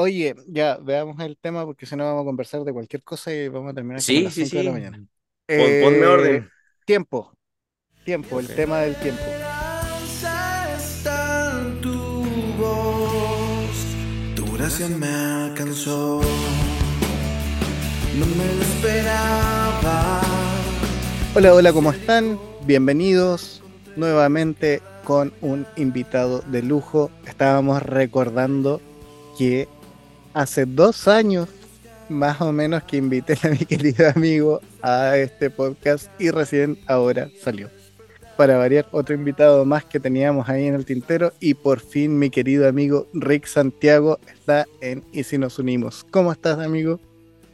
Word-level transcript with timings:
Oye, 0.00 0.34
ya, 0.46 0.76
veamos 0.76 1.18
el 1.20 1.36
tema 1.36 1.64
porque 1.64 1.84
si 1.84 1.96
no 1.96 2.04
vamos 2.04 2.22
a 2.22 2.24
conversar 2.24 2.62
de 2.62 2.72
cualquier 2.72 3.02
cosa 3.02 3.32
y 3.34 3.48
vamos 3.48 3.72
a 3.72 3.74
terminar 3.74 4.04
como 4.04 4.20
a 4.20 4.22
Sí, 4.22 4.24
las 4.24 4.34
sí, 4.34 4.44
5 4.44 4.58
de 4.58 4.64
la 4.64 4.70
sí. 4.70 4.72
mañana. 4.72 5.08
Pon- 5.56 5.76
ponme 5.80 6.06
Eh, 6.06 6.06
orden. 6.06 6.50
tiempo, 6.84 7.32
tiempo, 8.04 8.38
el 8.40 8.46
Ok. 8.46 8.54
tema 8.54 8.80
del 8.80 8.96
tiempo. 8.96 9.22
Esperanza 9.22 10.76
está 10.76 11.60
en 11.62 11.80
tu 11.80 12.22
voz, 12.58 13.76
tu 14.36 14.52
gracia 14.56 14.88
me 14.88 15.08
alcanzó, 15.08 16.20
no 18.18 18.26
me 18.26 18.54
lo 18.54 18.62
esperaba. 18.62 20.20
Hola, 21.34 21.54
hola, 21.54 21.72
¿cómo 21.72 21.90
están? 21.92 22.38
Bienvenidos 22.66 23.62
nuevamente 23.96 24.80
con 25.04 25.32
un 25.40 25.66
invitado 25.76 26.40
de 26.42 26.62
lujo. 26.62 27.10
Estábamos 27.26 27.82
recordando 27.82 28.80
que 29.38 29.68
hace 30.38 30.66
dos 30.66 31.08
años, 31.08 31.48
más 32.08 32.40
o 32.40 32.52
menos, 32.52 32.84
que 32.84 32.96
invité 32.96 33.36
a 33.42 33.48
mi 33.48 33.58
querido 33.66 34.08
amigo 34.08 34.60
a 34.82 35.16
este 35.16 35.50
podcast 35.50 36.08
y 36.20 36.30
recién 36.30 36.78
ahora 36.86 37.28
salió. 37.42 37.68
Para 38.36 38.56
variar, 38.56 38.86
otro 38.92 39.16
invitado 39.16 39.64
más 39.64 39.84
que 39.84 39.98
teníamos 39.98 40.48
ahí 40.48 40.66
en 40.66 40.74
el 40.74 40.84
tintero 40.84 41.32
y 41.40 41.54
por 41.54 41.80
fin 41.80 42.20
mi 42.20 42.30
querido 42.30 42.68
amigo 42.68 43.08
Rick 43.12 43.46
Santiago 43.46 44.20
está 44.32 44.64
en 44.80 45.02
Y 45.12 45.24
si 45.24 45.38
nos 45.38 45.58
unimos. 45.58 46.06
¿Cómo 46.08 46.30
estás, 46.30 46.60
amigo? 46.60 47.00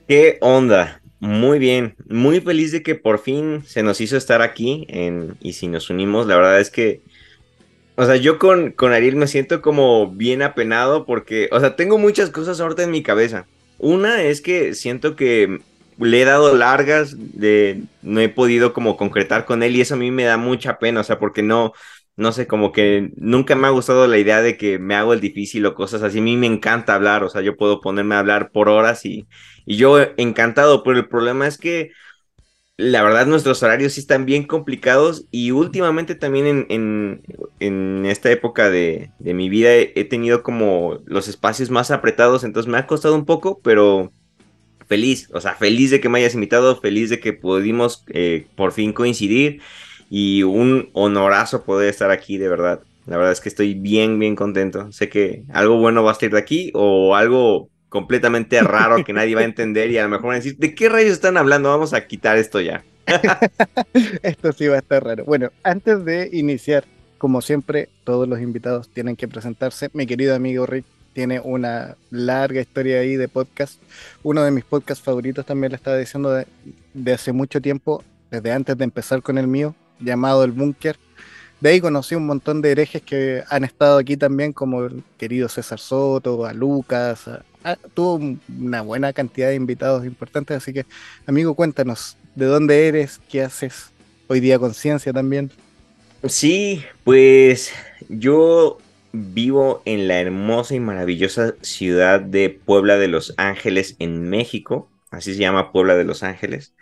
¿Qué 0.06 0.36
onda? 0.42 1.00
Muy 1.20 1.58
bien, 1.58 1.94
muy 2.06 2.42
feliz 2.42 2.70
de 2.70 2.82
que 2.82 2.96
por 2.96 3.18
fin 3.18 3.62
se 3.64 3.82
nos 3.82 4.02
hizo 4.02 4.18
estar 4.18 4.42
aquí 4.42 4.84
en 4.90 5.38
Y 5.40 5.54
si 5.54 5.68
nos 5.68 5.88
unimos, 5.88 6.26
la 6.26 6.36
verdad 6.36 6.60
es 6.60 6.68
que, 6.68 7.00
o 7.96 8.04
sea, 8.06 8.16
yo 8.16 8.38
con, 8.38 8.72
con 8.72 8.92
Ariel 8.92 9.16
me 9.16 9.26
siento 9.26 9.62
como 9.62 10.10
bien 10.10 10.42
apenado 10.42 11.06
porque, 11.06 11.48
o 11.52 11.60
sea, 11.60 11.76
tengo 11.76 11.98
muchas 11.98 12.30
cosas 12.30 12.60
ahorita 12.60 12.82
en 12.82 12.90
mi 12.90 13.02
cabeza. 13.02 13.46
Una 13.78 14.22
es 14.22 14.40
que 14.40 14.74
siento 14.74 15.16
que 15.16 15.60
le 15.98 16.22
he 16.22 16.24
dado 16.24 16.56
largas, 16.56 17.14
de, 17.16 17.84
no 18.02 18.20
he 18.20 18.28
podido 18.28 18.72
como 18.72 18.96
concretar 18.96 19.44
con 19.44 19.62
él 19.62 19.76
y 19.76 19.80
eso 19.80 19.94
a 19.94 19.98
mí 19.98 20.10
me 20.10 20.24
da 20.24 20.36
mucha 20.36 20.78
pena, 20.78 21.00
o 21.00 21.04
sea, 21.04 21.18
porque 21.20 21.42
no, 21.42 21.72
no 22.16 22.32
sé, 22.32 22.46
como 22.46 22.72
que 22.72 23.10
nunca 23.16 23.54
me 23.54 23.66
ha 23.68 23.70
gustado 23.70 24.06
la 24.08 24.18
idea 24.18 24.42
de 24.42 24.56
que 24.56 24.78
me 24.78 24.94
hago 24.96 25.12
el 25.12 25.20
difícil 25.20 25.64
o 25.66 25.74
cosas 25.74 26.02
así. 26.02 26.18
A 26.18 26.22
mí 26.22 26.36
me 26.36 26.46
encanta 26.46 26.94
hablar, 26.94 27.22
o 27.24 27.28
sea, 27.28 27.42
yo 27.42 27.56
puedo 27.56 27.80
ponerme 27.80 28.16
a 28.16 28.20
hablar 28.20 28.50
por 28.52 28.68
horas 28.68 29.04
y, 29.04 29.26
y 29.66 29.76
yo 29.76 29.98
encantado, 30.16 30.82
pero 30.82 30.98
el 30.98 31.08
problema 31.08 31.46
es 31.46 31.58
que 31.58 31.92
la 32.76 33.02
verdad 33.02 33.26
nuestros 33.26 33.62
horarios 33.62 33.92
sí 33.92 34.00
están 34.00 34.26
bien 34.26 34.44
complicados 34.44 35.26
y 35.30 35.52
últimamente 35.52 36.14
también 36.14 36.66
en, 36.68 37.22
en, 37.60 38.06
esta 38.06 38.30
época 38.30 38.68
de, 38.70 39.10
de 39.18 39.34
mi 39.34 39.48
vida 39.48 39.74
he, 39.74 39.92
he 39.94 40.04
tenido 40.04 40.42
como 40.42 40.98
los 41.06 41.28
espacios 41.28 41.70
más 41.70 41.90
apretados, 41.90 42.44
entonces 42.44 42.70
me 42.70 42.78
ha 42.78 42.86
costado 42.86 43.14
un 43.14 43.24
poco, 43.24 43.60
pero 43.62 44.12
feliz, 44.86 45.28
o 45.32 45.40
sea, 45.40 45.54
feliz 45.54 45.90
de 45.90 46.00
que 46.00 46.08
me 46.08 46.18
hayas 46.18 46.34
invitado, 46.34 46.80
feliz 46.80 47.10
de 47.10 47.20
que 47.20 47.32
pudimos 47.32 48.04
eh, 48.08 48.46
por 48.56 48.72
fin 48.72 48.92
coincidir 48.92 49.60
y 50.10 50.42
un 50.42 50.90
honorazo 50.92 51.64
poder 51.64 51.88
estar 51.88 52.10
aquí, 52.10 52.38
de 52.38 52.48
verdad. 52.48 52.80
La 53.06 53.16
verdad 53.16 53.32
es 53.32 53.40
que 53.40 53.48
estoy 53.48 53.74
bien, 53.74 54.18
bien 54.18 54.34
contento. 54.34 54.90
Sé 54.92 55.08
que 55.08 55.44
algo 55.52 55.78
bueno 55.78 56.02
va 56.02 56.12
a 56.12 56.14
salir 56.14 56.32
de 56.32 56.38
aquí 56.38 56.70
o 56.74 57.14
algo 57.14 57.68
completamente 57.94 58.60
raro 58.60 59.04
que 59.04 59.12
nadie 59.12 59.36
va 59.36 59.42
a 59.42 59.44
entender 59.44 59.88
y 59.88 59.98
a 59.98 60.02
lo 60.02 60.08
mejor 60.08 60.24
van 60.26 60.32
a 60.32 60.38
decir, 60.40 60.56
¿de 60.58 60.74
qué 60.74 60.88
rayos 60.88 61.12
están 61.12 61.36
hablando? 61.36 61.68
Vamos 61.68 61.94
a 61.94 62.04
quitar 62.08 62.36
esto 62.36 62.60
ya. 62.60 62.82
Esto 64.24 64.52
sí 64.52 64.66
va 64.66 64.74
a 64.74 64.78
estar 64.78 65.04
raro. 65.04 65.24
Bueno, 65.24 65.50
antes 65.62 66.04
de 66.04 66.28
iniciar, 66.32 66.84
como 67.18 67.40
siempre, 67.40 67.88
todos 68.02 68.26
los 68.28 68.40
invitados 68.40 68.88
tienen 68.88 69.14
que 69.14 69.28
presentarse. 69.28 69.90
Mi 69.92 70.06
querido 70.08 70.34
amigo 70.34 70.66
Rick 70.66 70.84
tiene 71.12 71.38
una 71.38 71.96
larga 72.10 72.60
historia 72.60 72.98
ahí 72.98 73.14
de 73.14 73.28
podcast. 73.28 73.80
Uno 74.24 74.42
de 74.42 74.50
mis 74.50 74.64
podcasts 74.64 75.04
favoritos 75.04 75.46
también 75.46 75.70
le 75.70 75.76
estaba 75.76 75.96
diciendo 75.96 76.32
de, 76.32 76.48
de 76.94 77.12
hace 77.12 77.30
mucho 77.32 77.60
tiempo, 77.60 78.02
desde 78.28 78.50
antes 78.50 78.76
de 78.76 78.82
empezar 78.82 79.22
con 79.22 79.38
el 79.38 79.46
mío, 79.46 79.76
llamado 80.00 80.42
El 80.42 80.50
Búnker. 80.50 80.96
De 81.60 81.68
ahí 81.70 81.80
conocí 81.80 82.16
un 82.16 82.26
montón 82.26 82.60
de 82.60 82.72
herejes 82.72 83.02
que 83.02 83.44
han 83.48 83.62
estado 83.62 83.98
aquí 83.98 84.16
también, 84.16 84.52
como 84.52 84.82
el 84.84 85.04
querido 85.16 85.48
César 85.48 85.78
Soto, 85.78 86.44
a 86.44 86.52
Lucas. 86.52 87.28
a- 87.28 87.44
a- 87.64 87.76
tuvo 87.94 88.16
un- 88.16 88.42
una 88.48 88.82
buena 88.82 89.12
cantidad 89.12 89.48
de 89.48 89.56
invitados 89.56 90.04
importantes, 90.06 90.56
así 90.56 90.72
que, 90.72 90.86
amigo, 91.26 91.54
cuéntanos, 91.56 92.18
¿de 92.34 92.46
dónde 92.46 92.88
eres? 92.88 93.20
¿Qué 93.28 93.42
haces? 93.42 93.92
Hoy 94.28 94.40
día 94.40 94.58
conciencia 94.58 95.12
también. 95.12 95.52
Sí, 96.28 96.84
pues 97.02 97.72
yo 98.08 98.78
vivo 99.12 99.82
en 99.84 100.08
la 100.08 100.20
hermosa 100.20 100.74
y 100.74 100.80
maravillosa 100.80 101.54
ciudad 101.60 102.20
de 102.20 102.48
Puebla 102.50 102.96
de 102.96 103.08
Los 103.08 103.34
Ángeles, 103.36 103.96
en 103.98 104.28
México. 104.30 104.90
Así 105.10 105.34
se 105.34 105.40
llama 105.40 105.70
Puebla 105.72 105.94
de 105.96 106.04
Los 106.04 106.22
Ángeles. 106.22 106.74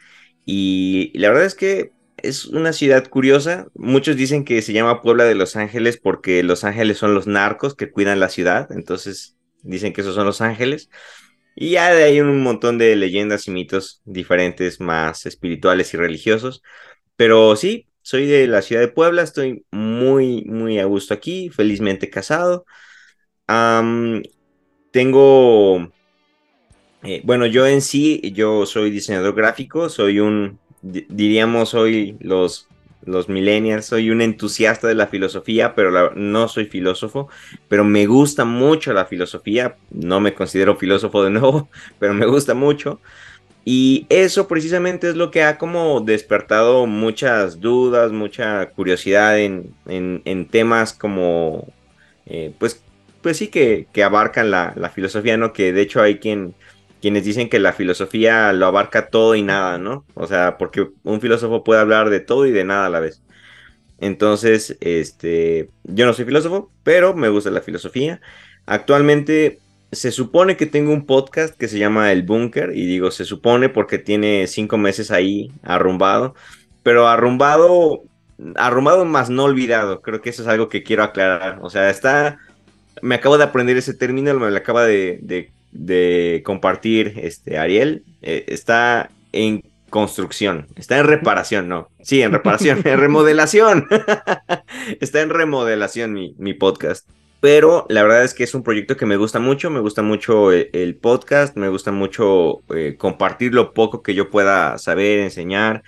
Y 0.44 1.12
la 1.18 1.28
verdad 1.28 1.44
es 1.46 1.54
que 1.56 1.92
es 2.18 2.46
una 2.46 2.72
ciudad 2.72 3.08
curiosa. 3.08 3.66
Muchos 3.74 4.16
dicen 4.16 4.44
que 4.44 4.62
se 4.62 4.72
llama 4.72 5.02
Puebla 5.02 5.24
de 5.24 5.34
Los 5.34 5.56
Ángeles 5.56 5.98
porque 5.98 6.42
Los 6.44 6.62
Ángeles 6.64 6.98
son 6.98 7.14
los 7.14 7.26
narcos 7.26 7.74
que 7.74 7.90
cuidan 7.90 8.20
la 8.20 8.28
ciudad. 8.28 8.70
Entonces 8.72 9.36
dicen 9.62 9.92
que 9.92 10.02
esos 10.02 10.14
son 10.14 10.26
Los 10.26 10.40
Ángeles. 10.40 10.90
Y 11.56 11.72
ya 11.72 11.92
de 11.94 12.04
ahí 12.04 12.20
un 12.20 12.42
montón 12.42 12.78
de 12.78 12.96
leyendas 12.96 13.48
y 13.48 13.50
mitos 13.52 14.02
diferentes, 14.04 14.80
más 14.80 15.26
espirituales 15.26 15.94
y 15.94 15.98
religiosos. 15.98 16.62
Pero 17.16 17.56
sí, 17.56 17.88
soy 18.02 18.26
de 18.26 18.46
la 18.48 18.62
ciudad 18.62 18.82
de 18.82 18.88
Puebla, 18.88 19.22
estoy 19.22 19.66
muy, 19.72 20.44
muy 20.46 20.78
a 20.80 20.86
gusto 20.86 21.14
aquí, 21.14 21.50
felizmente 21.50 22.10
casado. 22.10 22.66
Tengo, 24.92 25.88
eh, 27.02 27.20
bueno, 27.24 27.46
yo 27.46 27.66
en 27.66 27.80
sí, 27.82 28.20
yo 28.34 28.66
soy 28.66 28.90
diseñador 28.90 29.34
gráfico, 29.34 29.88
soy 29.88 30.20
un, 30.20 30.60
di- 30.82 31.06
diríamos, 31.08 31.70
soy 31.70 32.16
los, 32.20 32.68
los 33.04 33.28
millennials, 33.28 33.86
soy 33.86 34.10
un 34.10 34.20
entusiasta 34.22 34.86
de 34.88 34.94
la 34.94 35.06
filosofía, 35.08 35.74
pero 35.74 36.12
no 36.14 36.48
soy 36.48 36.66
filósofo, 36.66 37.28
pero 37.68 37.84
me 37.84 38.06
gusta 38.06 38.44
mucho 38.44 38.92
la 38.92 39.06
filosofía, 39.06 39.76
no 39.90 40.20
me 40.20 40.34
considero 40.34 40.76
filósofo 40.76 41.24
de 41.24 41.30
nuevo, 41.30 41.68
pero 41.98 42.14
me 42.14 42.26
gusta 42.26 42.54
mucho. 42.54 43.00
Y 43.64 44.06
eso 44.10 44.48
precisamente 44.48 45.08
es 45.08 45.16
lo 45.16 45.30
que 45.30 45.42
ha 45.44 45.56
como 45.58 46.00
despertado 46.00 46.86
muchas 46.86 47.60
dudas, 47.60 48.10
mucha 48.12 48.70
curiosidad 48.70 49.38
en, 49.38 49.74
en- 49.86 50.22
en 50.24 50.48
temas 50.48 50.92
como, 50.92 51.68
eh, 52.26 52.54
pues, 52.58 52.82
pues 53.20 53.36
sí 53.36 53.48
que, 53.48 53.86
que 53.92 54.02
abarcan 54.04 54.50
la, 54.50 54.72
la 54.76 54.90
filosofía, 54.90 55.36
¿no? 55.36 55.52
Que 55.52 55.72
de 55.72 55.82
hecho 55.82 56.00
hay 56.02 56.18
quien, 56.18 56.54
quienes 57.02 57.24
dicen 57.24 57.50
que 57.50 57.58
la 57.60 57.74
filosofía 57.74 58.52
lo 58.54 58.66
abarca 58.66 59.08
todo 59.10 59.34
y 59.36 59.42
nada, 59.42 59.78
¿no? 59.78 60.06
O 60.14 60.26
sea, 60.28 60.58
porque 60.58 60.88
un 61.04 61.20
filósofo 61.20 61.64
puede 61.64 61.80
hablar 61.82 62.10
de 62.10 62.20
todo 62.20 62.46
y 62.46 62.52
de 62.52 62.64
nada 62.64 62.86
a 62.86 62.90
la 62.90 63.00
vez. 63.00 63.22
Entonces, 63.98 64.76
este, 64.80 65.70
yo 65.84 66.06
no 66.06 66.12
soy 66.14 66.24
filósofo, 66.24 66.72
pero 66.82 67.14
me 67.14 67.28
gusta 67.28 67.50
la 67.50 67.60
filosofía. 67.60 68.20
Actualmente 68.66 69.60
se 69.92 70.10
supone 70.10 70.56
que 70.56 70.66
tengo 70.66 70.92
un 70.92 71.06
podcast 71.06 71.56
que 71.56 71.68
se 71.68 71.78
llama 71.78 72.12
El 72.12 72.22
Búnker, 72.24 72.72
y 72.74 72.86
digo 72.86 73.10
se 73.10 73.24
supone 73.24 73.68
porque 73.68 73.98
tiene 73.98 74.46
cinco 74.48 74.78
meses 74.78 75.10
ahí 75.10 75.52
arrumbado, 75.62 76.34
pero 76.82 77.08
arrumbado, 77.08 78.02
arrumbado 78.56 79.04
más 79.04 79.30
no 79.30 79.44
olvidado. 79.44 80.02
Creo 80.02 80.20
que 80.22 80.30
eso 80.30 80.42
es 80.42 80.48
algo 80.48 80.68
que 80.68 80.82
quiero 80.82 81.02
aclarar. 81.04 81.58
O 81.62 81.70
sea, 81.70 81.90
está, 81.90 82.38
me 83.02 83.14
acabo 83.16 83.38
de 83.38 83.44
aprender 83.44 83.76
ese 83.76 83.94
término, 83.94 84.34
me 84.38 84.50
lo 84.50 84.56
acaba 84.56 84.84
de, 84.84 85.18
de- 85.22 85.52
de 85.72 86.42
compartir 86.44 87.14
este 87.16 87.58
Ariel. 87.58 88.04
Eh, 88.22 88.44
está 88.48 89.10
en 89.32 89.62
construcción, 89.90 90.68
está 90.76 90.98
en 90.98 91.06
reparación, 91.06 91.68
no. 91.68 91.88
Sí, 92.02 92.22
en 92.22 92.32
reparación, 92.32 92.80
en 92.84 92.98
remodelación. 92.98 93.86
está 95.00 95.20
en 95.20 95.30
remodelación 95.30 96.12
mi, 96.12 96.34
mi 96.38 96.54
podcast. 96.54 97.08
Pero 97.40 97.86
la 97.88 98.04
verdad 98.04 98.22
es 98.22 98.34
que 98.34 98.44
es 98.44 98.54
un 98.54 98.62
proyecto 98.62 98.96
que 98.96 99.04
me 99.04 99.16
gusta 99.16 99.40
mucho, 99.40 99.68
me 99.68 99.80
gusta 99.80 100.00
mucho 100.02 100.52
el, 100.52 100.70
el 100.72 100.94
podcast, 100.94 101.56
me 101.56 101.68
gusta 101.68 101.90
mucho 101.90 102.62
eh, 102.72 102.94
compartir 102.96 103.52
lo 103.52 103.74
poco 103.74 104.00
que 104.00 104.14
yo 104.14 104.30
pueda 104.30 104.78
saber, 104.78 105.18
enseñar. 105.18 105.82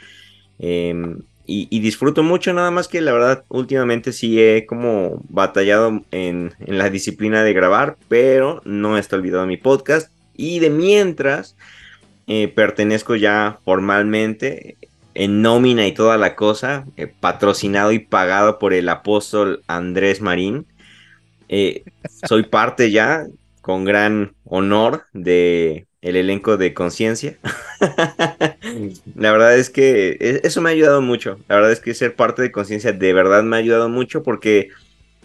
em, 0.58 1.20
y, 1.46 1.80
disfruto 1.80 2.22
mucho, 2.22 2.52
nada 2.54 2.70
más 2.70 2.88
que 2.88 3.00
la 3.00 3.12
verdad, 3.12 3.44
últimamente 3.48 4.12
sí 4.12 4.40
he 4.40 4.64
como 4.66 5.22
batallado 5.28 6.02
en, 6.10 6.54
en 6.58 6.78
la 6.78 6.88
disciplina 6.88 7.42
de 7.42 7.52
grabar, 7.52 7.96
pero 8.08 8.62
no 8.64 8.96
está 8.96 9.16
olvidado 9.16 9.46
mi 9.46 9.58
podcast. 9.58 10.10
Y 10.34 10.58
de 10.60 10.70
mientras, 10.70 11.56
eh, 12.26 12.48
pertenezco 12.48 13.16
ya 13.16 13.58
formalmente 13.64 14.78
en 15.12 15.42
nómina 15.42 15.86
y 15.86 15.92
toda 15.92 16.16
la 16.16 16.34
cosa, 16.34 16.86
eh, 16.96 17.06
patrocinado 17.06 17.92
y 17.92 17.98
pagado 17.98 18.58
por 18.58 18.72
el 18.72 18.88
apóstol 18.88 19.62
Andrés 19.66 20.20
Marín. 20.22 20.66
Eh, 21.48 21.84
soy 22.26 22.44
parte 22.44 22.90
ya, 22.90 23.26
con 23.60 23.84
gran 23.84 24.34
honor, 24.44 25.04
de 25.12 25.86
el 26.04 26.16
elenco 26.16 26.58
de 26.58 26.74
Conciencia. 26.74 27.40
La 29.14 29.32
verdad 29.32 29.56
es 29.58 29.70
que 29.70 30.16
e- 30.20 30.40
eso 30.44 30.60
me 30.60 30.70
ha 30.70 30.72
ayudado 30.72 31.00
mucho. 31.02 31.38
La 31.48 31.56
verdad 31.56 31.72
es 31.72 31.80
que 31.80 31.94
ser 31.94 32.16
parte 32.16 32.42
de 32.42 32.52
Conciencia 32.52 32.92
de 32.92 33.12
verdad 33.12 33.42
me 33.42 33.56
ha 33.56 33.58
ayudado 33.60 33.88
mucho 33.88 34.22
porque 34.22 34.68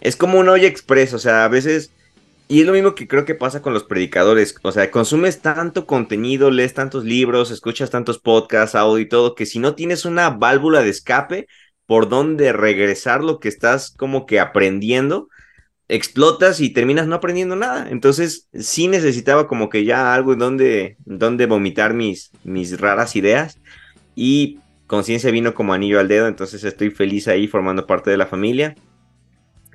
es 0.00 0.16
como 0.16 0.38
un 0.40 0.48
olla 0.48 0.68
express. 0.68 1.14
O 1.14 1.18
sea, 1.18 1.44
a 1.44 1.48
veces 1.48 1.94
Y 2.48 2.60
es 2.62 2.66
lo 2.66 2.72
mismo 2.74 2.94
que 2.96 3.08
creo 3.08 3.24
que 3.26 3.34
pasa 3.36 3.62
con 3.62 3.74
los 3.74 3.84
predicadores. 3.84 4.56
O 4.62 4.72
sea, 4.72 4.90
consumes 4.90 5.42
tanto 5.42 5.86
contenido, 5.86 6.50
lees 6.50 6.74
tantos 6.74 7.04
libros, 7.04 7.50
escuchas 7.52 7.90
tantos 7.90 8.20
podcasts, 8.20 8.74
audio 8.76 9.00
y 9.00 9.08
todo, 9.08 9.34
que 9.36 9.46
si 9.46 9.58
no 9.60 9.74
tienes 9.76 10.04
una 10.04 10.30
válvula 10.30 10.82
de 10.82 10.90
escape 10.90 11.46
por 11.86 12.08
donde 12.08 12.52
regresar 12.52 13.24
lo 13.24 13.40
que 13.40 13.48
estás 13.48 13.92
como 13.96 14.26
que 14.26 14.40
aprendiendo, 14.40 15.28
explotas 15.90 16.60
y 16.60 16.70
terminas 16.70 17.06
no 17.06 17.16
aprendiendo 17.16 17.56
nada. 17.56 17.88
Entonces, 17.90 18.48
sí 18.54 18.88
necesitaba 18.88 19.48
como 19.48 19.68
que 19.68 19.84
ya 19.84 20.14
algo 20.14 20.36
donde, 20.36 20.96
donde 21.04 21.46
vomitar 21.46 21.94
mis, 21.94 22.30
mis 22.44 22.80
raras 22.80 23.16
ideas. 23.16 23.58
Y 24.14 24.60
conciencia 24.86 25.30
vino 25.30 25.54
como 25.54 25.74
anillo 25.74 26.00
al 26.00 26.08
dedo, 26.08 26.28
entonces 26.28 26.64
estoy 26.64 26.90
feliz 26.90 27.28
ahí 27.28 27.46
formando 27.48 27.86
parte 27.86 28.10
de 28.10 28.16
la 28.16 28.26
familia. 28.26 28.76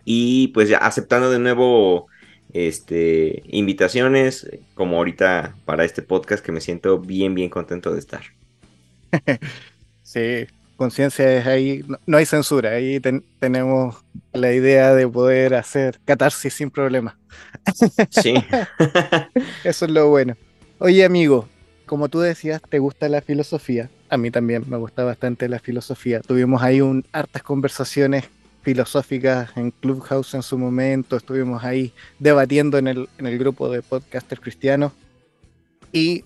Y 0.06 0.50
pues 0.50 0.70
ya 0.70 0.78
aceptando 0.78 1.30
de 1.30 1.40
nuevo 1.40 2.08
este, 2.54 3.44
invitaciones, 3.48 4.50
como 4.74 4.98
ahorita 4.98 5.56
para 5.66 5.84
este 5.84 6.02
podcast, 6.02 6.44
que 6.46 6.52
me 6.52 6.62
siento 6.62 7.00
bien, 7.00 7.36
bien 7.36 7.50
contento 7.50 7.92
de 7.92 8.00
estar. 8.00 8.24
sí, 10.04 10.48
conciencia 10.76 11.38
es 11.38 11.46
ahí, 11.46 11.84
no, 12.06 12.18
hay 12.18 12.26
censura, 12.26 12.72
ahí 12.72 13.00
tenemos 13.40 14.04
la 14.34 14.54
idea 14.54 14.94
de 14.94 15.08
poder 15.08 15.56
hacer 15.56 16.00
catarsis 16.06 16.54
sin 16.54 16.70
problema. 16.70 17.18
Sí. 18.10 18.36
Eso 19.64 19.86
es 19.86 19.92
lo 19.92 20.10
bueno. 20.10 20.36
Oye, 20.80 21.04
amigo, 21.04 21.48
como 21.86 22.10
tú 22.10 22.20
decías, 22.20 22.62
te 22.70 22.80
gusta 22.80 23.10
la 23.10 23.22
filosofía. 23.22 23.90
A 24.10 24.18
mí 24.18 24.32
también 24.32 24.64
me 24.68 24.78
gusta 24.78 25.04
bastante 25.04 25.50
la 25.50 25.60
filosofía. 25.60 26.22
Tuvimos 26.22 26.62
ahí 26.62 26.82
un, 26.82 27.06
hartas 27.12 27.44
conversaciones 27.44 28.26
filosóficas 28.62 29.56
en 29.56 29.72
Clubhouse 29.72 30.34
en 30.34 30.44
su 30.44 30.58
momento. 30.58 31.18
Estuvimos 31.18 31.64
ahí 31.64 31.94
debatiendo 32.20 32.78
en 32.78 32.88
el, 32.88 33.10
en 33.18 33.28
el 33.28 33.38
grupo 33.38 33.70
de 33.70 33.82
podcasters 33.82 34.42
cristianos. 34.42 34.92
Y 35.92 36.24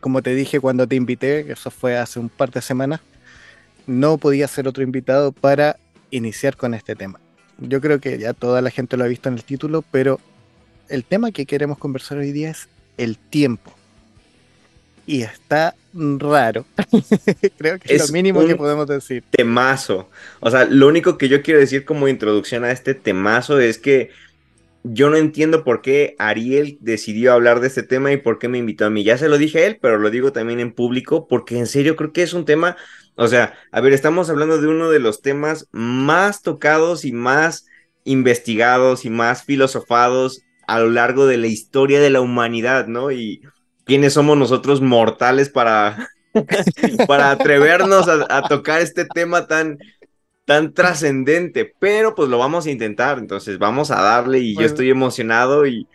como 0.00 0.22
te 0.22 0.34
dije 0.34 0.60
cuando 0.60 0.86
te 0.86 0.96
invité, 0.96 1.52
eso 1.52 1.70
fue 1.70 1.98
hace 1.98 2.18
un 2.18 2.28
par 2.28 2.50
de 2.50 2.62
semanas, 2.62 3.00
no 3.90 4.18
podía 4.18 4.46
ser 4.46 4.68
otro 4.68 4.84
invitado 4.84 5.32
para 5.32 5.76
iniciar 6.12 6.56
con 6.56 6.74
este 6.74 6.94
tema. 6.94 7.18
Yo 7.58 7.80
creo 7.80 8.00
que 8.00 8.18
ya 8.18 8.32
toda 8.32 8.62
la 8.62 8.70
gente 8.70 8.96
lo 8.96 9.04
ha 9.04 9.08
visto 9.08 9.28
en 9.28 9.34
el 9.34 9.42
título, 9.42 9.84
pero 9.90 10.20
el 10.88 11.04
tema 11.04 11.32
que 11.32 11.44
queremos 11.44 11.76
conversar 11.76 12.18
hoy 12.18 12.30
día 12.30 12.50
es 12.50 12.68
el 12.98 13.18
tiempo. 13.18 13.74
Y 15.06 15.22
está 15.22 15.74
raro. 15.92 16.64
creo 17.58 17.80
que 17.80 17.96
es, 17.96 18.06
lo 18.06 18.12
mínimo 18.12 18.46
que 18.46 18.54
podemos 18.54 18.86
decir. 18.86 19.24
Temazo. 19.28 20.08
O 20.38 20.50
sea, 20.50 20.66
lo 20.66 20.86
único 20.86 21.18
que 21.18 21.28
yo 21.28 21.42
quiero 21.42 21.58
decir 21.58 21.84
como 21.84 22.06
introducción 22.06 22.62
a 22.62 22.70
este 22.70 22.94
temazo 22.94 23.58
es 23.58 23.76
que 23.76 24.10
yo 24.82 25.10
no 25.10 25.16
entiendo 25.16 25.64
por 25.64 25.82
qué 25.82 26.14
Ariel 26.18 26.78
decidió 26.80 27.32
hablar 27.32 27.60
de 27.60 27.66
este 27.66 27.82
tema 27.82 28.12
y 28.12 28.16
por 28.16 28.38
qué 28.38 28.48
me 28.48 28.58
invitó 28.58 28.86
a 28.86 28.90
mí. 28.90 29.04
Ya 29.04 29.18
se 29.18 29.28
lo 29.28 29.38
dije 29.38 29.58
a 29.58 29.66
él, 29.66 29.78
pero 29.80 29.98
lo 29.98 30.10
digo 30.10 30.32
también 30.32 30.60
en 30.60 30.72
público 30.72 31.28
porque 31.28 31.58
en 31.58 31.66
serio 31.66 31.96
creo 31.96 32.12
que 32.12 32.22
es 32.22 32.32
un 32.32 32.44
tema 32.44 32.76
o 33.20 33.28
sea, 33.28 33.52
a 33.70 33.82
ver, 33.82 33.92
estamos 33.92 34.30
hablando 34.30 34.58
de 34.58 34.66
uno 34.66 34.88
de 34.88 34.98
los 34.98 35.20
temas 35.20 35.68
más 35.72 36.40
tocados 36.40 37.04
y 37.04 37.12
más 37.12 37.66
investigados 38.04 39.04
y 39.04 39.10
más 39.10 39.44
filosofados 39.44 40.40
a 40.66 40.80
lo 40.80 40.88
largo 40.88 41.26
de 41.26 41.36
la 41.36 41.46
historia 41.46 42.00
de 42.00 42.08
la 42.08 42.22
humanidad, 42.22 42.86
¿no? 42.86 43.10
Y 43.10 43.42
quiénes 43.84 44.14
somos 44.14 44.38
nosotros 44.38 44.80
mortales 44.80 45.50
para, 45.50 46.08
para 47.06 47.32
atrevernos 47.32 48.08
a, 48.08 48.40
tocar 48.48 48.80
este 48.80 49.04
tema 49.04 49.46
tan, 49.46 49.76
tan 50.50 50.74
trascendente, 50.74 51.72
pero 51.78 52.16
pues 52.16 52.28
lo 52.28 52.36
vamos 52.36 52.66
a 52.66 52.72
intentar, 52.72 53.20
entonces 53.20 53.56
vamos 53.60 53.92
a 53.92 54.02
darle 54.02 54.40
y 54.40 54.56
yo 54.56 54.62
estoy 54.62 54.90
emocionado 54.90 55.64
y 55.64 55.86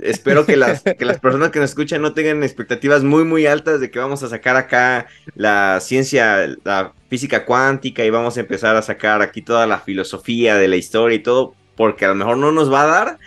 espero 0.00 0.44
que 0.44 0.58
las, 0.58 0.82
que 0.82 1.06
las 1.06 1.18
personas 1.18 1.48
que 1.48 1.60
nos 1.60 1.70
escuchan 1.70 2.02
no 2.02 2.12
tengan 2.12 2.42
expectativas 2.42 3.04
muy, 3.04 3.24
muy 3.24 3.46
altas 3.46 3.80
de 3.80 3.90
que 3.90 3.98
vamos 3.98 4.22
a 4.22 4.28
sacar 4.28 4.54
acá 4.56 5.06
la 5.34 5.80
ciencia, 5.80 6.46
la 6.62 6.92
física 7.08 7.46
cuántica 7.46 8.04
y 8.04 8.10
vamos 8.10 8.36
a 8.36 8.40
empezar 8.40 8.76
a 8.76 8.82
sacar 8.82 9.22
aquí 9.22 9.40
toda 9.40 9.66
la 9.66 9.78
filosofía 9.78 10.56
de 10.56 10.68
la 10.68 10.76
historia 10.76 11.16
y 11.16 11.22
todo, 11.22 11.54
porque 11.74 12.04
a 12.04 12.08
lo 12.08 12.16
mejor 12.16 12.36
no 12.36 12.52
nos 12.52 12.70
va 12.70 12.82
a 12.82 12.86
dar, 12.86 13.18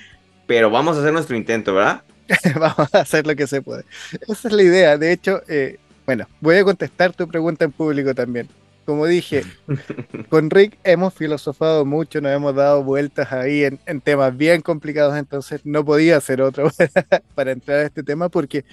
pero 0.45 0.69
vamos 0.69 0.97
a 0.97 0.99
hacer 0.99 1.13
nuestro 1.13 1.35
intento, 1.35 1.73
¿verdad? 1.73 2.03
vamos 2.59 2.93
a 2.93 2.99
hacer 2.99 3.25
lo 3.25 3.35
que 3.35 3.47
se 3.47 3.63
puede. 3.63 3.85
Esa 4.27 4.49
es 4.49 4.53
la 4.53 4.61
idea. 4.61 4.99
De 4.99 5.13
hecho, 5.13 5.41
eh, 5.47 5.79
bueno, 6.05 6.27
voy 6.39 6.57
a 6.57 6.63
contestar 6.63 7.11
tu 7.13 7.27
pregunta 7.27 7.65
en 7.65 7.71
público 7.71 8.13
también 8.13 8.47
como 8.89 9.05
dije, 9.05 9.43
con 10.29 10.49
Rick 10.49 10.79
hemos 10.83 11.13
filosofado 11.13 11.85
mucho, 11.85 12.21
nos 12.21 12.31
hemos 12.31 12.55
dado 12.55 12.83
vueltas 12.83 13.31
ahí 13.31 13.63
en, 13.63 14.01
temas 14.01 14.35
bien 14.35 14.61
complicados, 14.61 15.15
entonces 15.15 15.61
no 15.63 15.85
podía 15.85 16.19
ser 16.21 16.41
otro 16.41 16.71
para, 17.35 17.51
entrar 17.51 17.77
a 17.77 17.83
este 17.83 18.01
tema 18.01 18.29
porque, 18.29 18.65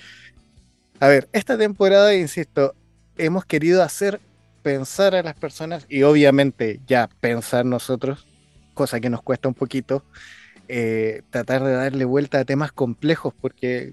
a 1.00 1.08
ver, 1.08 1.28
esta 1.34 1.58
temporada, 1.58 2.14
insisto, 2.14 2.74
hemos 3.18 3.44
querido 3.44 3.82
hacer 3.82 4.18
pensar 4.62 5.14
a 5.14 5.22
las 5.22 5.34
personas 5.34 5.84
y 5.86 6.02
obviamente 6.04 6.80
ya 6.86 7.10
pensar 7.20 7.66
nosotros, 7.66 8.26
cosa 8.72 9.00
que 9.00 9.10
nos 9.10 9.20
cuesta 9.20 9.48
un 9.48 9.54
poquito, 9.54 10.02
eh, 10.69 11.24
tratar 11.28 11.62
de 11.62 11.72
darle 11.72 12.06
vuelta 12.06 12.38
a 12.38 12.46
temas 12.46 12.72
complejos 12.72 13.34
porque 13.38 13.92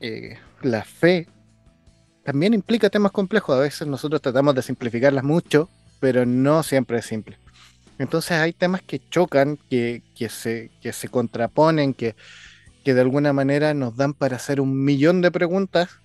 eh, 0.00 0.38
la 0.62 0.82
fe 0.82 1.28
también 2.26 2.54
implica 2.54 2.90
temas 2.90 3.12
complejos. 3.12 3.56
A 3.56 3.60
veces 3.60 3.86
nosotros 3.86 4.20
tratamos 4.20 4.52
de 4.56 4.62
simplificarlas 4.62 5.22
mucho, 5.22 5.70
pero 6.00 6.26
no 6.26 6.64
siempre 6.64 6.98
es 6.98 7.06
simple. 7.06 7.38
Entonces 8.00 8.32
hay 8.32 8.52
temas 8.52 8.82
que 8.82 8.98
chocan, 8.98 9.60
que, 9.70 10.02
se, 10.28 10.72
que 10.82 10.92
se 10.92 11.08
contraponen, 11.08 11.94
que, 11.94 12.16
que 12.84 12.94
de 12.94 13.00
alguna 13.00 13.32
manera 13.32 13.74
nos 13.74 13.96
dan 13.96 14.12
para 14.12 14.34
hacer 14.34 14.60
un 14.60 14.84
millón 14.84 15.22
de 15.22 15.30
preguntas 15.30 16.00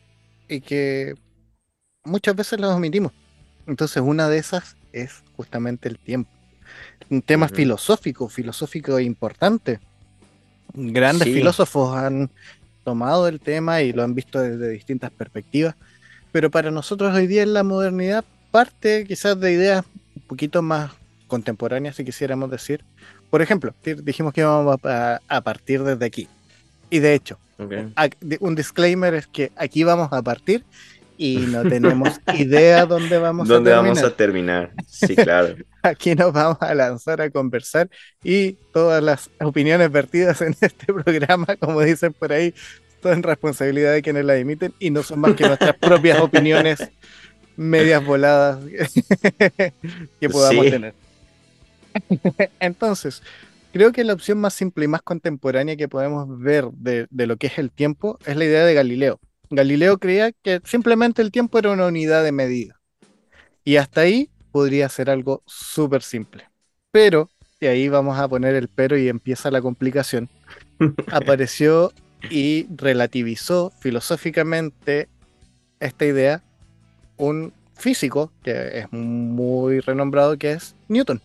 y 0.47 0.61
que 0.61 1.15
muchas 2.03 2.35
veces 2.35 2.59
las 2.59 2.69
omitimos. 2.69 3.13
Entonces 3.65 4.03
una 4.05 4.29
de 4.29 4.37
esas 4.37 4.77
es 4.93 5.23
justamente 5.35 5.89
el 5.89 5.97
tiempo. 5.97 6.29
Un 7.09 7.23
tema 7.23 7.47
filosófico, 7.47 8.29
filosófico 8.29 8.99
e 8.99 9.03
importante. 9.03 9.79
Grandes 10.75 11.27
filósofos 11.27 11.97
han 11.97 12.29
tomado 12.83 13.27
el 13.27 13.39
tema 13.39 13.81
y 13.81 13.91
lo 13.91 14.03
han 14.03 14.13
visto 14.13 14.39
desde 14.39 14.69
distintas 14.69 15.09
perspectivas 15.09 15.75
pero 16.31 16.49
para 16.49 16.71
nosotros 16.71 17.13
hoy 17.13 17.27
día 17.27 17.43
en 17.43 17.53
la 17.53 17.63
modernidad 17.63 18.23
parte 18.51 19.05
quizás 19.07 19.39
de 19.39 19.51
ideas 19.51 19.85
un 20.15 20.21
poquito 20.23 20.61
más 20.61 20.91
contemporáneas, 21.27 21.95
si 21.95 22.03
quisiéramos 22.03 22.51
decir. 22.51 22.83
Por 23.29 23.41
ejemplo, 23.41 23.73
dijimos 23.83 24.33
que 24.33 24.41
íbamos 24.41 24.77
a, 24.83 25.41
partir 25.41 25.83
desde 25.83 26.05
aquí. 26.05 26.27
Y 26.89 26.99
de 26.99 27.13
hecho, 27.13 27.39
un 28.41 28.55
disclaimer 28.55 29.13
es 29.13 29.27
que 29.27 29.51
aquí 29.55 29.85
vamos 29.85 30.11
a 30.11 30.21
partir 30.21 30.65
y 31.17 31.37
no 31.37 31.61
tenemos 31.69 32.19
idea 32.33 32.85
dónde 32.85 33.17
vamos 33.17 33.49
a 33.49 33.53
terminar. 33.53 33.83
vamos 33.83 34.03
a 34.03 34.15
terminar? 34.15 34.71
Sí, 34.87 35.15
claro. 35.15 35.55
aquí 35.83 36.15
nos 36.15 36.33
vamos 36.33 36.57
a 36.59 36.73
lanzar 36.73 37.21
a 37.21 37.29
conversar 37.29 37.89
y 38.23 38.53
todas 38.73 39.01
las 39.03 39.29
opiniones 39.39 39.91
vertidas 39.91 40.41
en 40.41 40.55
este 40.59 40.91
programa, 40.93 41.55
como 41.57 41.79
dicen 41.81 42.11
por 42.11 42.33
ahí, 42.33 42.53
todo 43.01 43.13
en 43.13 43.23
responsabilidad 43.23 43.93
de 43.93 44.01
quienes 44.01 44.25
la 44.25 44.37
emiten 44.37 44.73
y 44.79 44.91
no 44.91 45.03
son 45.03 45.19
más 45.19 45.33
que 45.35 45.45
nuestras 45.45 45.75
propias 45.75 46.19
opiniones 46.19 46.89
medias 47.57 48.05
voladas 48.05 48.63
que 50.19 50.29
podamos 50.29 50.65
tener. 50.65 50.93
Entonces, 52.59 53.21
creo 53.73 53.91
que 53.91 54.03
la 54.03 54.13
opción 54.13 54.39
más 54.39 54.53
simple 54.53 54.85
y 54.85 54.87
más 54.87 55.01
contemporánea 55.01 55.75
que 55.75 55.87
podemos 55.87 56.39
ver 56.39 56.69
de, 56.71 57.07
de, 57.09 57.27
lo 57.27 57.37
que 57.37 57.47
es 57.47 57.57
el 57.57 57.71
tiempo 57.71 58.17
es 58.25 58.35
la 58.37 58.45
idea 58.45 58.65
de 58.65 58.73
Galileo. 58.73 59.19
Galileo 59.49 59.97
creía 59.97 60.31
que 60.31 60.61
simplemente 60.63 61.21
el 61.21 61.31
tiempo 61.31 61.59
era 61.59 61.71
una 61.71 61.87
unidad 61.87 62.23
de 62.23 62.31
medida. 62.31 62.79
Y 63.63 63.75
hasta 63.75 64.01
ahí 64.01 64.29
podría 64.51 64.87
ser 64.89 65.09
algo 65.09 65.43
súper 65.45 66.01
simple. 66.01 66.45
Pero, 66.91 67.29
y 67.59 67.67
ahí 67.67 67.89
vamos 67.89 68.17
a 68.17 68.27
poner 68.27 68.55
el 68.55 68.67
pero 68.67 68.97
y 68.97 69.07
empieza 69.07 69.51
la 69.51 69.61
complicación, 69.61 70.29
apareció 71.11 71.91
y 72.29 72.67
relativizó 72.75 73.71
filosóficamente 73.79 75.09
esta 75.79 76.05
idea 76.05 76.43
un 77.17 77.53
físico 77.75 78.31
que 78.43 78.79
es 78.79 78.91
muy 78.91 79.79
renombrado 79.79 80.37
que 80.37 80.53
es 80.53 80.75
Newton. 80.87 81.21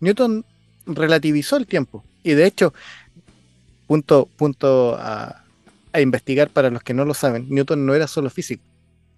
Newton 0.00 0.44
relativizó 0.86 1.56
el 1.56 1.66
tiempo 1.66 2.04
y 2.22 2.32
de 2.32 2.46
hecho, 2.46 2.72
punto, 3.86 4.28
punto 4.36 4.96
a, 4.98 5.44
a 5.92 6.00
investigar 6.00 6.50
para 6.50 6.70
los 6.70 6.82
que 6.82 6.94
no 6.94 7.04
lo 7.04 7.14
saben, 7.14 7.46
Newton 7.48 7.86
no 7.86 7.94
era 7.94 8.06
solo 8.06 8.30
físico. 8.30 8.62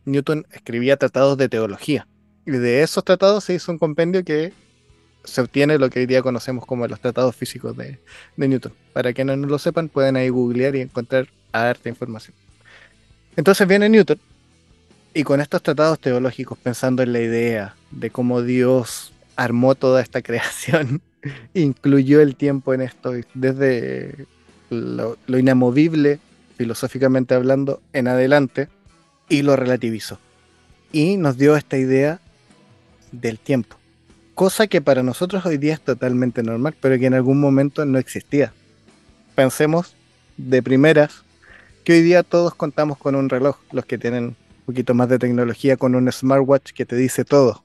Newton 0.04 0.46
escribía 0.52 0.96
tratados 0.96 1.36
de 1.36 1.48
teología 1.48 2.06
y 2.46 2.52
de 2.52 2.82
esos 2.82 3.04
tratados 3.04 3.44
se 3.44 3.54
hizo 3.54 3.70
un 3.70 3.78
compendio 3.78 4.24
que 4.24 4.52
se 5.24 5.40
obtiene 5.40 5.78
lo 5.78 5.90
que 5.90 6.00
hoy 6.00 6.06
día 6.06 6.22
conocemos 6.22 6.64
como 6.64 6.86
los 6.86 7.00
tratados 7.00 7.36
físicos 7.36 7.76
de, 7.76 7.98
Newton. 8.36 8.72
Para 8.92 9.12
quienes 9.12 9.38
no 9.38 9.46
lo 9.46 9.58
sepan, 9.58 9.88
pueden 9.88 10.16
ahí 10.16 10.28
googlear 10.28 10.74
y 10.76 10.80
encontrar 10.80 11.28
harta 11.52 11.88
información. 11.88 12.34
Entonces 13.36 13.66
viene 13.68 13.88
Newton 13.88 14.18
y 15.14 15.24
con 15.24 15.40
estos 15.40 15.62
tratados 15.62 15.98
teológicos, 15.98 16.58
pensando 16.58 17.02
en 17.02 17.12
la 17.12 17.20
idea 17.20 17.76
de 17.90 18.10
cómo 18.10 18.42
Dios 18.42 19.12
armó 19.36 19.74
toda 19.74 20.02
esta 20.02 20.22
creación, 20.22 21.00
incluyó 21.54 22.20
el 22.20 22.36
tiempo 22.36 22.74
en 22.74 22.82
esto 22.82 23.12
desde 23.34 24.26
lo, 24.70 25.16
lo 25.26 25.38
inamovible, 25.38 26.20
filosóficamente 26.56 27.34
hablando, 27.34 27.80
en 27.92 28.08
adelante, 28.08 28.68
y 29.28 29.42
lo 29.42 29.56
relativizó. 29.56 30.18
Y 30.92 31.16
nos 31.16 31.36
dio 31.36 31.56
esta 31.56 31.76
idea 31.76 32.20
del 33.12 33.38
tiempo. 33.38 33.77
Cosa 34.38 34.68
que 34.68 34.80
para 34.80 35.02
nosotros 35.02 35.44
hoy 35.46 35.58
día 35.58 35.74
es 35.74 35.80
totalmente 35.80 36.44
normal, 36.44 36.72
pero 36.80 36.96
que 36.96 37.06
en 37.06 37.14
algún 37.14 37.40
momento 37.40 37.84
no 37.84 37.98
existía. 37.98 38.52
Pensemos 39.34 39.96
de 40.36 40.62
primeras 40.62 41.24
que 41.82 41.94
hoy 41.94 42.02
día 42.02 42.22
todos 42.22 42.54
contamos 42.54 42.98
con 42.98 43.16
un 43.16 43.28
reloj, 43.28 43.56
los 43.72 43.84
que 43.84 43.98
tienen 43.98 44.24
un 44.26 44.36
poquito 44.64 44.94
más 44.94 45.08
de 45.08 45.18
tecnología, 45.18 45.76
con 45.76 45.96
un 45.96 46.12
smartwatch 46.12 46.70
que 46.70 46.86
te 46.86 46.94
dice 46.94 47.24
todo. 47.24 47.64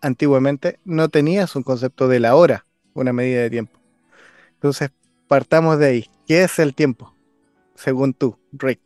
Antiguamente 0.00 0.80
no 0.84 1.08
tenías 1.10 1.54
un 1.54 1.62
concepto 1.62 2.08
de 2.08 2.18
la 2.18 2.34
hora, 2.34 2.66
una 2.92 3.12
medida 3.12 3.42
de 3.42 3.50
tiempo. 3.50 3.78
Entonces, 4.54 4.90
partamos 5.28 5.78
de 5.78 5.86
ahí. 5.86 6.10
¿Qué 6.26 6.42
es 6.42 6.58
el 6.58 6.74
tiempo? 6.74 7.14
Según 7.76 8.14
tú, 8.14 8.36
Rick. 8.50 8.80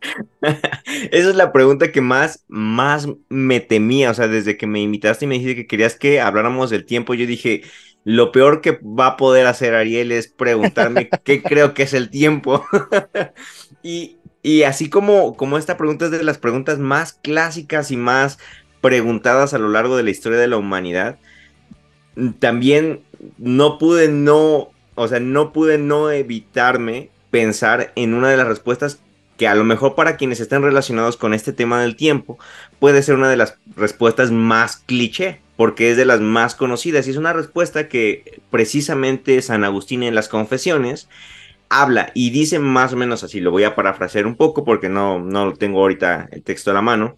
Esa 0.42 1.30
es 1.30 1.36
la 1.36 1.52
pregunta 1.52 1.92
que 1.92 2.00
más, 2.00 2.44
más 2.48 3.08
me 3.28 3.60
temía. 3.60 4.10
O 4.10 4.14
sea, 4.14 4.28
desde 4.28 4.56
que 4.56 4.66
me 4.66 4.80
invitaste 4.80 5.24
y 5.24 5.28
me 5.28 5.34
dijiste 5.36 5.56
que 5.56 5.66
querías 5.66 5.96
que 5.96 6.20
habláramos 6.20 6.70
del 6.70 6.84
tiempo, 6.84 7.14
yo 7.14 7.26
dije, 7.26 7.62
lo 8.04 8.32
peor 8.32 8.60
que 8.60 8.80
va 8.82 9.08
a 9.08 9.16
poder 9.16 9.46
hacer 9.46 9.74
Ariel 9.74 10.12
es 10.12 10.28
preguntarme 10.28 11.08
qué 11.24 11.42
creo 11.42 11.74
que 11.74 11.84
es 11.84 11.94
el 11.94 12.10
tiempo. 12.10 12.64
y, 13.82 14.16
y, 14.42 14.62
así 14.62 14.88
como, 14.88 15.36
como 15.36 15.58
esta 15.58 15.76
pregunta 15.76 16.06
es 16.06 16.10
de 16.10 16.22
las 16.22 16.38
preguntas 16.38 16.78
más 16.78 17.12
clásicas 17.12 17.90
y 17.90 17.96
más 17.96 18.38
preguntadas 18.80 19.54
a 19.54 19.58
lo 19.58 19.68
largo 19.68 19.96
de 19.96 20.04
la 20.04 20.10
historia 20.10 20.38
de 20.38 20.46
la 20.46 20.56
humanidad, 20.56 21.18
también 22.38 23.02
no 23.36 23.78
pude 23.78 24.08
no, 24.08 24.70
o 24.94 25.08
sea, 25.08 25.20
no 25.20 25.52
pude 25.52 25.78
no 25.78 26.10
evitarme 26.10 27.10
pensar 27.30 27.92
en 27.96 28.14
una 28.14 28.30
de 28.30 28.36
las 28.36 28.48
respuestas 28.48 29.00
que 29.38 29.48
a 29.48 29.54
lo 29.54 29.64
mejor 29.64 29.94
para 29.94 30.16
quienes 30.16 30.40
estén 30.40 30.62
relacionados 30.62 31.16
con 31.16 31.32
este 31.32 31.52
tema 31.52 31.80
del 31.80 31.96
tiempo 31.96 32.38
puede 32.80 33.02
ser 33.02 33.14
una 33.14 33.30
de 33.30 33.36
las 33.36 33.56
respuestas 33.76 34.32
más 34.32 34.76
cliché, 34.76 35.40
porque 35.56 35.90
es 35.90 35.96
de 35.96 36.04
las 36.04 36.20
más 36.20 36.56
conocidas 36.56 37.06
y 37.06 37.12
es 37.12 37.16
una 37.16 37.32
respuesta 37.32 37.88
que 37.88 38.42
precisamente 38.50 39.40
San 39.40 39.64
Agustín 39.64 40.02
en 40.02 40.16
las 40.16 40.28
confesiones 40.28 41.08
habla 41.68 42.10
y 42.14 42.30
dice 42.30 42.58
más 42.58 42.92
o 42.92 42.96
menos 42.96 43.22
así, 43.22 43.40
lo 43.40 43.52
voy 43.52 43.62
a 43.62 43.76
parafrasear 43.76 44.26
un 44.26 44.34
poco 44.34 44.64
porque 44.64 44.88
no, 44.88 45.20
no 45.20 45.52
tengo 45.54 45.80
ahorita 45.80 46.28
el 46.32 46.42
texto 46.42 46.72
a 46.72 46.74
la 46.74 46.82
mano, 46.82 47.16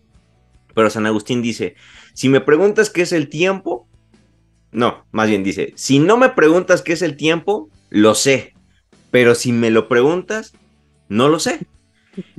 pero 0.75 0.91
San 0.91 1.07
Agustín 1.07 1.41
dice, 1.41 1.75
si 2.13 2.29
me 2.29 2.43
preguntas 2.43 2.91
qué 2.91 3.03
es 3.03 3.13
el 3.13 3.31
tiempo, 3.31 3.89
no, 4.73 5.07
más 5.11 5.29
bien 5.29 5.43
dice, 5.43 5.73
si 5.75 5.99
no 5.99 6.19
me 6.19 6.29
preguntas 6.29 6.83
qué 6.83 6.93
es 6.93 7.01
el 7.01 7.17
tiempo, 7.17 7.71
lo 7.89 8.15
sé, 8.15 8.53
pero 9.11 9.35
si 9.35 9.53
me 9.53 9.71
lo 9.71 9.89
preguntas, 9.89 10.53
no 11.09 11.29
lo 11.29 11.39
sé. 11.41 11.61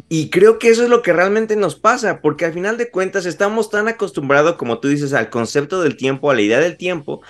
Y 0.10 0.30
creo 0.30 0.60
que 0.60 0.70
eso 0.70 0.84
es 0.84 0.90
lo 0.90 1.02
que 1.02 1.14
realmente 1.14 1.56
nos 1.56 1.76
pasa, 1.76 2.22
porque 2.22 2.46
al 2.46 2.54
final 2.54 2.78
de 2.78 2.90
cuentas 2.90 3.26
estamos 3.26 3.70
tan 3.70 3.88
acostumbrados, 3.88 4.56
como 4.56 4.80
tú 4.80 4.90
dices, 4.90 5.14
al 5.14 5.30
concepto 5.30 5.82
del 5.82 5.96
tiempo, 5.96 6.30
a 6.30 6.36
la 6.36 6.42
idea 6.42 6.60
del 6.60 6.78
tiempo, 6.78 7.22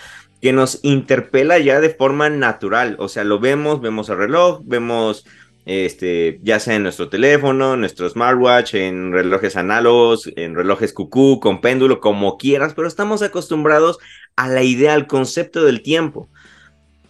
que 0.42 0.52
nos 0.52 0.80
interpela 0.82 1.60
ya 1.60 1.80
de 1.80 1.92
forma 1.92 2.30
natural. 2.30 2.96
O 3.00 3.08
sea, 3.08 3.24
lo 3.24 3.40
vemos, 3.40 3.82
vemos 3.82 4.10
el 4.10 4.18
reloj, 4.18 4.62
vemos, 4.66 5.26
este, 5.66 6.40
ya 6.42 6.60
sea 6.60 6.76
en 6.76 6.84
nuestro 6.84 7.10
teléfono, 7.10 7.78
nuestro 7.78 8.10
smartwatch, 8.10 8.74
en 8.74 9.12
relojes 9.12 9.56
análogos, 9.56 10.32
en 10.36 10.56
relojes 10.56 10.94
cucú, 10.94 11.40
con 11.40 11.62
péndulo, 11.62 12.00
como 12.00 12.38
quieras, 12.38 12.74
pero 12.74 12.88
estamos 12.88 13.22
acostumbrados 13.22 14.00
a 14.36 14.50
la 14.50 14.64
idea, 14.64 14.96
al 14.96 15.06
concepto 15.06 15.64
del 15.64 15.84
tiempo. 15.84 16.28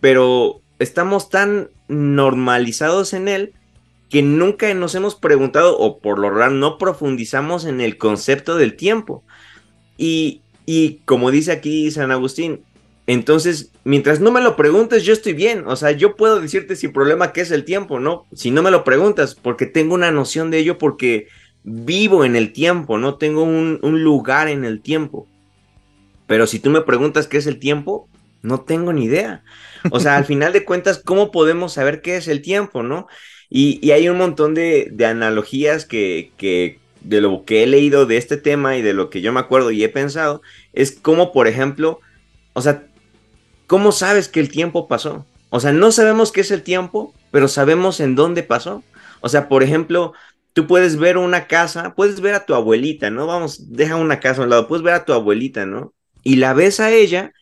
Pero 0.02 0.62
estamos 0.80 1.30
tan 1.30 1.70
normalizados 1.88 3.14
en 3.14 3.30
él 3.30 3.54
que 4.12 4.22
nunca 4.22 4.72
nos 4.74 4.94
hemos 4.94 5.16
preguntado 5.16 5.78
o 5.80 6.00
por 6.00 6.20
lo 6.20 6.30
raro 6.30 6.52
no 6.52 6.78
profundizamos 6.78 7.64
en 7.66 7.80
el 7.80 7.98
concepto 7.98 8.58
del 8.58 8.76
tiempo. 8.76 9.24
Y, 9.98 10.42
y 10.66 10.98
como 11.06 11.32
dice 11.32 11.54
aquí 11.54 11.90
San 11.92 12.12
Agustín, 12.12 12.62
entonces, 13.08 13.72
mientras 13.86 14.20
no 14.20 14.32
me 14.32 14.42
lo 14.42 14.58
preguntes, 14.58 15.04
yo 15.04 15.14
estoy 15.14 15.34
bien. 15.34 15.64
O 15.66 15.78
sea, 15.78 15.92
yo 15.92 16.18
puedo 16.18 16.42
decirte 16.42 16.76
sin 16.76 16.92
problema 16.92 17.32
qué 17.32 17.42
es 17.42 17.52
el 17.52 17.64
tiempo, 17.64 18.00
¿no? 18.02 18.26
Si 18.34 18.52
no 18.52 18.62
me 18.62 18.70
lo 18.72 18.84
preguntas, 18.84 19.34
porque 19.34 19.66
tengo 19.66 19.96
una 19.96 20.12
noción 20.12 20.52
de 20.52 20.60
ello, 20.60 20.78
porque 20.78 21.28
vivo 21.64 22.26
en 22.26 22.36
el 22.36 22.52
tiempo, 22.52 22.98
¿no? 22.98 23.16
Tengo 23.16 23.44
un, 23.44 23.80
un 23.82 24.04
lugar 24.04 24.50
en 24.50 24.66
el 24.66 24.82
tiempo. 24.82 25.26
Pero 26.28 26.48
si 26.48 26.60
tú 26.60 26.70
me 26.70 26.82
preguntas 26.82 27.28
qué 27.28 27.38
es 27.38 27.48
el 27.48 27.60
tiempo, 27.60 28.10
no 28.42 28.62
tengo 28.62 28.92
ni 28.92 29.06
idea. 29.06 29.44
O 29.90 30.02
sea, 30.02 30.18
al 30.18 30.26
final 30.32 30.52
de 30.52 30.66
cuentas, 30.66 31.02
¿cómo 31.04 31.32
podemos 31.32 31.74
saber 31.74 32.02
qué 32.02 32.18
es 32.18 32.28
el 32.28 32.42
tiempo, 32.42 32.84
no? 32.84 33.08
Y, 33.54 33.92
hay 33.92 34.08
un 34.08 34.18
montón 34.18 34.54
de, 34.56 34.96
analogías 35.06 35.86
que, 35.86 36.32
que, 36.38 36.80
de 37.02 37.20
lo 37.20 37.44
que 37.44 37.64
he 37.64 37.68
leído 37.68 38.06
de 38.06 38.16
este 38.16 38.38
tema 38.38 38.78
y 38.78 38.82
de 38.82 38.94
lo 38.94 39.10
que 39.10 39.20
yo 39.20 39.34
me 39.34 39.42
acuerdo 39.42 39.72
y 39.72 39.84
he 39.84 39.90
pensado, 39.90 40.42
es 40.72 40.94
como, 40.94 41.34
por 41.34 41.50
ejemplo, 41.50 42.00
o 42.54 42.62
sea, 42.62 42.88
¿cómo 43.68 43.92
sabes 43.92 44.30
que 44.30 44.40
el 44.40 44.50
tiempo 44.50 44.88
pasó? 44.88 45.26
O 45.50 45.60
sea, 45.60 45.74
no 45.74 45.92
sabemos 45.92 46.32
qué 46.32 46.42
es 46.42 46.52
el 46.52 46.64
tiempo, 46.64 47.14
pero 47.30 47.50
sabemos 47.50 48.00
en 48.00 48.16
dónde 48.16 48.42
pasó. 48.42 48.84
O 49.20 49.28
sea, 49.28 49.50
por 49.50 49.64
ejemplo, 49.64 50.14
tú 50.54 50.66
puedes 50.66 50.98
ver 50.98 51.18
una 51.18 51.48
casa, 51.48 51.94
puedes 51.94 52.22
ver 52.22 52.36
a 52.36 52.46
tu 52.46 52.54
abuelita, 52.56 53.10
¿no? 53.10 53.28
Vamos, 53.28 53.74
deja 53.74 53.98
una 53.98 54.22
casa 54.22 54.40
a 54.42 54.44
un 54.46 54.50
lado, 54.50 54.70
puedes 54.70 54.84
ver 54.84 54.94
a 54.94 55.04
tu 55.04 55.12
abuelita, 55.12 55.66
¿no? 55.66 55.94
Y 56.24 56.38
la 56.38 56.54
ves 56.54 56.80
a 56.80 56.92
ella 56.92 57.34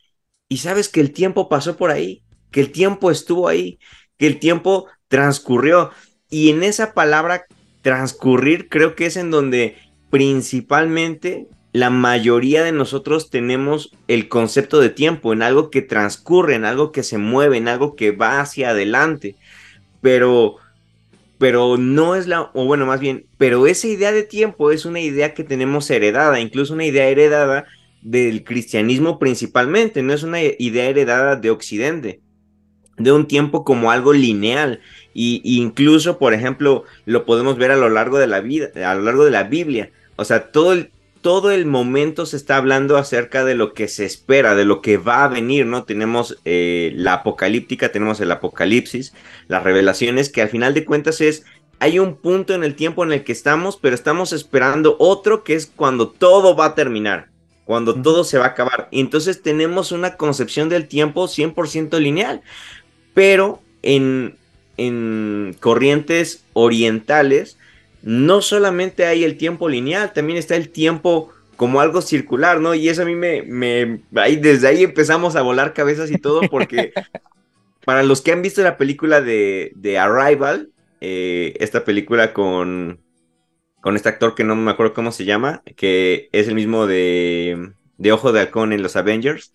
y 0.47 0.57
sabes 0.57 0.89
que 0.89 1.01
el 1.01 1.11
tiempo 1.11 1.49
pasó 1.49 1.77
por 1.77 1.91
ahí, 1.91 2.23
que 2.49 2.61
el 2.61 2.71
tiempo 2.71 3.11
estuvo 3.11 3.47
ahí, 3.47 3.77
que 4.17 4.25
el 4.25 4.39
tiempo 4.39 4.87
transcurrió. 5.09 5.91
Y 6.29 6.49
en 6.51 6.63
esa 6.63 6.93
palabra 6.93 7.45
transcurrir 7.81 8.69
creo 8.69 8.95
que 8.95 9.07
es 9.07 9.17
en 9.17 9.31
donde 9.31 9.75
principalmente 10.09 11.47
la 11.71 11.89
mayoría 11.89 12.63
de 12.63 12.71
nosotros 12.71 13.29
tenemos 13.29 13.91
el 14.07 14.27
concepto 14.27 14.79
de 14.79 14.89
tiempo, 14.89 15.33
en 15.33 15.43
algo 15.43 15.69
que 15.69 15.81
transcurre, 15.81 16.55
en 16.55 16.65
algo 16.65 16.91
que 16.91 17.03
se 17.03 17.17
mueve, 17.17 17.57
en 17.57 17.67
algo 17.67 17.95
que 17.95 18.11
va 18.11 18.39
hacia 18.39 18.69
adelante. 18.69 19.35
Pero, 20.01 20.55
pero 21.37 21.77
no 21.77 22.15
es 22.15 22.25
la, 22.27 22.49
o 22.53 22.65
bueno, 22.65 22.85
más 22.85 22.99
bien, 22.99 23.27
pero 23.37 23.67
esa 23.67 23.87
idea 23.87 24.11
de 24.11 24.23
tiempo 24.23 24.71
es 24.71 24.85
una 24.85 24.99
idea 24.99 25.33
que 25.33 25.43
tenemos 25.43 25.89
heredada, 25.91 26.39
incluso 26.39 26.73
una 26.73 26.85
idea 26.85 27.07
heredada 27.07 27.65
del 28.01 28.43
cristianismo 28.43 29.19
principalmente, 29.19 30.01
no 30.01 30.13
es 30.13 30.23
una 30.23 30.41
idea 30.41 30.85
heredada 30.85 31.35
de 31.35 31.51
Occidente 31.51 32.21
de 32.99 33.11
un 33.11 33.27
tiempo 33.27 33.63
como 33.63 33.91
algo 33.91 34.13
lineal 34.13 34.81
y, 35.13 35.41
incluso 35.43 36.17
por 36.17 36.33
ejemplo 36.33 36.83
lo 37.05 37.25
podemos 37.25 37.57
ver 37.57 37.71
a 37.71 37.77
lo 37.77 37.89
largo 37.89 38.19
de 38.19 38.27
la 38.27 38.41
vida 38.41 38.69
a 38.85 38.95
lo 38.95 39.03
largo 39.03 39.25
de 39.25 39.31
la 39.31 39.43
Biblia 39.43 39.91
o 40.15 40.25
sea 40.25 40.51
todo 40.51 40.73
el 40.73 40.91
todo 41.21 41.51
el 41.51 41.65
momento 41.65 42.25
se 42.25 42.37
está 42.37 42.55
hablando 42.55 42.95
acerca 42.95 43.43
de 43.43 43.53
lo 43.53 43.73
que 43.73 43.89
se 43.89 44.05
espera, 44.05 44.55
de 44.55 44.63
lo 44.63 44.81
que 44.81 44.95
va 44.95 45.25
a 45.25 45.27
venir, 45.27 45.65
¿no? 45.65 45.83
Tenemos 45.83 46.37
eh, 46.45 46.93
la 46.95 47.11
apocalíptica, 47.15 47.91
tenemos 47.91 48.21
el 48.21 48.31
apocalipsis, 48.31 49.13
las 49.49 49.61
revelaciones, 49.61 50.29
que 50.29 50.41
al 50.41 50.47
final 50.47 50.73
de 50.73 50.85
cuentas 50.85 51.19
es, 51.19 51.43
hay 51.79 51.99
un 51.99 52.15
punto 52.15 52.53
en 52.53 52.63
el 52.63 52.73
tiempo 52.73 53.03
en 53.03 53.11
el 53.11 53.25
que 53.25 53.33
estamos, 53.33 53.75
pero 53.75 53.95
estamos 53.95 54.31
esperando 54.31 54.95
otro 54.97 55.43
que 55.43 55.55
es 55.55 55.69
cuando 55.75 56.07
todo 56.07 56.55
va 56.55 56.67
a 56.67 56.75
terminar, 56.75 57.27
cuando 57.65 58.01
todo 58.01 58.23
se 58.23 58.37
va 58.37 58.45
a 58.45 58.49
acabar. 58.51 58.87
Y 58.89 59.01
entonces 59.01 59.41
tenemos 59.41 59.91
una 59.91 60.15
concepción 60.15 60.69
del 60.69 60.87
tiempo 60.87 61.25
100% 61.25 61.99
lineal 61.99 62.41
pero 63.19 63.61
en, 63.81 64.37
corrientes 65.59 66.43
orientales 66.53 67.57
no 68.01 68.41
solamente 68.41 69.05
hay 69.05 69.23
el 69.23 69.37
tiempo 69.37 69.67
lineal, 69.67 70.13
también 70.13 70.37
está 70.37 70.55
el 70.55 70.69
tiempo 70.69 71.31
como 71.57 71.81
algo 71.81 72.01
circular, 72.01 72.61
¿no? 72.61 72.73
Y 72.73 72.87
eso 72.87 73.01
a 73.01 73.05
mí 73.05 73.15
me, 73.15 73.41
me 73.43 74.01
ahí, 74.15 74.37
desde 74.37 74.67
ahí 74.67 74.83
empezamos 74.83 75.35
a 75.35 75.41
volar 75.41 75.73
cabezas 75.73 76.09
y 76.09 76.17
todo, 76.17 76.41
porque 76.49 76.93
para 77.85 78.03
los 78.03 78.21
que 78.21 78.31
han 78.31 78.41
visto 78.41 78.61
la 78.61 78.77
película 78.77 79.19
de, 79.19 79.97
Arrival, 79.99 80.69
eh, 81.01 81.55
esta 81.59 81.83
película 81.83 82.33
con, 82.33 82.99
con 83.81 83.97
este 83.97 84.07
actor 84.07 84.35
que 84.35 84.45
no 84.45 84.55
me 84.55 84.71
acuerdo 84.71 84.93
cómo 84.93 85.11
se 85.11 85.25
llama, 85.25 85.61
que 85.75 86.29
es 86.31 86.47
el 86.47 86.55
mismo 86.55 86.87
de, 86.87 87.71
de 87.97 88.11
Ojo 88.13 88.31
de 88.31 88.39
Halcón 88.39 88.71
en 88.71 88.81
los 88.81 88.95
Avengers. 88.95 89.51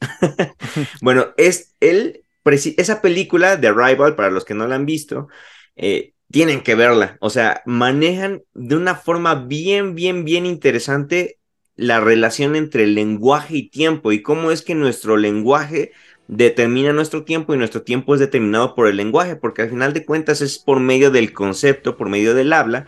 bueno, 1.01 1.29
es 1.39 1.75
él 1.81 2.24
esa 2.47 3.01
película 3.01 3.57
de 3.57 3.69
Arrival, 3.69 4.17
para 4.17 4.31
los 4.31 4.45
que 4.45 4.55
no 4.55 4.67
la 4.67 4.75
han 4.75 4.87
visto, 4.87 5.29
eh, 5.77 6.13
tienen 6.31 6.63
que 6.63 6.75
verla. 6.75 7.17
O 7.21 7.31
sea, 7.31 7.63
manejan 7.67 8.43
de 8.55 8.77
una 8.77 8.95
forma 8.97 9.35
bien, 9.35 9.95
bien, 9.95 10.25
bien 10.25 10.47
interesante 10.47 11.39
la 11.77 12.01
relación 12.01 12.57
entre 12.57 12.87
lenguaje 12.87 13.57
y 13.57 13.69
tiempo 13.69 14.13
y 14.13 14.23
cómo 14.23 14.51
es 14.51 14.63
que 14.63 14.75
nuestro 14.75 15.17
lenguaje 15.17 15.93
determina 16.29 16.93
nuestro 16.93 17.25
tiempo 17.25 17.55
y 17.55 17.59
nuestro 17.59 17.83
tiempo 17.83 18.15
es 18.15 18.21
determinado 18.21 18.75
por 18.75 18.89
el 18.89 18.97
lenguaje, 18.97 19.37
porque 19.37 19.63
al 19.63 19.71
final 19.71 19.93
de 19.93 20.05
cuentas 20.05 20.41
es 20.41 20.59
por 20.59 20.81
medio 20.81 21.11
del 21.11 21.33
concepto, 21.33 21.97
por 21.97 22.09
medio 22.09 22.35
del 22.35 22.53
habla, 22.53 22.87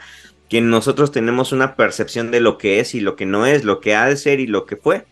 que 0.48 0.60
nosotros 0.60 1.10
tenemos 1.12 1.52
una 1.52 1.76
percepción 1.76 2.30
de 2.30 2.40
lo 2.40 2.58
que 2.58 2.80
es 2.80 2.94
y 2.94 3.00
lo 3.00 3.16
que 3.16 3.26
no 3.26 3.46
es, 3.46 3.64
lo 3.64 3.80
que 3.80 3.94
ha 3.94 4.06
de 4.06 4.16
ser 4.16 4.40
y 4.40 4.46
lo 4.46 4.64
que 4.64 4.76
fue. 4.76 5.06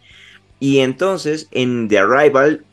Y 0.61 0.79
entonces 0.79 1.49
en 1.51 1.89
The 1.89 1.99
Arrival 1.99 2.65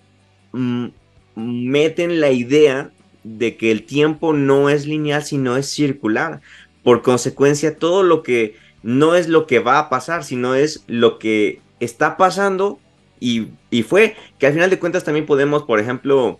mm, 0.53 0.87
meten 1.35 2.19
la 2.19 2.31
idea 2.31 2.91
de 3.23 3.57
que 3.57 3.71
el 3.71 3.83
tiempo 3.83 4.33
no 4.33 4.69
es 4.69 4.85
lineal, 4.85 5.23
sino 5.23 5.57
es 5.57 5.69
circular. 5.69 6.41
Por 6.83 7.01
consecuencia, 7.01 7.77
todo 7.77 8.03
lo 8.03 8.23
que 8.23 8.55
no 8.83 9.15
es 9.15 9.27
lo 9.27 9.45
que 9.47 9.59
va 9.59 9.79
a 9.79 9.89
pasar, 9.89 10.23
sino 10.23 10.55
es 10.55 10.83
lo 10.87 11.19
que 11.19 11.61
está 11.79 12.17
pasando 12.17 12.79
y, 13.21 13.49
y 13.69 13.83
fue, 13.83 14.15
que 14.39 14.47
al 14.47 14.53
final 14.53 14.69
de 14.71 14.79
cuentas 14.79 15.03
también 15.03 15.27
podemos, 15.27 15.63
por 15.63 15.79
ejemplo, 15.79 16.39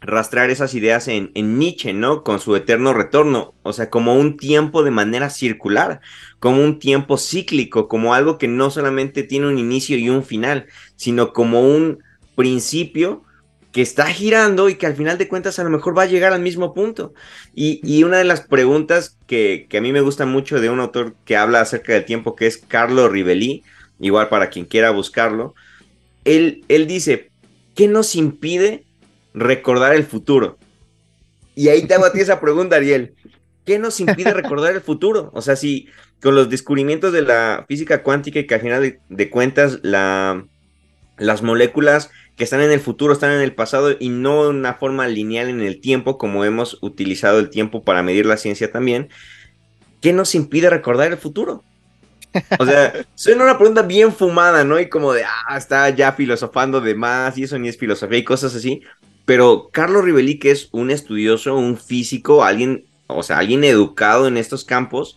rastrear 0.00 0.50
esas 0.50 0.72
ideas 0.74 1.08
en, 1.08 1.32
en, 1.34 1.58
Nietzsche, 1.58 1.92
¿no? 1.92 2.22
Con 2.22 2.38
su 2.38 2.54
eterno 2.54 2.94
retorno, 2.94 3.54
o 3.64 3.72
sea, 3.72 3.90
como 3.90 4.14
un 4.14 4.36
tiempo 4.36 4.84
de 4.84 4.92
manera 4.92 5.30
circular, 5.30 6.00
como 6.38 6.62
un 6.62 6.78
tiempo 6.78 7.18
cíclico, 7.18 7.88
como 7.88 8.14
algo 8.14 8.38
que 8.38 8.46
no 8.46 8.70
solamente 8.70 9.24
tiene 9.24 9.48
un 9.48 9.58
inicio 9.58 9.98
y 9.98 10.08
un 10.08 10.22
final, 10.22 10.66
sino 10.94 11.32
como 11.32 11.60
un 11.62 11.98
principio 12.36 13.24
que 13.76 13.82
está 13.82 14.06
girando 14.06 14.70
y 14.70 14.76
que 14.76 14.86
al 14.86 14.96
final 14.96 15.18
de 15.18 15.28
cuentas 15.28 15.58
a 15.58 15.64
lo 15.64 15.68
mejor 15.68 15.98
va 15.98 16.04
a 16.04 16.06
llegar 16.06 16.32
al 16.32 16.40
mismo 16.40 16.72
punto. 16.72 17.12
Y, 17.54 17.78
y 17.84 18.04
una 18.04 18.16
de 18.16 18.24
las 18.24 18.40
preguntas 18.40 19.18
que, 19.26 19.66
que, 19.68 19.76
a 19.76 19.80
mí 19.82 19.92
me 19.92 20.00
gusta 20.00 20.24
mucho 20.24 20.62
de 20.62 20.70
un 20.70 20.80
autor 20.80 21.14
que 21.26 21.36
habla 21.36 21.60
acerca 21.60 21.92
del 21.92 22.06
tiempo, 22.06 22.36
que 22.36 22.46
es 22.46 22.56
Carlo 22.56 23.06
Rivelli, 23.10 23.64
igual 24.00 24.30
para 24.30 24.48
quien 24.48 24.64
quiera 24.64 24.92
buscarlo, 24.92 25.54
él, 26.24 26.64
él 26.68 26.86
dice, 26.86 27.28
¿qué 27.74 27.86
nos 27.86 28.16
impide 28.16 28.84
recordar 29.34 29.94
el 29.94 30.04
futuro? 30.04 30.56
Y 31.54 31.68
ahí 31.68 31.86
te 31.86 31.92
hago 31.92 32.06
a 32.06 32.14
ti 32.14 32.20
esa 32.20 32.40
pregunta, 32.40 32.76
Ariel. 32.76 33.12
¿Qué 33.66 33.78
nos 33.78 34.00
impide 34.00 34.32
recordar 34.32 34.72
el 34.72 34.80
futuro? 34.80 35.30
O 35.34 35.42
sea, 35.42 35.54
si 35.54 35.86
con 36.22 36.34
los 36.34 36.48
descubrimientos 36.48 37.12
de 37.12 37.20
la 37.20 37.66
física 37.68 38.02
cuántica 38.02 38.38
y 38.38 38.46
que 38.46 38.54
al 38.54 38.62
final 38.62 38.80
de, 38.80 39.00
de 39.10 39.28
cuentas 39.28 39.80
la, 39.82 40.46
las 41.18 41.42
moléculas 41.42 42.10
que 42.36 42.44
están 42.44 42.60
en 42.60 42.70
el 42.70 42.80
futuro 42.80 43.12
están 43.12 43.32
en 43.32 43.40
el 43.40 43.54
pasado 43.54 43.96
y 43.98 44.10
no 44.10 44.44
de 44.44 44.50
una 44.50 44.74
forma 44.74 45.08
lineal 45.08 45.48
en 45.48 45.62
el 45.62 45.80
tiempo, 45.80 46.18
como 46.18 46.44
hemos 46.44 46.78
utilizado 46.82 47.38
el 47.38 47.50
tiempo 47.50 47.82
para 47.82 48.02
medir 48.02 48.26
la 48.26 48.36
ciencia 48.36 48.70
también, 48.70 49.08
¿qué 50.02 50.12
nos 50.12 50.34
impide 50.34 50.68
recordar 50.68 51.10
el 51.10 51.18
futuro? 51.18 51.64
O 52.58 52.66
sea, 52.66 52.92
suena 53.14 53.44
una 53.44 53.56
pregunta 53.56 53.82
bien 53.82 54.12
fumada, 54.12 54.64
¿no? 54.64 54.78
Y 54.78 54.90
como 54.90 55.14
de, 55.14 55.24
ah, 55.24 55.56
está 55.56 55.88
ya 55.90 56.12
filosofando 56.12 56.82
de 56.82 56.94
más 56.94 57.38
y 57.38 57.44
eso 57.44 57.58
ni 57.58 57.68
es 57.68 57.78
filosofía 57.78 58.18
y 58.18 58.24
cosas 58.24 58.54
así. 58.54 58.82
Pero 59.24 59.70
Carlos 59.72 60.04
Rivelli, 60.04 60.38
que 60.38 60.50
es 60.50 60.68
un 60.72 60.90
estudioso, 60.90 61.56
un 61.56 61.78
físico, 61.78 62.44
alguien, 62.44 62.84
o 63.06 63.22
sea, 63.22 63.38
alguien 63.38 63.64
educado 63.64 64.28
en 64.28 64.36
estos 64.36 64.64
campos, 64.64 65.16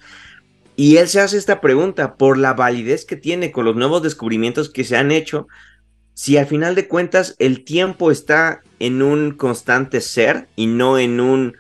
y 0.78 0.96
él 0.96 1.10
se 1.10 1.20
hace 1.20 1.38
esta 1.38 1.60
pregunta 1.60 2.16
por 2.16 2.38
la 2.38 2.54
validez 2.54 3.04
que 3.04 3.18
tiene 3.18 3.52
con 3.52 3.66
los 3.66 3.76
nuevos 3.76 4.02
descubrimientos 4.02 4.70
que 4.70 4.86
se 4.86 4.96
han 4.96 5.12
hecho, 5.12 5.50
si 6.20 6.38
al 6.38 6.48
final 6.48 6.76
de 6.76 6.86
cuentas 6.86 7.34
el 7.40 7.64
tiempo 7.64 8.12
está 8.12 8.62
en 8.80 9.02
un 9.02 9.32
constante 9.32 10.02
ser 10.02 10.50
y 10.58 10.68
no 10.68 10.98
en 11.00 11.22
un 11.22 11.56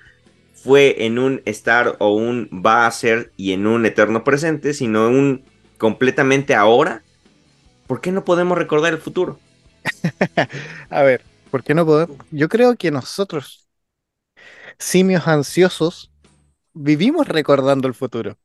fue 0.54 1.06
en 1.06 1.18
un 1.18 1.42
estar 1.46 1.96
o 2.00 2.14
un 2.14 2.50
va 2.54 2.86
a 2.86 2.92
ser 2.92 3.32
y 3.38 3.54
en 3.54 3.66
un 3.66 3.86
eterno 3.86 4.26
presente, 4.26 4.74
sino 4.74 5.08
un 5.08 5.46
completamente 5.78 6.56
ahora, 6.56 7.04
¿por 7.88 8.02
qué 8.02 8.12
no 8.12 8.26
podemos 8.26 8.58
recordar 8.58 8.92
el 8.92 9.00
futuro? 9.00 9.40
a 10.90 11.04
ver, 11.04 11.22
¿por 11.52 11.64
qué 11.64 11.74
no 11.74 11.86
podemos? 11.86 12.18
Yo 12.30 12.50
creo 12.50 12.76
que 12.76 12.92
nosotros, 12.92 13.66
simios 14.78 15.26
ansiosos, 15.26 16.12
vivimos 16.74 17.30
recordando 17.30 17.88
el 17.88 17.94
futuro. 17.94 18.38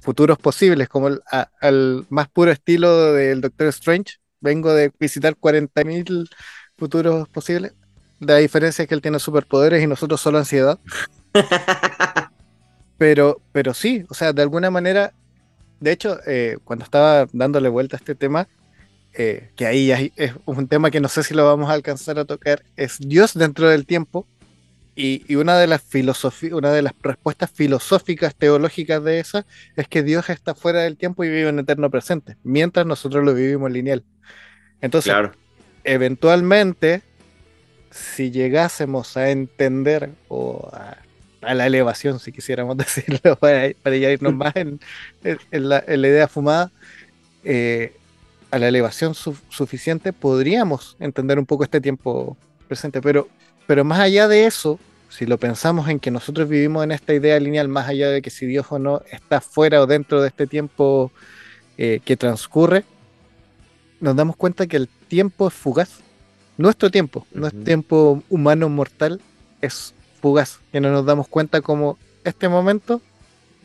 Futuros 0.00 0.36
posibles, 0.36 0.88
como 0.88 1.06
el, 1.06 1.22
al 1.60 2.06
más 2.08 2.28
puro 2.28 2.50
estilo 2.50 3.12
del 3.12 3.40
Doctor 3.40 3.68
Strange. 3.68 4.16
Vengo 4.44 4.72
de 4.72 4.92
visitar 5.00 5.34
40.000 5.36 6.28
futuros 6.76 7.28
posibles. 7.28 7.72
La 8.20 8.36
diferencia 8.36 8.82
es 8.82 8.88
que 8.88 8.94
él 8.94 9.02
tiene 9.02 9.18
superpoderes 9.18 9.82
y 9.82 9.88
nosotros 9.88 10.20
solo 10.20 10.38
ansiedad. 10.38 10.78
pero, 12.98 13.40
pero 13.50 13.74
sí, 13.74 14.04
o 14.08 14.14
sea, 14.14 14.32
de 14.32 14.42
alguna 14.42 14.70
manera 14.70 15.12
de 15.84 15.92
hecho, 15.92 16.18
eh, 16.26 16.56
cuando 16.64 16.84
estaba 16.84 17.26
dándole 17.34 17.68
vuelta 17.68 17.96
a 17.96 17.98
este 17.98 18.14
tema, 18.14 18.48
eh, 19.12 19.50
que 19.54 19.66
ahí 19.66 20.12
es 20.16 20.32
un 20.46 20.66
tema 20.66 20.90
que 20.90 20.98
no 20.98 21.08
sé 21.08 21.22
si 21.22 21.34
lo 21.34 21.44
vamos 21.44 21.68
a 21.68 21.74
alcanzar 21.74 22.18
a 22.18 22.24
tocar, 22.24 22.62
es 22.76 22.98
Dios 22.98 23.34
dentro 23.34 23.68
del 23.68 23.84
tiempo. 23.84 24.26
Y, 24.96 25.24
y 25.26 25.36
una, 25.36 25.58
de 25.58 25.66
las 25.66 25.82
una 26.52 26.72
de 26.72 26.82
las 26.82 26.92
respuestas 27.02 27.50
filosóficas, 27.50 28.34
teológicas 28.34 29.02
de 29.02 29.20
esa, 29.20 29.46
es 29.76 29.88
que 29.88 30.02
Dios 30.02 30.30
está 30.30 30.54
fuera 30.54 30.80
del 30.80 30.96
tiempo 30.96 31.24
y 31.24 31.28
vive 31.28 31.48
en 31.48 31.58
eterno 31.58 31.90
presente, 31.90 32.36
mientras 32.44 32.86
nosotros 32.86 33.24
lo 33.24 33.34
vivimos 33.34 33.70
lineal. 33.70 34.04
Entonces, 34.80 35.12
claro. 35.12 35.32
eventualmente, 35.82 37.02
si 37.90 38.30
llegásemos 38.30 39.16
a 39.16 39.30
entender 39.30 40.10
o 40.28 40.68
a 40.72 40.98
a 41.46 41.54
la 41.54 41.66
elevación, 41.66 42.18
si 42.18 42.32
quisiéramos 42.32 42.76
decirlo, 42.78 43.36
para, 43.36 43.72
para 43.82 43.96
ya 43.96 44.10
irnos 44.10 44.34
más 44.34 44.56
en, 44.56 44.80
en, 45.22 45.68
la, 45.68 45.84
en, 45.86 46.02
la, 46.02 46.08
idea 46.08 46.28
fumada, 46.28 46.70
eh, 47.44 47.94
a 48.50 48.58
la 48.58 48.68
elevación 48.68 49.14
su, 49.14 49.36
suficiente, 49.48 50.12
podríamos 50.12 50.96
entender 51.00 51.38
un 51.38 51.46
poco 51.46 51.64
este 51.64 51.80
tiempo 51.80 52.36
presente. 52.68 53.00
Pero, 53.00 53.28
pero 53.66 53.84
más 53.84 54.00
allá 54.00 54.28
de 54.28 54.46
eso, 54.46 54.78
si 55.08 55.26
lo 55.26 55.38
pensamos 55.38 55.88
en 55.88 56.00
que 56.00 56.10
nosotros 56.10 56.48
vivimos 56.48 56.84
en 56.84 56.92
esta 56.92 57.14
idea 57.14 57.38
lineal, 57.38 57.68
más 57.68 57.88
allá 57.88 58.10
de 58.10 58.20
que 58.20 58.30
si 58.30 58.46
Dios 58.46 58.66
o 58.70 58.78
no 58.78 59.02
está 59.10 59.40
fuera 59.40 59.80
o 59.80 59.86
dentro 59.86 60.20
de 60.20 60.28
este 60.28 60.46
tiempo 60.46 61.12
eh, 61.78 62.00
que 62.04 62.16
transcurre, 62.16 62.84
nos 64.00 64.16
damos 64.16 64.36
cuenta 64.36 64.66
que 64.66 64.76
el 64.76 64.88
tiempo 64.88 65.48
es 65.48 65.54
fugaz. 65.54 66.00
Nuestro 66.56 66.90
tiempo, 66.90 67.20
uh 67.20 67.22
-huh. 67.22 67.40
nuestro 67.40 67.62
tiempo 67.62 68.22
humano 68.28 68.68
mortal 68.68 69.20
es 69.60 69.94
fugaz, 70.20 70.60
que 70.72 70.80
no 70.80 70.90
nos 70.90 71.06
damos 71.06 71.28
cuenta 71.28 71.60
como 71.60 71.98
este 72.24 72.48
momento 72.48 73.00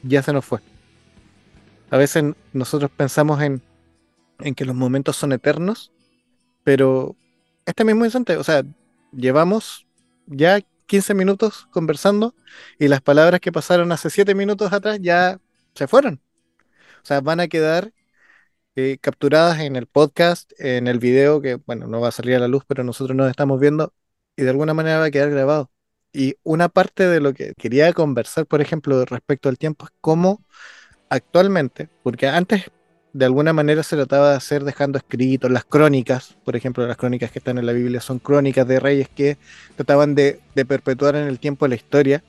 ya 0.03 0.21
se 0.23 0.33
nos 0.33 0.45
fue. 0.45 0.59
A 1.89 1.97
veces 1.97 2.23
nosotros 2.53 2.91
pensamos 2.95 3.41
en, 3.41 3.61
en 4.39 4.55
que 4.55 4.65
los 4.65 4.75
momentos 4.75 5.17
son 5.17 5.31
eternos, 5.31 5.91
pero 6.63 7.15
este 7.65 7.83
mismo 7.83 8.05
instante, 8.05 8.37
o 8.37 8.43
sea, 8.43 8.63
llevamos 9.11 9.87
ya 10.29 10.61
15 10.85 11.13
minutos 11.13 11.67
conversando 11.71 12.35
y 12.79 12.87
las 12.87 13.01
palabras 13.01 13.39
que 13.39 13.51
pasaron 13.51 13.91
hace 13.91 14.09
7 14.09 14.35
minutos 14.35 14.73
atrás 14.73 14.99
ya 15.01 15.39
se 15.75 15.87
fueron. 15.87 16.21
O 17.03 17.05
sea, 17.05 17.21
van 17.21 17.39
a 17.39 17.47
quedar 17.47 17.93
eh, 18.75 18.97
capturadas 19.01 19.59
en 19.59 19.75
el 19.75 19.87
podcast, 19.87 20.51
en 20.59 20.87
el 20.87 20.99
video, 20.99 21.41
que 21.41 21.55
bueno, 21.55 21.87
no 21.87 22.01
va 22.01 22.09
a 22.09 22.11
salir 22.11 22.35
a 22.35 22.39
la 22.39 22.47
luz, 22.47 22.63
pero 22.67 22.83
nosotros 22.83 23.15
nos 23.15 23.29
estamos 23.29 23.59
viendo 23.59 23.93
y 24.35 24.43
de 24.43 24.49
alguna 24.51 24.73
manera 24.73 24.99
va 24.99 25.05
a 25.05 25.11
quedar 25.11 25.29
grabado. 25.31 25.71
Y 26.13 26.35
una 26.43 26.69
parte 26.69 27.07
de 27.07 27.19
lo 27.21 27.33
que 27.33 27.53
quería 27.57 27.93
conversar, 27.93 28.45
por 28.47 28.61
ejemplo, 28.61 29.03
respecto 29.05 29.49
al 29.49 29.57
tiempo, 29.57 29.85
es 29.85 29.91
cómo 30.01 30.45
actualmente, 31.09 31.89
porque 32.03 32.27
antes 32.27 32.71
de 33.13 33.25
alguna 33.25 33.53
manera 33.53 33.83
se 33.83 33.95
trataba 33.95 34.31
de 34.31 34.37
hacer 34.37 34.63
dejando 34.63 34.97
escritos 34.97 35.49
las 35.49 35.65
crónicas, 35.65 36.35
por 36.45 36.55
ejemplo, 36.55 36.85
las 36.85 36.97
crónicas 36.97 37.31
que 37.31 37.39
están 37.39 37.57
en 37.57 37.65
la 37.65 37.73
Biblia 37.73 38.01
son 38.01 38.19
crónicas 38.19 38.67
de 38.67 38.79
reyes 38.79 39.09
que 39.09 39.37
trataban 39.75 40.15
de, 40.15 40.39
de 40.55 40.65
perpetuar 40.65 41.15
en 41.15 41.27
el 41.27 41.39
tiempo 41.39 41.67
la 41.67 41.75
historia, 41.75 42.23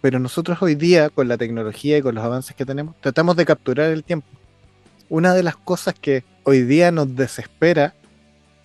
pero 0.00 0.18
nosotros 0.18 0.60
hoy 0.62 0.74
día, 0.74 1.10
con 1.10 1.28
la 1.28 1.36
tecnología 1.36 1.98
y 1.98 2.02
con 2.02 2.14
los 2.14 2.24
avances 2.24 2.54
que 2.56 2.64
tenemos, 2.64 2.94
tratamos 3.00 3.36
de 3.36 3.44
capturar 3.44 3.90
el 3.90 4.04
tiempo. 4.04 4.26
Una 5.08 5.34
de 5.34 5.42
las 5.42 5.56
cosas 5.56 5.94
que 5.98 6.24
hoy 6.44 6.62
día 6.62 6.90
nos 6.90 7.14
desespera, 7.14 7.94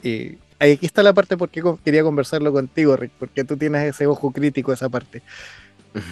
y 0.01 0.37
aquí 0.59 0.85
está 0.85 1.03
la 1.03 1.13
parte 1.13 1.37
por 1.37 1.49
qué 1.49 1.61
quería 1.83 2.03
conversarlo 2.03 2.51
contigo, 2.51 2.95
Rick, 2.95 3.11
porque 3.19 3.43
tú 3.43 3.57
tienes 3.57 3.83
ese 3.83 4.07
ojo 4.07 4.31
crítico, 4.31 4.71
esa 4.71 4.89
parte. 4.89 5.21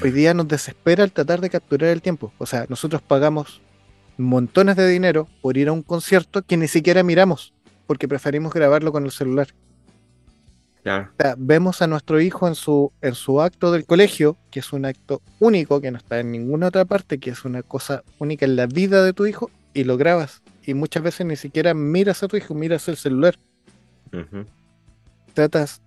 Hoy 0.02 0.12
día 0.12 0.34
nos 0.34 0.48
desespera 0.48 1.04
el 1.04 1.12
tratar 1.12 1.40
de 1.40 1.50
capturar 1.50 1.90
el 1.90 2.02
tiempo. 2.02 2.34
O 2.38 2.46
sea, 2.46 2.66
nosotros 2.68 3.02
pagamos 3.02 3.62
montones 4.18 4.76
de 4.76 4.88
dinero 4.88 5.28
por 5.42 5.58
ir 5.58 5.70
a 5.70 5.74
un 5.74 5.84
concierto 5.84 6.42
que 6.42 6.58
ni 6.58 6.68
siquiera 6.68 7.04
miramos, 7.04 7.54
porque 7.86 8.08
preferimos 8.08 8.54
grabarlo 8.54 8.92
con 8.92 9.06
el 9.06 9.12
celular. 9.12 9.48
Claro. 10.84 11.10
O 11.12 11.22
sea, 11.22 11.36
vemos 11.38 11.82
a 11.82 11.88
nuestro 11.88 12.22
hijo 12.22 12.48
en 12.48 12.56
su, 12.56 12.92
en 13.02 13.14
su 13.14 13.42
acto 13.42 13.72
del 13.72 13.86
colegio, 13.86 14.38
que 14.52 14.60
es 14.60 14.72
un 14.72 14.86
acto 14.86 15.22
único, 15.40 15.82
que 15.82 15.92
no 15.92 15.98
está 15.98 16.20
en 16.20 16.32
ninguna 16.32 16.68
otra 16.68 16.86
parte, 16.86 17.18
que 17.18 17.30
es 17.30 17.44
una 17.44 17.62
cosa 17.62 18.04
única 18.20 18.46
en 18.46 18.56
la 18.56 18.68
vida 18.68 19.04
de 19.04 19.14
tu 19.14 19.26
hijo, 19.26 19.52
y 19.74 19.84
lo 19.84 19.98
grabas. 19.98 20.42
Y 20.66 20.74
muchas 20.74 21.04
veces 21.04 21.26
ni 21.26 21.36
siquiera 21.36 21.74
miras 21.74 22.24
a 22.24 22.28
tu 22.28 22.38
hijo, 22.38 22.54
miras 22.54 22.88
el 22.88 22.98
celular. 22.98 23.38
Uh 24.14 24.18
-huh. 24.18 24.46
Tratas, 25.34 25.82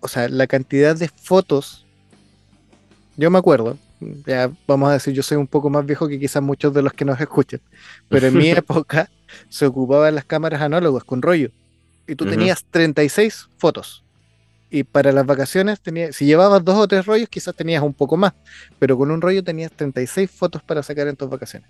o 0.00 0.08
sea, 0.08 0.28
la 0.28 0.46
cantidad 0.46 0.96
de 0.96 1.08
fotos. 1.08 1.86
Yo 3.16 3.30
me 3.30 3.38
acuerdo, 3.38 3.78
ya 4.26 4.50
vamos 4.66 4.90
a 4.90 4.94
decir, 4.94 5.14
yo 5.14 5.22
soy 5.22 5.36
un 5.36 5.46
poco 5.46 5.70
más 5.70 5.84
viejo 5.84 6.08
que 6.08 6.18
quizás 6.18 6.42
muchos 6.42 6.72
de 6.74 6.82
los 6.82 6.92
que 6.92 7.04
nos 7.04 7.20
escuchan, 7.20 7.60
pero 8.08 8.26
en 8.26 8.36
mi 8.36 8.48
época 8.50 9.10
se 9.48 9.66
ocupaban 9.66 10.14
las 10.14 10.24
cámaras 10.24 10.60
análogas 10.60 11.04
con 11.04 11.22
rollo 11.22 11.50
y 12.06 12.14
tú 12.14 12.24
uh 12.24 12.28
-huh. 12.28 12.30
tenías 12.30 12.64
36 12.70 13.48
fotos. 13.58 14.02
Y 14.70 14.84
para 14.84 15.12
las 15.12 15.26
vacaciones, 15.26 15.80
tenía, 15.80 16.12
si 16.12 16.24
llevabas 16.24 16.64
dos 16.64 16.76
o 16.76 16.88
tres 16.88 17.04
rollos, 17.04 17.28
quizás 17.28 17.54
tenías 17.54 17.82
un 17.82 17.92
poco 17.92 18.16
más, 18.16 18.32
pero 18.78 18.96
con 18.96 19.10
un 19.10 19.20
rollo 19.20 19.44
tenías 19.44 19.70
36 19.70 20.30
fotos 20.30 20.62
para 20.62 20.82
sacar 20.82 21.08
en 21.08 21.16
tus 21.16 21.28
vacaciones. 21.28 21.68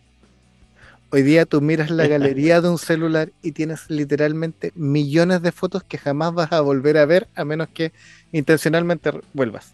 Hoy 1.10 1.22
día 1.22 1.44
tú 1.44 1.60
miras 1.60 1.90
la 1.90 2.06
galería 2.06 2.60
de 2.60 2.70
un 2.70 2.78
celular 2.90 3.30
y 3.42 3.52
tienes 3.52 3.90
literalmente 3.90 4.72
millones 4.76 5.42
de 5.42 5.52
fotos 5.52 5.82
que 5.82 5.98
jamás 5.98 6.32
vas 6.32 6.52
a 6.52 6.60
volver 6.60 6.96
a 6.96 7.04
ver 7.04 7.28
a 7.34 7.44
menos 7.44 7.68
que 7.68 7.92
intencionalmente 8.30 9.10
vuelvas. 9.34 9.72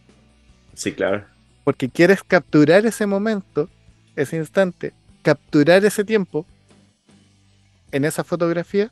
Sí, 0.74 0.92
claro. 0.92 1.26
Porque 1.68 1.90
quieres 1.90 2.22
capturar 2.22 2.86
ese 2.86 3.04
momento, 3.04 3.68
ese 4.16 4.38
instante, 4.38 4.94
capturar 5.20 5.84
ese 5.84 6.02
tiempo 6.02 6.46
en 7.92 8.06
esa 8.06 8.24
fotografía 8.24 8.90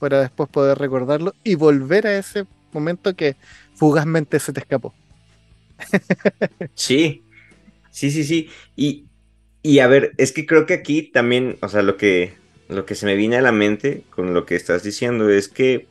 para 0.00 0.20
después 0.20 0.48
poder 0.48 0.76
recordarlo 0.76 1.36
y 1.44 1.54
volver 1.54 2.08
a 2.08 2.18
ese 2.18 2.46
momento 2.72 3.14
que 3.14 3.36
fugazmente 3.76 4.40
se 4.40 4.52
te 4.52 4.58
escapó. 4.58 4.92
Sí, 6.74 7.22
sí, 7.92 8.10
sí, 8.10 8.24
sí. 8.24 8.50
Y, 8.74 9.04
y 9.62 9.78
a 9.78 9.86
ver, 9.86 10.10
es 10.18 10.32
que 10.32 10.46
creo 10.46 10.66
que 10.66 10.74
aquí 10.74 11.02
también, 11.02 11.58
o 11.62 11.68
sea, 11.68 11.82
lo 11.82 11.96
que, 11.96 12.34
lo 12.68 12.86
que 12.86 12.96
se 12.96 13.06
me 13.06 13.14
viene 13.14 13.36
a 13.36 13.40
la 13.40 13.52
mente 13.52 14.02
con 14.10 14.34
lo 14.34 14.46
que 14.46 14.56
estás 14.56 14.82
diciendo 14.82 15.30
es 15.30 15.46
que 15.46 15.86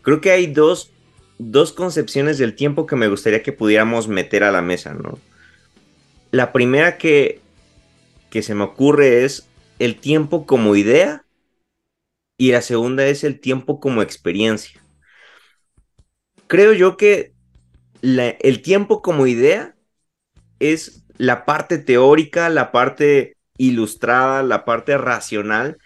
creo 0.00 0.22
que 0.22 0.30
hay 0.30 0.46
dos, 0.46 0.92
dos 1.38 1.72
concepciones 1.72 2.38
del 2.38 2.54
tiempo 2.54 2.86
que 2.86 2.96
me 2.96 3.08
gustaría 3.08 3.42
que 3.42 3.52
pudiéramos 3.52 4.08
meter 4.08 4.44
a 4.44 4.52
la 4.52 4.62
mesa, 4.62 4.94
¿no? 4.94 5.18
La 6.30 6.52
primera 6.52 6.98
que, 6.98 7.40
que 8.30 8.42
se 8.42 8.54
me 8.54 8.64
ocurre 8.64 9.24
es 9.24 9.48
el 9.78 9.96
tiempo 9.96 10.46
como 10.46 10.76
idea 10.76 11.24
y 12.38 12.52
la 12.52 12.62
segunda 12.62 13.06
es 13.06 13.24
el 13.24 13.40
tiempo 13.40 13.80
como 13.80 14.02
experiencia. 14.02 14.82
Creo 16.46 16.72
yo 16.72 16.96
que 16.96 17.32
el 18.02 18.62
tiempo 18.62 19.02
como 19.02 19.26
idea 19.26 19.74
es 20.58 21.04
la 21.16 21.44
parte 21.44 21.78
teórica, 21.78 22.48
la 22.48 22.72
parte 22.72 23.36
ilustrada, 23.58 24.42
la 24.42 24.64
parte 24.64 24.98
racional 24.98 25.78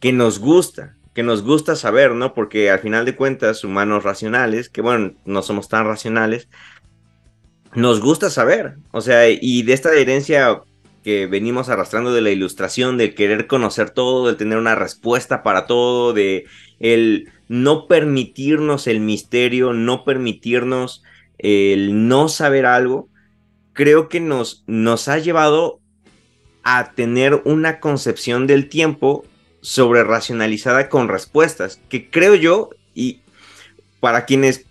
que 0.00 0.12
nos 0.12 0.38
gusta, 0.38 0.96
que 1.14 1.22
nos 1.22 1.42
gusta 1.42 1.76
saber, 1.76 2.12
¿no? 2.12 2.34
Porque 2.34 2.70
al 2.70 2.80
final 2.80 3.04
de 3.04 3.16
cuentas, 3.16 3.64
humanos 3.64 4.02
racionales, 4.02 4.68
que 4.68 4.82
bueno, 4.82 5.14
no 5.24 5.42
somos 5.42 5.68
tan 5.68 5.86
racionales, 5.86 6.48
nos 7.74 8.00
gusta 8.00 8.30
saber, 8.30 8.74
o 8.90 9.00
sea, 9.00 9.28
y 9.28 9.62
de 9.62 9.72
esta 9.72 9.92
herencia 9.94 10.60
que 11.02 11.26
venimos 11.26 11.68
arrastrando 11.68 12.12
de 12.12 12.22
la 12.22 12.30
ilustración, 12.30 12.96
de 12.96 13.14
querer 13.14 13.46
conocer 13.46 13.90
todo, 13.90 14.26
de 14.26 14.34
tener 14.34 14.58
una 14.58 14.74
respuesta 14.74 15.42
para 15.42 15.66
todo, 15.66 16.12
de 16.12 16.46
el 16.80 17.30
no 17.48 17.86
permitirnos 17.86 18.86
el 18.86 19.00
misterio, 19.00 19.72
no 19.72 20.04
permitirnos 20.04 21.02
el 21.38 22.08
no 22.08 22.28
saber 22.28 22.64
algo, 22.64 23.08
creo 23.72 24.08
que 24.08 24.20
nos, 24.20 24.64
nos 24.66 25.08
ha 25.08 25.18
llevado 25.18 25.80
a 26.62 26.92
tener 26.92 27.42
una 27.44 27.80
concepción 27.80 28.46
del 28.46 28.68
tiempo 28.68 29.24
sobre 29.64 30.04
racionalizada 30.04 30.90
con 30.90 31.08
respuestas, 31.08 31.80
que 31.88 32.10
creo 32.10 32.34
yo, 32.34 32.68
y 32.94 33.20
para 33.98 34.26
quienes 34.26 34.66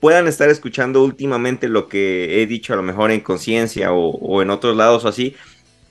puedan 0.00 0.28
estar 0.28 0.50
escuchando 0.50 1.02
últimamente 1.02 1.66
lo 1.66 1.88
que 1.88 2.42
he 2.42 2.46
dicho 2.46 2.74
a 2.74 2.76
lo 2.76 2.82
mejor 2.82 3.10
en 3.10 3.22
conciencia 3.22 3.92
o, 3.92 4.10
o, 4.10 4.42
en 4.42 4.50
otros 4.50 4.76
lados 4.76 5.06
o 5.06 5.08
así, 5.08 5.34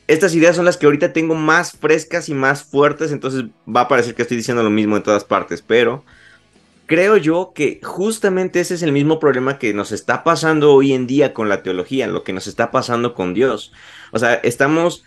estas 0.08 0.36
ideas 0.36 0.56
son 0.56 0.66
las 0.66 0.78
que 0.78 0.86
ahorita 0.86 1.14
tengo 1.14 1.34
más 1.34 1.72
frescas 1.72 2.30
y 2.30 2.36
más 2.36 2.64
fuertes, 2.64 3.12
entonces 3.12 3.46
va 3.68 3.82
a 3.82 3.88
parecer 3.88 4.14
que 4.14 4.22
estoy 4.22 4.38
diciendo 4.38 4.62
lo 4.62 4.70
mismo 4.70 4.96
en 4.98 5.04
todas 5.04 5.24
partes, 5.24 5.64
pero 5.66 6.04
creo 6.86 7.18
yo 7.18 7.54
que 7.56 7.80
justamente 7.82 8.60
ese 8.60 8.76
es 8.76 8.84
el 8.84 8.92
mismo 8.92 9.20
problema 9.20 9.58
que 9.58 9.74
nos 9.74 9.92
está 9.92 10.24
pasando 10.24 10.74
hoy 10.74 10.94
en 10.94 11.08
día 11.08 11.34
con 11.34 11.50
la 11.50 11.64
teología, 11.64 12.06
lo 12.06 12.24
que 12.24 12.34
nos 12.34 12.46
está 12.46 12.70
pasando 12.70 13.16
con 13.16 13.34
Dios. 13.34 13.74
O 14.12 14.20
sea, 14.20 14.36
estamos, 14.36 15.04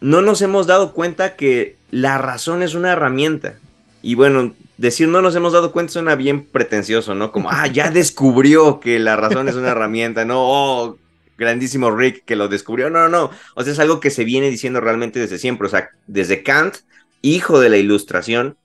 no 0.00 0.22
nos 0.22 0.42
hemos 0.42 0.66
dado 0.66 0.92
cuenta 0.92 1.36
que 1.36 1.76
la 1.90 2.18
razón 2.18 2.62
es 2.62 2.74
una 2.74 2.92
herramienta. 2.92 3.58
Y 4.02 4.14
bueno, 4.14 4.54
decir 4.76 5.08
no 5.08 5.20
nos 5.22 5.34
hemos 5.34 5.52
dado 5.52 5.72
cuenta 5.72 5.92
suena 5.92 6.14
bien 6.14 6.44
pretencioso, 6.44 7.14
¿no? 7.14 7.32
Como, 7.32 7.50
ah, 7.50 7.66
ya 7.66 7.90
descubrió 7.90 8.80
que 8.80 8.98
la 8.98 9.16
razón 9.16 9.48
es 9.48 9.56
una 9.56 9.70
herramienta, 9.70 10.24
¿no? 10.24 10.36
Oh, 10.38 10.98
grandísimo 11.36 11.90
Rick 11.90 12.24
que 12.24 12.36
lo 12.36 12.48
descubrió. 12.48 12.90
No, 12.90 13.00
no, 13.00 13.08
no. 13.08 13.30
O 13.54 13.62
sea, 13.62 13.72
es 13.72 13.78
algo 13.78 14.00
que 14.00 14.10
se 14.10 14.24
viene 14.24 14.50
diciendo 14.50 14.80
realmente 14.80 15.18
desde 15.18 15.38
siempre. 15.38 15.66
O 15.66 15.70
sea, 15.70 15.90
desde 16.06 16.42
Kant, 16.42 16.76
hijo 17.22 17.60
de 17.60 17.68
la 17.68 17.76
ilustración, 17.76 18.56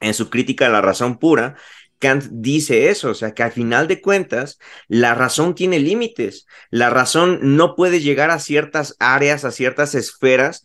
en 0.00 0.14
su 0.14 0.30
crítica 0.30 0.66
a 0.66 0.70
la 0.70 0.80
razón 0.80 1.18
pura, 1.18 1.56
Kant 2.02 2.24
dice 2.32 2.90
eso, 2.90 3.10
o 3.10 3.14
sea, 3.14 3.32
que 3.32 3.44
al 3.44 3.52
final 3.52 3.86
de 3.86 4.00
cuentas, 4.00 4.58
la 4.88 5.14
razón 5.14 5.54
tiene 5.54 5.78
límites. 5.78 6.48
La 6.68 6.90
razón 6.90 7.38
no 7.56 7.76
puede 7.76 8.00
llegar 8.00 8.32
a 8.32 8.40
ciertas 8.40 8.96
áreas, 8.98 9.44
a 9.44 9.52
ciertas 9.52 9.94
esferas, 9.94 10.64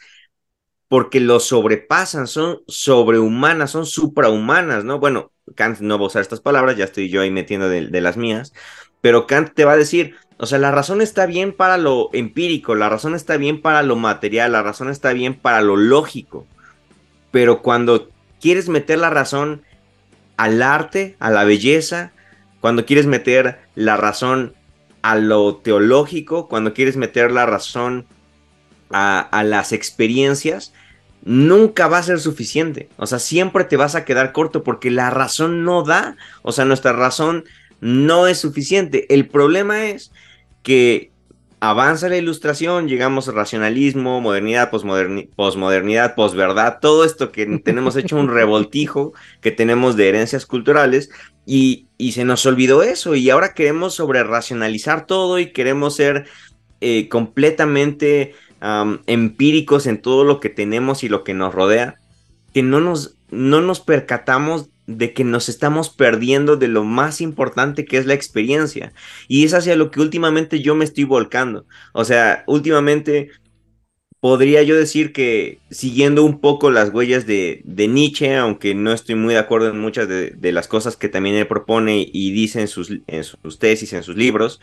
porque 0.87 1.19
lo 1.19 1.39
sobrepasan, 1.39 2.25
son 2.25 2.61
sobrehumanas, 2.67 3.69
son 3.69 3.85
suprahumanas, 3.85 4.83
¿no? 4.83 4.99
Bueno, 4.99 5.31
Kant 5.53 5.79
no 5.79 5.99
va 5.99 6.05
a 6.05 6.07
usar 6.07 6.23
estas 6.23 6.41
palabras, 6.41 6.75
ya 6.75 6.85
estoy 6.85 7.07
yo 7.09 7.21
ahí 7.21 7.29
metiendo 7.29 7.69
de, 7.69 7.85
de 7.85 8.01
las 8.01 8.17
mías, 8.17 8.51
pero 8.99 9.27
Kant 9.27 9.53
te 9.53 9.63
va 9.63 9.73
a 9.73 9.77
decir, 9.77 10.15
o 10.39 10.47
sea, 10.47 10.57
la 10.57 10.71
razón 10.71 11.01
está 11.01 11.27
bien 11.27 11.53
para 11.53 11.77
lo 11.77 12.09
empírico, 12.13 12.73
la 12.73 12.89
razón 12.89 13.13
está 13.13 13.37
bien 13.37 13.61
para 13.61 13.83
lo 13.83 13.95
material, 13.95 14.53
la 14.53 14.63
razón 14.63 14.89
está 14.89 15.13
bien 15.13 15.35
para 15.35 15.61
lo 15.61 15.75
lógico, 15.75 16.47
pero 17.29 17.61
cuando 17.61 18.09
quieres 18.41 18.69
meter 18.69 18.97
la 18.97 19.11
razón 19.11 19.61
al 20.37 20.61
arte, 20.61 21.15
a 21.19 21.29
la 21.29 21.43
belleza, 21.43 22.11
cuando 22.61 22.85
quieres 22.85 23.05
meter 23.05 23.59
la 23.75 23.97
razón 23.97 24.53
a 25.01 25.15
lo 25.15 25.57
teológico, 25.57 26.47
cuando 26.47 26.73
quieres 26.73 26.97
meter 26.97 27.31
la 27.31 27.45
razón 27.45 28.05
a, 28.91 29.43
las 29.43 29.71
experiencias, 29.73 30.73
nunca 31.23 31.87
va 31.87 31.99
a 31.99 32.03
ser 32.03 32.19
suficiente. 32.19 32.89
O 32.97 33.07
sea, 33.07 33.19
siempre 33.19 33.63
te 33.63 33.77
vas 33.77 33.95
a 33.95 34.05
quedar 34.05 34.31
corto 34.31 34.63
porque 34.63 34.91
la 34.91 35.09
razón 35.09 35.63
no 35.63 35.83
da. 35.83 36.15
O 36.41 36.51
sea, 36.51 36.65
nuestra 36.65 36.93
razón 36.93 37.45
no 37.79 38.27
es 38.27 38.39
suficiente. 38.39 39.13
El 39.13 39.27
problema 39.27 39.85
es 39.85 40.11
que 40.63 41.11
avanza 41.59 42.09
la 42.09 42.17
ilustración, 42.17 42.87
llegamos 42.87 43.27
al 43.27 43.35
racionalismo, 43.35 44.21
modernidad, 44.21 44.69
posmodernidad, 44.69 46.15
posverdad, 46.15 46.79
todo 46.79 47.03
esto 47.03 47.31
que 47.31 47.45
tenemos 47.65 47.95
hecho 47.95 48.17
un 48.17 48.29
revoltijo 48.29 49.13
que 49.41 49.51
tenemos 49.51 49.95
de 49.95 50.09
herencias 50.09 50.45
culturales 50.45 51.09
y, 51.45 51.87
y 51.97 52.11
se 52.11 52.25
nos 52.25 52.45
olvidó 52.45 52.83
eso 52.83 53.15
y 53.15 53.29
ahora 53.29 53.53
queremos 53.53 53.95
sobre 53.95 54.23
racionalizar 54.23 55.05
todo 55.05 55.39
y 55.39 55.51
queremos 55.51 55.95
ser 55.95 56.27
eh, 56.79 57.09
completamente 57.09 58.35
um, 58.61 58.99
empíricos 59.07 59.87
en 59.87 60.01
todo 60.01 60.23
lo 60.23 60.39
que 60.39 60.49
tenemos 60.49 61.03
y 61.03 61.09
lo 61.09 61.23
que 61.23 61.33
nos 61.33 61.55
rodea, 61.55 61.95
que 62.53 62.61
no 62.61 62.79
nos, 62.79 63.17
no 63.31 63.61
nos 63.61 63.79
percatamos 63.79 64.69
de 64.87 65.13
que 65.13 65.23
nos 65.23 65.49
estamos 65.49 65.89
perdiendo 65.89 66.55
de 66.55 66.69
lo 66.69 66.83
más 66.83 67.21
importante 67.21 67.85
que 67.85 67.97
es 67.97 68.05
la 68.05 68.13
experiencia. 68.13 68.93
Y 69.27 69.43
es 69.43 69.53
hacia 69.53 69.75
lo 69.75 69.91
que 69.91 69.99
últimamente 69.99 70.61
yo 70.61 70.75
me 70.75 70.85
estoy 70.85 71.03
volcando. 71.03 71.65
O 71.93 72.05
sea, 72.05 72.43
últimamente 72.47 73.29
podría 74.19 74.63
yo 74.63 74.75
decir 74.75 75.13
que 75.13 75.59
siguiendo 75.69 76.23
un 76.23 76.39
poco 76.39 76.71
las 76.71 76.89
huellas 76.89 77.27
de, 77.27 77.61
de 77.65 77.87
Nietzsche, 77.87 78.35
aunque 78.35 78.73
no 78.73 78.91
estoy 78.93 79.15
muy 79.15 79.33
de 79.33 79.39
acuerdo 79.39 79.69
en 79.69 79.79
muchas 79.79 80.07
de, 80.07 80.31
de, 80.31 80.51
las 80.51 80.67
cosas 80.67 80.95
que 80.97 81.09
también 81.09 81.35
él 81.35 81.47
propone 81.47 82.09
y 82.11 82.31
dice 82.31 82.61
en 82.61 82.67
sus, 82.67 82.91
en 83.05 83.23
sus 83.23 83.59
tesis, 83.59 83.93
en 83.93 84.03
sus 84.03 84.15
libros, 84.15 84.59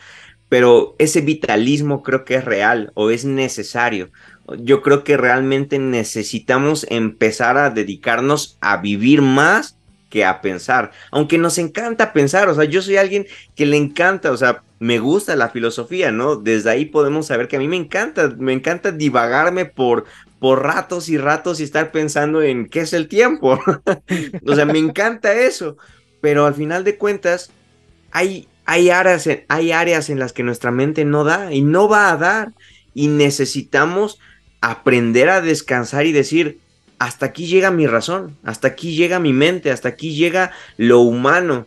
pero 0.49 0.97
ese 0.99 1.21
vitalismo 1.21 2.03
creo 2.03 2.25
que 2.25 2.35
es 2.37 2.45
real 2.45 2.93
o 2.95 3.11
es 3.11 3.25
necesario. 3.25 4.11
Yo 4.59 4.83
creo 4.83 5.05
que 5.05 5.17
realmente 5.17 5.79
necesitamos 5.79 6.87
empezar 6.91 7.57
a 7.57 7.71
dedicarnos 7.71 8.59
a 8.61 8.79
vivir 8.79 9.23
más 9.23 9.79
que 10.15 10.25
a 10.25 10.41
pensar, 10.41 10.93
aunque 11.11 11.39
nos 11.39 11.59
encanta 11.59 12.13
pensar, 12.13 12.49
o 12.49 12.55
sea, 12.55 12.63
yo 12.63 12.83
soy 12.83 12.99
alguien 12.99 13.27
que 13.57 13.67
le 13.67 13.77
encanta, 13.77 14.31
o 14.31 14.37
sea, 14.37 14.63
me 14.79 15.01
gusta 15.01 15.35
la 15.35 15.49
filosofía, 15.49 16.13
¿no? 16.13 16.37
Desde 16.37 16.71
ahí 16.71 16.85
podemos 16.85 17.27
saber 17.27 17.49
que 17.49 17.57
a 17.57 17.59
mí 17.59 17.67
me 17.67 17.75
encanta, 17.75 18.33
me 18.39 18.53
encanta 18.53 18.93
divagarme 18.93 19.65
por, 19.65 20.05
por 20.39 20.63
ratos 20.63 21.09
y 21.09 21.19
ratos 21.19 21.59
y 21.59 21.65
estar 21.65 21.91
pensando 21.91 22.43
en 22.43 22.69
qué 22.69 22.83
es 22.83 22.93
el 22.93 23.09
tiempo. 23.09 23.59
o 24.47 24.55
sea, 24.55 24.67
me 24.67 24.79
encanta 24.79 25.33
eso, 25.33 25.79
pero 26.21 26.47
al 26.47 26.55
final 26.55 26.85
de 26.85 26.97
cuentas 26.97 27.51
hay, 28.13 28.47
hay, 28.67 28.91
áreas, 28.91 29.29
hay 29.49 29.73
áreas 29.73 30.11
en 30.11 30.21
las 30.21 30.33
que 30.33 30.45
nuestra 30.45 30.71
mente 30.71 31.05
no 31.05 31.25
da 31.25 31.53
y 31.53 31.63
no 31.63 31.89
va 31.89 32.13
a 32.13 32.17
dar 32.17 32.53
y 32.95 33.09
necesitamos 33.09 34.21
aprender 34.61 35.29
a 35.29 35.41
descansar 35.41 36.07
y 36.07 36.13
decir, 36.13 36.61
hasta 36.99 37.27
aquí 37.27 37.47
llega 37.47 37.71
mi 37.71 37.87
razón, 37.87 38.37
hasta 38.45 38.69
aquí 38.69 38.97
llega 38.97 39.21
mi 39.21 39.33
mente, 39.33 39.71
hasta 39.71 39.89
aquí 39.89 40.15
llega 40.15 40.53
lo 40.77 41.01
humano. 41.01 41.67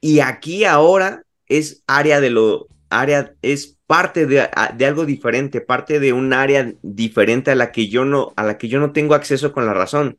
Y 0.00 0.20
aquí 0.20 0.64
ahora 0.64 1.22
es 1.46 1.82
área 1.86 2.20
de 2.20 2.30
lo, 2.30 2.68
área, 2.90 3.34
es 3.42 3.76
parte 3.86 4.26
de, 4.26 4.48
de, 4.76 4.86
algo 4.86 5.06
diferente, 5.06 5.60
parte 5.60 6.00
de 6.00 6.12
un 6.12 6.32
área 6.32 6.72
diferente 6.82 7.50
a 7.50 7.54
la 7.54 7.72
que 7.72 7.88
yo 7.88 8.04
no, 8.04 8.32
a 8.36 8.44
la 8.44 8.58
que 8.58 8.68
yo 8.68 8.80
no 8.80 8.92
tengo 8.92 9.14
acceso 9.14 9.52
con 9.52 9.66
la 9.66 9.74
razón, 9.74 10.18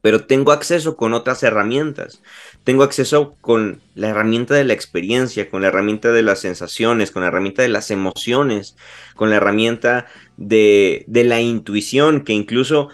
pero 0.00 0.26
tengo 0.26 0.52
acceso 0.52 0.96
con 0.96 1.12
otras 1.12 1.42
herramientas. 1.42 2.22
Tengo 2.64 2.82
acceso 2.82 3.36
con 3.40 3.80
la 3.94 4.08
herramienta 4.08 4.54
de 4.54 4.64
la 4.64 4.72
experiencia, 4.72 5.50
con 5.50 5.62
la 5.62 5.68
herramienta 5.68 6.12
de 6.12 6.22
las 6.22 6.40
sensaciones, 6.40 7.10
con 7.10 7.22
la 7.22 7.28
herramienta 7.28 7.62
de 7.62 7.68
las 7.68 7.90
emociones, 7.90 8.76
con 9.14 9.30
la 9.30 9.36
herramienta 9.36 10.06
de, 10.36 11.04
de 11.08 11.24
la 11.24 11.40
intuición, 11.40 12.22
que 12.22 12.32
incluso 12.32 12.88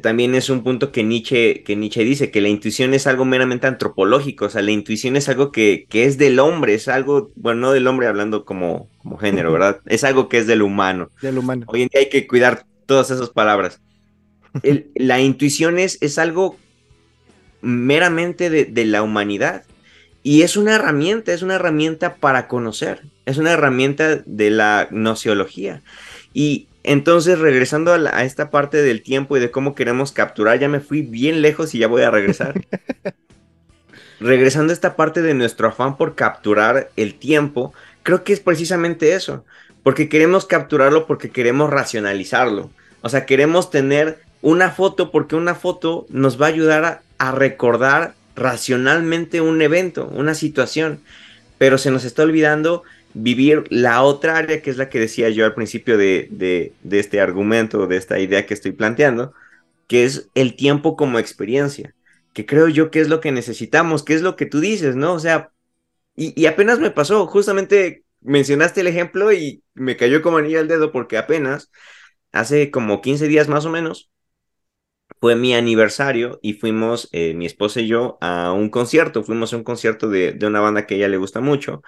también 0.00 0.34
es 0.34 0.50
un 0.50 0.62
punto 0.62 0.92
que 0.92 1.02
Nietzsche, 1.02 1.62
que 1.62 1.76
Nietzsche 1.76 2.04
dice, 2.04 2.30
que 2.30 2.40
la 2.40 2.48
intuición 2.48 2.94
es 2.94 3.06
algo 3.06 3.24
meramente 3.24 3.66
antropológico, 3.66 4.46
o 4.46 4.50
sea, 4.50 4.62
la 4.62 4.70
intuición 4.70 5.16
es 5.16 5.28
algo 5.28 5.52
que, 5.52 5.86
que 5.88 6.04
es 6.04 6.18
del 6.18 6.38
hombre, 6.38 6.74
es 6.74 6.88
algo, 6.88 7.30
bueno, 7.36 7.60
no 7.60 7.72
del 7.72 7.86
hombre 7.86 8.06
hablando 8.06 8.44
como, 8.44 8.88
como 8.98 9.18
género, 9.18 9.52
¿verdad? 9.54 9.80
Es 9.86 10.04
algo 10.04 10.28
que 10.28 10.38
es 10.38 10.46
del 10.46 10.62
humano. 10.62 11.10
Del 11.22 11.38
humano. 11.38 11.66
Hoy 11.68 11.82
en 11.82 11.88
día 11.88 12.00
hay 12.00 12.08
que 12.08 12.26
cuidar 12.26 12.64
todas 12.86 13.10
esas 13.10 13.30
palabras. 13.30 13.80
El, 14.62 14.90
la 14.94 15.20
intuición 15.20 15.78
es, 15.78 15.98
es 16.00 16.18
algo 16.18 16.56
meramente 17.60 18.50
de, 18.50 18.64
de 18.64 18.84
la 18.84 19.02
humanidad. 19.02 19.64
Y 20.22 20.42
es 20.42 20.56
una 20.56 20.74
herramienta, 20.74 21.32
es 21.32 21.42
una 21.42 21.54
herramienta 21.54 22.16
para 22.16 22.48
conocer, 22.48 23.02
es 23.26 23.38
una 23.38 23.52
herramienta 23.52 24.16
de 24.16 24.50
la 24.50 24.88
nociología. 24.90 25.82
Y 26.34 26.66
entonces, 26.86 27.40
regresando 27.40 27.92
a, 27.92 28.22
esta 28.22 28.50
parte 28.50 28.80
del 28.80 29.02
tiempo 29.02 29.36
y 29.36 29.40
de 29.40 29.50
cómo 29.50 29.74
queremos 29.74 30.12
capturar, 30.12 30.60
ya 30.60 30.68
me 30.68 30.78
fui 30.78 31.02
bien 31.02 31.42
lejos 31.42 31.74
y 31.74 31.78
ya 31.78 31.88
voy 31.88 32.02
a 32.02 32.12
regresar. 32.12 32.54
regresando 34.20 34.70
a 34.70 34.74
esta 34.74 34.94
parte 34.94 35.20
de 35.20 35.34
nuestro 35.34 35.66
afán 35.66 35.96
por 35.96 36.14
capturar 36.14 36.90
el 36.94 37.14
tiempo, 37.14 37.74
creo 38.04 38.22
que 38.22 38.32
es 38.32 38.38
precisamente 38.38 39.14
eso, 39.14 39.44
porque 39.82 40.08
queremos 40.08 40.46
capturarlo 40.46 41.08
porque 41.08 41.30
queremos 41.30 41.70
racionalizarlo. 41.70 42.70
O 43.02 43.08
sea, 43.08 43.26
queremos 43.26 43.68
tener 43.68 44.20
una 44.40 44.70
foto 44.70 45.10
porque 45.10 45.34
una 45.34 45.56
foto 45.56 46.06
nos 46.08 46.40
va 46.40 46.46
a 46.46 46.50
ayudar 46.50 47.02
a 47.18 47.32
recordar 47.32 48.14
racionalmente 48.36 49.40
un 49.40 49.60
evento, 49.60 50.06
una 50.12 50.34
situación, 50.34 51.00
pero 51.58 51.78
se 51.78 51.90
nos 51.90 52.04
está 52.04 52.22
olvidando 52.22 52.84
vivir 53.16 53.64
la 53.70 54.02
otra 54.02 54.36
área, 54.36 54.60
que 54.60 54.70
es 54.70 54.76
la 54.76 54.90
que 54.90 55.00
decía 55.00 55.30
yo 55.30 55.46
al 55.46 55.54
principio 55.54 55.96
de, 55.96 56.28
de, 56.30 56.98
este 56.98 57.20
argumento, 57.20 57.86
de 57.86 57.96
esta 57.96 58.18
idea 58.18 58.44
que 58.44 58.54
estoy 58.54 58.72
planteando, 58.72 59.32
que 59.88 60.04
es 60.04 60.28
el 60.34 60.54
tiempo 60.54 60.96
como 60.96 61.18
experiencia, 61.18 61.94
que 62.34 62.44
creo 62.44 62.68
yo 62.68 62.90
que 62.90 63.00
es 63.00 63.08
lo 63.08 63.20
que 63.20 63.32
necesitamos, 63.32 64.02
que 64.04 64.14
es 64.14 64.22
lo 64.22 64.36
que 64.36 64.44
tú 64.46 64.60
dices, 64.60 64.96
¿no? 64.96 65.14
O 65.14 65.18
sea, 65.18 65.50
y, 66.14 66.46
apenas 66.46 66.78
me 66.78 66.90
pasó, 66.90 67.26
justamente 67.26 68.04
mencionaste 68.20 68.82
el 68.82 68.88
ejemplo 68.88 69.32
y 69.32 69.62
me 69.74 69.96
cayó 69.96 70.22
como 70.22 70.38
anilla 70.38 70.60
al 70.60 70.68
dedo 70.68 70.92
porque 70.92 71.18
apenas, 71.18 71.70
hace 72.32 72.70
como 72.70 73.00
15 73.00 73.28
días 73.28 73.48
más 73.48 73.64
o 73.66 73.70
menos, 73.70 74.10
fue 75.20 75.36
mi 75.36 75.54
aniversario 75.54 76.38
y 76.42 76.54
fuimos, 76.54 77.08
eh, 77.12 77.34
mi 77.34 77.46
esposa 77.46 77.80
y 77.80 77.88
yo, 77.88 78.18
a 78.20 78.52
un 78.52 78.68
concierto. 78.70 79.24
Fuimos 79.24 79.52
a 79.52 79.56
un 79.56 79.64
concierto 79.64 80.08
de, 80.08 80.32
de, 80.32 80.46
una 80.46 80.60
banda 80.60 80.86
que 80.86 80.94
a 80.94 80.96
ella 80.98 81.08
le 81.08 81.16
gusta 81.16 81.40
mucho 81.40 81.82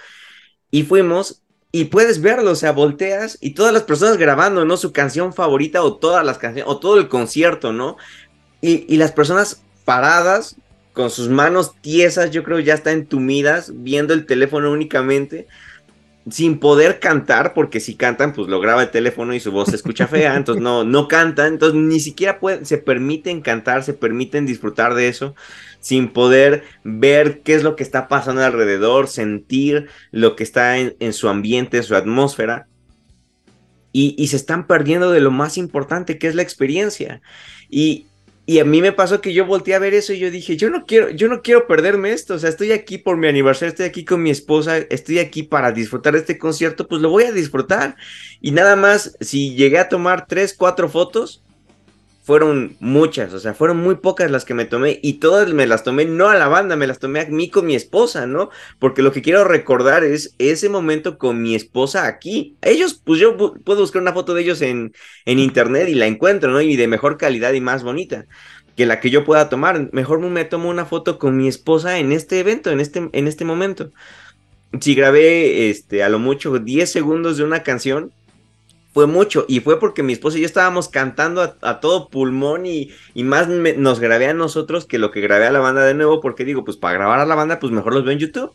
y 0.70 0.82
fuimos 0.84 1.42
y 1.70 1.84
puedes 1.84 2.22
verlo, 2.22 2.52
o 2.52 2.54
sea, 2.54 2.72
volteas 2.72 3.36
y 3.40 3.50
todas 3.50 3.72
las 3.72 3.82
personas 3.82 4.16
grabando, 4.16 4.64
¿no? 4.64 4.76
Su 4.76 4.92
canción 4.92 5.34
favorita 5.34 5.82
o 5.82 5.96
todas 5.96 6.24
las 6.24 6.38
canciones, 6.38 6.70
o 6.70 6.78
todo 6.78 6.98
el 6.98 7.08
concierto, 7.08 7.72
¿no? 7.72 7.96
Y, 8.60 8.92
y 8.92 8.96
las 8.96 9.12
personas 9.12 9.62
paradas, 9.84 10.56
con 10.94 11.10
sus 11.10 11.28
manos 11.28 11.74
tiesas, 11.80 12.30
yo 12.30 12.42
creo 12.42 12.58
ya 12.58 12.74
está 12.74 12.92
entumidas, 12.92 13.70
viendo 13.74 14.14
el 14.14 14.26
teléfono 14.26 14.72
únicamente, 14.72 15.46
sin 16.30 16.58
poder 16.58 17.00
cantar, 17.00 17.54
porque 17.54 17.80
si 17.80 17.94
cantan, 17.94 18.32
pues 18.32 18.48
lo 18.48 18.60
graba 18.60 18.82
el 18.82 18.90
teléfono 18.90 19.34
y 19.34 19.40
su 19.40 19.52
voz 19.52 19.68
se 19.68 19.76
escucha 19.76 20.06
fea, 20.06 20.34
entonces 20.36 20.62
no, 20.62 20.84
no 20.84 21.06
cantan, 21.06 21.54
entonces 21.54 21.80
ni 21.80 22.00
siquiera 22.00 22.40
pueden, 22.40 22.66
se 22.66 22.78
permiten 22.78 23.40
cantar, 23.42 23.84
se 23.84 23.94
permiten 23.94 24.46
disfrutar 24.46 24.94
de 24.94 25.08
eso 25.08 25.34
sin 25.80 26.08
poder 26.08 26.64
ver 26.84 27.40
qué 27.42 27.54
es 27.54 27.62
lo 27.62 27.76
que 27.76 27.82
está 27.82 28.08
pasando 28.08 28.42
alrededor, 28.42 29.08
sentir 29.08 29.88
lo 30.10 30.36
que 30.36 30.44
está 30.44 30.78
en, 30.78 31.12
su 31.12 31.28
ambiente, 31.28 31.78
en 31.78 31.82
su 31.82 31.94
atmósfera. 31.94 32.66
Y, 33.92 34.28
se 34.28 34.36
están 34.36 34.66
perdiendo 34.66 35.10
de 35.10 35.20
lo 35.20 35.32
más 35.32 35.56
importante, 35.56 36.18
que 36.18 36.28
es 36.28 36.34
la 36.34 36.42
experiencia. 36.42 37.20
Y, 37.68 38.06
a 38.60 38.64
mí 38.64 38.80
me 38.80 38.92
pasó 38.92 39.20
que 39.20 39.34
yo 39.34 39.44
volteé 39.44 39.74
a 39.74 39.78
ver 39.78 39.92
eso 39.92 40.14
y 40.14 40.18
yo 40.18 40.30
dije, 40.30 40.56
yo 40.56 40.70
no 40.70 40.86
quiero, 40.86 41.10
yo 41.10 41.28
no 41.28 41.42
quiero 41.42 41.66
perderme 41.66 42.12
esto, 42.12 42.34
o 42.34 42.38
sea, 42.38 42.48
estoy 42.48 42.72
aquí 42.72 42.96
por 42.96 43.18
mi 43.18 43.28
aniversario, 43.28 43.68
estoy 43.68 43.84
aquí 43.84 44.06
con 44.06 44.22
mi 44.22 44.30
esposa, 44.30 44.78
estoy 44.78 45.18
aquí 45.18 45.42
para 45.42 45.70
disfrutar 45.70 46.14
de 46.14 46.20
este 46.20 46.38
concierto, 46.38 46.88
pues 46.88 47.02
lo 47.02 47.10
voy 47.10 47.24
a 47.24 47.32
disfrutar. 47.32 47.96
Y 48.40 48.52
nada 48.52 48.74
más, 48.74 49.16
si 49.20 49.54
llegué 49.54 49.78
a 49.78 49.90
tomar 49.90 50.26
tres, 50.26 50.54
cuatro 50.54 50.88
fotos, 50.88 51.42
fueron 52.28 52.76
muchas, 52.78 53.32
o 53.32 53.38
sea, 53.38 53.54
fueron 53.54 53.78
muy 53.78 53.94
pocas 53.94 54.30
las 54.30 54.44
que 54.44 54.52
me 54.52 54.66
tomé 54.66 55.00
y 55.02 55.14
todas 55.14 55.50
me 55.54 55.66
las 55.66 55.82
tomé 55.82 56.04
no 56.04 56.28
a 56.28 56.34
la 56.34 56.46
banda, 56.46 56.76
me 56.76 56.86
las 56.86 56.98
tomé 56.98 57.20
a 57.20 57.24
mí 57.24 57.48
con 57.48 57.64
mi 57.64 57.74
esposa, 57.74 58.26
¿no? 58.26 58.50
Porque 58.78 59.00
lo 59.00 59.12
que 59.12 59.22
quiero 59.22 59.44
recordar 59.44 60.04
es 60.04 60.34
ese 60.36 60.68
momento 60.68 61.16
con 61.16 61.40
mi 61.40 61.54
esposa 61.54 62.06
aquí. 62.06 62.58
Ellos, 62.60 63.00
pues 63.02 63.18
yo 63.18 63.34
puedo 63.64 63.80
buscar 63.80 64.02
una 64.02 64.12
foto 64.12 64.34
de 64.34 64.42
ellos 64.42 64.60
en, 64.60 64.92
en 65.24 65.38
internet 65.38 65.88
y 65.88 65.94
la 65.94 66.04
encuentro, 66.04 66.50
¿no? 66.50 66.60
Y 66.60 66.76
de 66.76 66.86
mejor 66.86 67.16
calidad 67.16 67.54
y 67.54 67.62
más 67.62 67.82
bonita 67.82 68.26
que 68.76 68.84
la 68.84 69.00
que 69.00 69.08
yo 69.08 69.24
pueda 69.24 69.48
tomar. 69.48 69.88
Mejor 69.94 70.20
me 70.20 70.44
tomo 70.44 70.68
una 70.68 70.84
foto 70.84 71.18
con 71.18 71.34
mi 71.34 71.48
esposa 71.48 71.98
en 71.98 72.12
este 72.12 72.40
evento, 72.40 72.70
en 72.70 72.80
este, 72.80 73.08
en 73.10 73.26
este 73.26 73.46
momento. 73.46 73.90
Si 74.82 74.94
grabé 74.94 75.70
este, 75.70 76.02
a 76.02 76.10
lo 76.10 76.18
mucho 76.18 76.58
10 76.58 76.92
segundos 76.92 77.38
de 77.38 77.44
una 77.44 77.62
canción, 77.62 78.12
fue 78.92 79.06
mucho 79.06 79.44
y 79.48 79.60
fue 79.60 79.78
porque 79.78 80.02
mi 80.02 80.12
esposa 80.12 80.38
y 80.38 80.40
yo 80.40 80.46
estábamos 80.46 80.88
cantando 80.88 81.56
a, 81.60 81.80
todo 81.80 82.08
pulmón 82.08 82.66
y, 82.66 82.90
y 83.14 83.24
más 83.24 83.48
nos 83.48 84.00
grabé 84.00 84.28
a 84.28 84.34
nosotros 84.34 84.86
que 84.86 84.98
lo 84.98 85.10
que 85.10 85.20
grabé 85.20 85.46
a 85.46 85.52
la 85.52 85.60
banda 85.60 85.84
de 85.84 85.94
nuevo 85.94 86.20
porque 86.20 86.44
digo, 86.44 86.64
pues 86.64 86.76
para 86.76 86.94
grabar 86.94 87.20
a 87.20 87.26
la 87.26 87.34
banda 87.34 87.60
pues 87.60 87.72
mejor 87.72 87.94
los 87.94 88.04
veo 88.04 88.12
en 88.12 88.18
YouTube. 88.18 88.52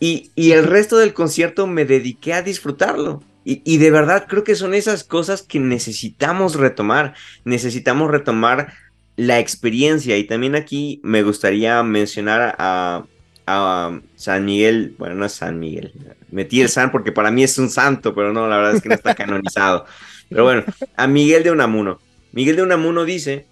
Y, 0.00 0.30
y 0.34 0.52
el 0.52 0.64
resto 0.64 0.96
del 0.96 1.12
concierto 1.12 1.66
me 1.66 1.84
dediqué 1.84 2.32
a 2.32 2.42
disfrutarlo. 2.42 3.22
Y, 3.44 3.62
y, 3.64 3.78
de 3.78 3.90
verdad 3.90 4.26
creo 4.28 4.44
que 4.44 4.54
son 4.54 4.74
esas 4.74 5.02
cosas 5.02 5.42
que 5.42 5.58
necesitamos 5.58 6.54
retomar. 6.54 7.14
Necesitamos 7.44 8.10
retomar 8.10 8.74
la 9.16 9.40
experiencia. 9.40 10.16
Y 10.16 10.24
también 10.24 10.54
aquí 10.54 11.00
me 11.02 11.22
gustaría 11.22 11.82
mencionar 11.82 12.54
a, 12.58 13.04
a 13.48 14.00
San 14.14 14.44
Miguel, 14.44 14.94
bueno, 14.98 15.14
no 15.14 15.24
es 15.24 15.32
San 15.32 15.58
Miguel, 15.58 15.92
metí 16.30 16.60
el 16.60 16.68
San 16.68 16.92
porque 16.92 17.12
para 17.12 17.30
mí 17.30 17.42
es 17.42 17.56
un 17.56 17.70
santo, 17.70 18.14
pero 18.14 18.32
no, 18.32 18.46
la 18.46 18.58
verdad 18.58 18.74
es 18.74 18.82
que 18.82 18.90
no 18.90 18.94
está 18.94 19.14
canonizado. 19.14 19.86
Pero 20.28 20.44
bueno, 20.44 20.64
a 20.96 21.06
Miguel 21.06 21.42
de 21.42 21.50
Unamuno. 21.50 21.98
Miguel 22.32 22.56
de 22.56 22.62
Unamuno 22.62 23.04
dice 23.06 23.46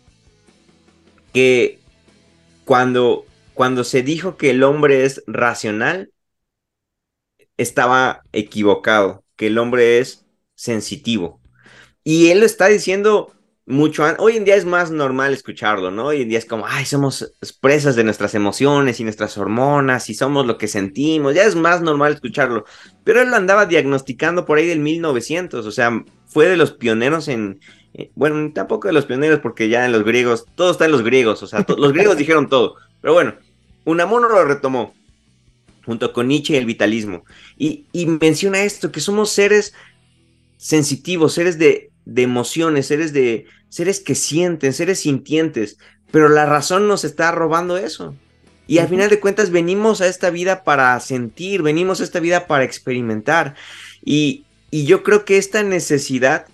que 1.32 1.78
cuando, 2.66 3.24
cuando 3.54 3.84
se 3.84 4.02
dijo 4.02 4.36
que 4.36 4.50
el 4.50 4.62
hombre 4.62 5.06
es 5.06 5.22
racional, 5.26 6.10
estaba 7.56 8.22
equivocado, 8.32 9.24
que 9.36 9.46
el 9.46 9.56
hombre 9.56 9.98
es 9.98 10.26
sensitivo. 10.54 11.40
Y 12.04 12.28
él 12.28 12.40
lo 12.40 12.46
está 12.46 12.66
diciendo 12.66 13.32
mucho 13.66 14.04
Hoy 14.18 14.36
en 14.36 14.44
día 14.44 14.54
es 14.54 14.64
más 14.64 14.92
normal 14.92 15.32
escucharlo, 15.32 15.90
¿no? 15.90 16.06
Hoy 16.06 16.22
en 16.22 16.28
día 16.28 16.38
es 16.38 16.46
como, 16.46 16.66
ay, 16.66 16.84
somos 16.84 17.34
presas 17.60 17.96
de 17.96 18.04
nuestras 18.04 18.34
emociones 18.36 19.00
y 19.00 19.04
nuestras 19.04 19.36
hormonas 19.36 20.08
y 20.08 20.14
somos 20.14 20.46
lo 20.46 20.56
que 20.56 20.68
sentimos. 20.68 21.34
Ya 21.34 21.44
es 21.44 21.56
más 21.56 21.82
normal 21.82 22.14
escucharlo. 22.14 22.64
Pero 23.02 23.20
él 23.20 23.30
lo 23.30 23.36
andaba 23.36 23.66
diagnosticando 23.66 24.44
por 24.44 24.58
ahí 24.58 24.66
del 24.66 24.78
1900, 24.78 25.66
o 25.66 25.70
sea, 25.72 26.04
fue 26.26 26.46
de 26.46 26.56
los 26.56 26.72
pioneros 26.72 27.26
en. 27.28 27.60
Eh, 27.94 28.10
bueno, 28.14 28.52
tampoco 28.54 28.88
de 28.88 28.94
los 28.94 29.06
pioneros 29.06 29.40
porque 29.40 29.68
ya 29.68 29.84
en 29.84 29.92
los 29.92 30.04
griegos, 30.04 30.46
todo 30.54 30.70
está 30.70 30.84
en 30.84 30.92
los 30.92 31.02
griegos, 31.02 31.42
o 31.42 31.46
sea, 31.46 31.64
los 31.76 31.92
griegos 31.92 32.16
dijeron 32.18 32.48
todo. 32.48 32.76
Pero 33.00 33.14
bueno, 33.14 33.34
Unamuno 33.84 34.28
lo 34.28 34.44
retomó 34.44 34.94
junto 35.84 36.12
con 36.12 36.28
Nietzsche 36.28 36.54
y 36.54 36.56
el 36.56 36.66
vitalismo. 36.66 37.24
Y, 37.56 37.86
y 37.92 38.06
menciona 38.06 38.62
esto, 38.62 38.92
que 38.92 39.00
somos 39.00 39.30
seres 39.30 39.74
sensitivos, 40.56 41.32
seres 41.32 41.58
de, 41.58 41.90
de 42.06 42.22
emociones, 42.22 42.86
seres 42.86 43.12
de, 43.12 43.44
seres 43.68 44.00
que 44.00 44.14
sienten, 44.14 44.72
seres 44.72 45.00
sintientes, 45.00 45.76
pero 46.10 46.30
la 46.30 46.46
razón 46.46 46.88
nos 46.88 47.04
está 47.04 47.30
robando 47.32 47.76
eso. 47.76 48.14
Y 48.66 48.78
al 48.78 48.88
final 48.88 49.10
de 49.10 49.20
cuentas 49.20 49.50
venimos 49.50 50.00
a 50.00 50.08
esta 50.08 50.30
vida 50.30 50.64
para 50.64 50.98
sentir, 51.00 51.62
venimos 51.62 52.00
a 52.00 52.04
esta 52.04 52.18
vida 52.18 52.46
para 52.46 52.64
experimentar. 52.64 53.54
Y, 54.04 54.44
y 54.70 54.86
yo 54.86 55.02
creo 55.02 55.24
que 55.24 55.36
esta 55.36 55.62
necesidad 55.62 56.46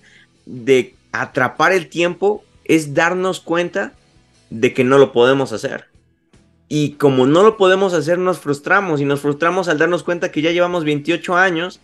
de 0.45 0.95
atrapar 1.13 1.73
el 1.73 1.89
tiempo 1.89 2.45
es 2.65 2.93
darnos 2.93 3.41
cuenta 3.41 3.93
de 4.51 4.75
que 4.75 4.85
no 4.85 4.99
lo 4.99 5.13
podemos 5.13 5.53
hacer. 5.53 5.87
Y 6.69 6.93
como 6.93 7.27
no 7.27 7.43
lo 7.43 7.57
podemos 7.57 7.93
hacer, 7.95 8.19
nos 8.19 8.41
frustramos 8.41 9.01
y 9.01 9.05
nos 9.05 9.21
frustramos 9.21 9.69
al 9.69 9.79
darnos 9.79 10.03
cuenta 10.03 10.31
que 10.31 10.43
ya 10.43 10.53
llevamos 10.53 10.85
28 10.85 11.37
años. 11.37 11.81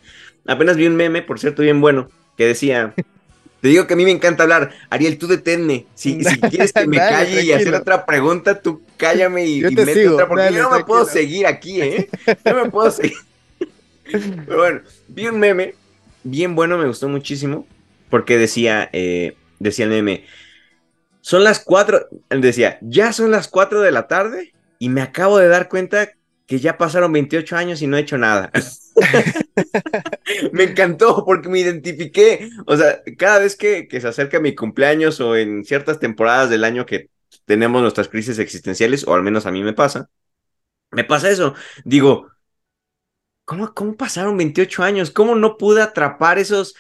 Apenas 0.47 0.77
vi 0.77 0.87
un 0.87 0.97
meme, 0.97 1.23
por 1.23 1.39
cierto, 1.39 1.63
bien 1.63 1.81
bueno, 1.81 2.09
que 2.37 2.47
decía, 2.47 2.95
te 3.61 3.69
digo 3.69 3.87
que 3.87 3.95
a 3.95 3.97
mí 3.97 4.05
me 4.05 4.11
encanta 4.11 4.45
hablar. 4.45 4.71
Ariel, 4.91 5.19
tú 5.19 5.27
deténme. 5.27 5.87
Si, 5.95 6.23
si 6.23 6.41
quieres 6.51 6.73
que 6.73 6.87
me 6.87 6.99
calle 6.99 7.43
y 7.43 7.53
hacer 7.53 7.75
otra 7.75 8.07
pregunta, 8.07 8.61
tú 8.61 8.83
cállame 8.97 9.47
y, 9.47 9.59
y 9.59 9.75
mete 9.75 10.09
otra, 10.09 10.29
porque 10.29 10.53
yo 10.53 10.63
no 10.63 10.77
me 10.77 10.85
puedo 10.85 11.05
seguir 11.05 11.47
aquí, 11.47 11.81
¿eh? 11.81 12.09
No 12.45 12.65
me 12.65 12.71
puedo 12.71 12.91
seguir. 12.91 13.17
Pero 14.05 14.57
bueno, 14.57 14.81
vi 15.09 15.27
un 15.27 15.39
meme 15.39 15.75
bien 16.23 16.55
bueno, 16.55 16.79
me 16.79 16.87
gustó 16.87 17.09
muchísimo, 17.09 17.67
porque 18.11 18.39
decía, 18.39 18.89
eh, 18.93 19.37
decía 19.59 19.85
el 19.85 19.91
meme, 19.91 20.25
son 21.21 21.45
las 21.45 21.61
cuatro, 21.61 22.09
decía, 22.31 22.79
ya 22.81 23.13
son 23.13 23.31
las 23.31 23.49
cuatro 23.49 23.81
de 23.81 23.93
la 23.93 24.07
tarde 24.09 24.53
y 24.79 24.89
me 24.89 25.03
acabo 25.03 25.39
de 25.39 25.49
dar 25.49 25.69
cuenta 25.69 26.11
que 26.47 26.59
ya 26.59 26.79
pasaron 26.79 27.13
28 27.13 27.57
años 27.57 27.83
y 27.83 27.87
no 27.87 27.97
he 27.97 28.01
hecho 28.01 28.19
nada. 28.19 28.51
me 30.53 30.65
encantó 30.65 31.25
porque 31.25 31.49
me 31.49 31.61
identifiqué. 31.61 32.51
O 32.67 32.77
sea, 32.77 33.03
cada 33.17 33.41
vez 33.41 33.57
que, 33.57 33.89
se 33.91 34.09
acerca 34.09 34.41
mi 34.41 34.55
cumpleaños 34.55 35.21
o 35.21 35.37
en 35.37 35.65
ciertas 35.65 36.01
temporadas 36.01 36.51
del 36.51 36.65
año 36.65 36.87
que 36.87 37.11
tenemos 37.45 37.83
nuestras 37.83 38.09
crisis 38.09 38.39
existenciales, 38.39 39.07
o 39.07 39.15
al 39.15 39.23
menos 39.23 39.47
a 39.47 39.51
mí 39.51 39.63
me 39.63 39.73
pasa, 39.73 40.11
me 40.91 41.05
pasa 41.05 41.31
eso. 41.31 41.55
Digo, 41.85 42.31
¿cómo, 43.45 43.73
cómo 43.75 43.97
pasaron 43.97 44.37
28 44.37 44.83
años? 44.83 45.11
¿Cómo 45.11 45.35
no 45.35 45.57
pude 45.57 45.83
atrapar 45.83 46.39
esos, 46.39 46.75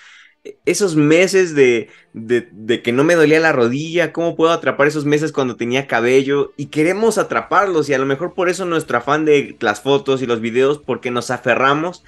esos 0.65 0.97
meses 0.97 1.55
de, 1.55 1.89
de, 2.13 2.49
de, 2.53 2.83
que 2.83 2.93
no 2.93 3.05
me 3.05 3.15
dolía 3.15 3.41
la 3.41 3.53
rodilla, 3.53 4.13
cómo 4.13 4.37
puedo 4.37 4.53
atrapar 4.53 4.87
esos 4.87 5.05
meses 5.05 5.33
cuando 5.33 5.57
tenía 5.57 5.87
cabello 5.87 6.53
y 6.57 6.67
queremos 6.67 7.19
atraparlos 7.19 7.89
y 7.89 7.95
a 7.95 7.99
lo 7.99 8.07
mejor 8.07 8.35
por 8.35 8.49
eso 8.49 8.65
nuestro 8.65 8.99
afán 8.99 9.25
de 9.25 9.57
las 9.61 9.81
fotos 9.81 10.23
y 10.23 10.27
los 10.27 10.41
videos, 10.41 10.79
porque 10.79 11.11
nos 11.11 11.31
aferramos 11.31 12.05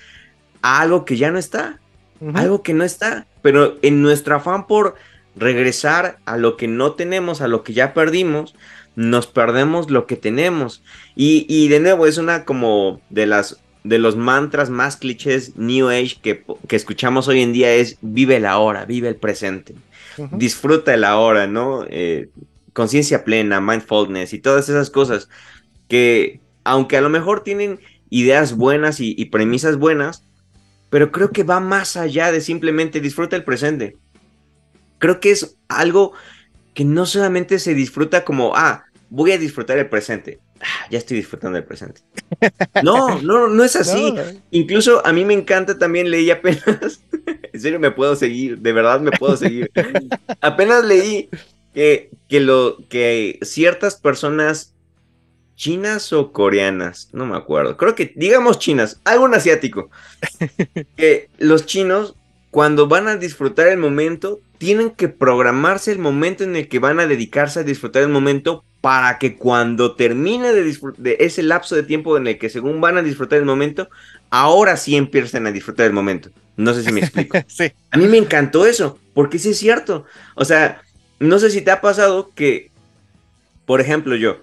a 0.63 0.81
algo 0.81 1.05
que 1.05 1.17
ya 1.17 1.31
no 1.31 1.39
está, 1.39 1.81
uh 2.21 2.29
-huh. 2.31 2.39
algo 2.39 2.63
que 2.63 2.75
no 2.75 2.85
está, 2.85 3.27
pero 3.43 3.79
en 3.83 4.03
nuestro 4.03 4.37
afán 4.37 4.67
por 4.67 4.95
regresar 5.37 6.19
a 6.25 6.37
lo 6.37 6.57
que 6.57 6.69
no 6.69 6.93
tenemos, 6.93 7.41
a 7.41 7.49
lo 7.49 7.63
que 7.63 7.73
ya 7.73 7.95
perdimos, 7.95 8.55
nos 8.97 9.27
perdemos 9.27 9.91
lo 9.91 10.07
que 10.07 10.17
tenemos. 10.17 10.83
Y, 11.15 11.47
y 11.49 11.69
de 11.69 11.81
nuevo 11.81 12.07
es 12.07 12.19
una 12.19 12.45
como 12.45 13.01
de 13.09 13.27
las 13.27 13.61
de 13.85 13.99
los 13.99 14.17
mantras 14.17 14.71
más 14.71 14.97
clichés 14.97 15.57
New 15.57 15.89
Age 15.89 16.19
que, 16.23 16.45
que, 16.69 16.77
escuchamos 16.77 17.29
hoy 17.29 17.41
en 17.41 17.53
día 17.53 17.73
es 17.75 17.97
vive 18.03 18.41
la 18.41 18.59
hora, 18.59 18.85
vive 18.85 19.09
el 19.09 19.17
presente, 19.17 19.75
uh 20.19 20.25
-huh. 20.25 20.39
disfruta 20.39 20.95
el 20.95 21.05
ahora, 21.05 21.47
¿no? 21.47 21.85
Eh, 21.89 22.29
Conciencia 22.73 23.25
plena, 23.25 23.61
mindfulness 23.61 24.33
y 24.33 24.39
todas 24.39 24.69
esas 24.69 24.91
cosas 24.91 25.29
que, 25.89 26.41
aunque 26.63 26.97
a 26.97 27.01
lo 27.01 27.09
mejor 27.09 27.43
tienen 27.43 27.81
ideas 28.11 28.55
buenas 28.57 29.01
y, 29.01 29.15
y 29.19 29.27
premisas 29.27 29.77
buenas, 29.77 30.23
pero 30.89 31.11
creo 31.11 31.31
que 31.31 31.43
va 31.43 31.59
más 31.61 31.97
allá 31.97 32.31
de 32.31 32.41
simplemente 32.41 33.01
disfruta 33.01 33.35
el 33.37 33.45
presente. 33.45 33.97
Creo 34.99 35.19
que 35.19 35.31
es 35.31 35.57
algo 35.69 36.13
que 36.75 36.85
no 36.85 37.07
solamente 37.07 37.59
se 37.59 37.75
disfruta 37.75 38.25
como, 38.25 38.55
ah, 38.55 38.85
voy 39.09 39.33
a 39.33 39.39
disfrutar 39.39 39.79
el 39.79 39.89
presente. 39.89 40.39
Ah, 40.61 40.87
ya 40.91 40.99
estoy 40.99 41.17
disfrutando 41.17 41.57
del 41.57 41.65
presente. 41.65 42.03
No, 42.83 43.21
no, 43.23 43.49
no 43.49 43.65
es 43.65 43.77
así. 43.77 44.13
No. 44.13 44.23
Incluso 44.51 45.05
a 45.07 45.13
mí 45.13 45.25
me 45.25 45.35
encanta 45.35 45.79
también, 45.79 46.11
leí 46.11 46.31
apenas, 46.31 47.01
en 47.53 47.61
serio 47.61 47.81
me 47.81 47.91
puedo 47.91 48.15
seguir, 48.17 48.59
de 48.59 48.73
verdad 48.73 49.01
me 49.01 49.13
puedo 49.13 49.37
seguir. 49.37 49.71
apenas 50.41 50.85
leí 50.85 51.29
que, 51.75 52.11
que, 52.29 52.41
lo, 52.41 52.77
que 52.89 53.39
ciertas 53.43 53.97
personas 53.97 54.75
chinas 55.57 56.13
o 56.13 56.33
coreanas, 56.33 57.09
no 57.13 57.27
me 57.27 57.37
acuerdo, 57.37 57.77
creo 57.77 57.95
que 57.95 58.13
digamos 58.17 58.59
chinas, 58.59 59.01
algún 59.05 59.35
asiático, 59.35 59.91
que 60.97 61.29
los 61.39 61.67
chinos 61.67 62.15
cuando 62.51 62.89
van 62.89 63.09
a 63.09 63.17
disfrutar 63.17 63.69
el 63.69 63.79
momento, 63.79 64.41
tienen 64.59 64.91
que 64.91 65.09
programarse 65.09 65.93
el 65.93 65.99
momento 65.99 66.45
en 66.45 66.57
el 66.57 66.69
que 66.69 66.81
van 66.81 67.01
a 67.01 67.07
dedicarse 67.07 67.61
a 67.61 67.65
disfrutar 67.65 68.03
el 68.03 68.09
momento 68.09 68.65
para 68.81 69.19
que 69.19 69.37
cuando 69.37 69.95
termine 69.95 70.53
de, 70.53 70.77
de, 70.97 71.17
ese 71.21 71.43
lapso 71.43 71.75
de 71.75 71.83
tiempo 71.83 72.17
en 72.17 72.27
el 72.27 72.39
que 72.39 72.49
según 72.49 72.81
van 72.81 72.97
a 72.97 73.03
disfrutar 73.03 73.39
el 73.39 73.45
momento, 73.45 73.89
ahora 74.31 74.77
sí 74.77 74.97
empiecen 74.97 75.47
a 75.47 75.53
disfrutar 75.53 75.87
el 75.87 75.93
momento. 75.93 76.31
No 76.57 76.75
sé 76.75 76.83
si 76.83 76.93
me 76.93 77.01
explico. 77.01 77.39
sí. 77.47 77.73
A 77.91 77.99
mí 77.99 78.07
me 78.07 78.19
encantó 78.19 78.67
eso, 78.67 78.99
porque 79.15 79.39
sí 79.39 79.51
es 79.51 79.59
cierto. 79.59 80.05
O 80.35 80.45
sea, 80.45 80.83
no 81.19 81.39
sé 81.39 81.51
si 81.51 81.61
te 81.61 81.71
ha 81.71 81.81
pasado 81.81 82.31
que, 82.35 82.71
por 83.67 83.81
ejemplo, 83.81 84.17
yo, 84.17 84.43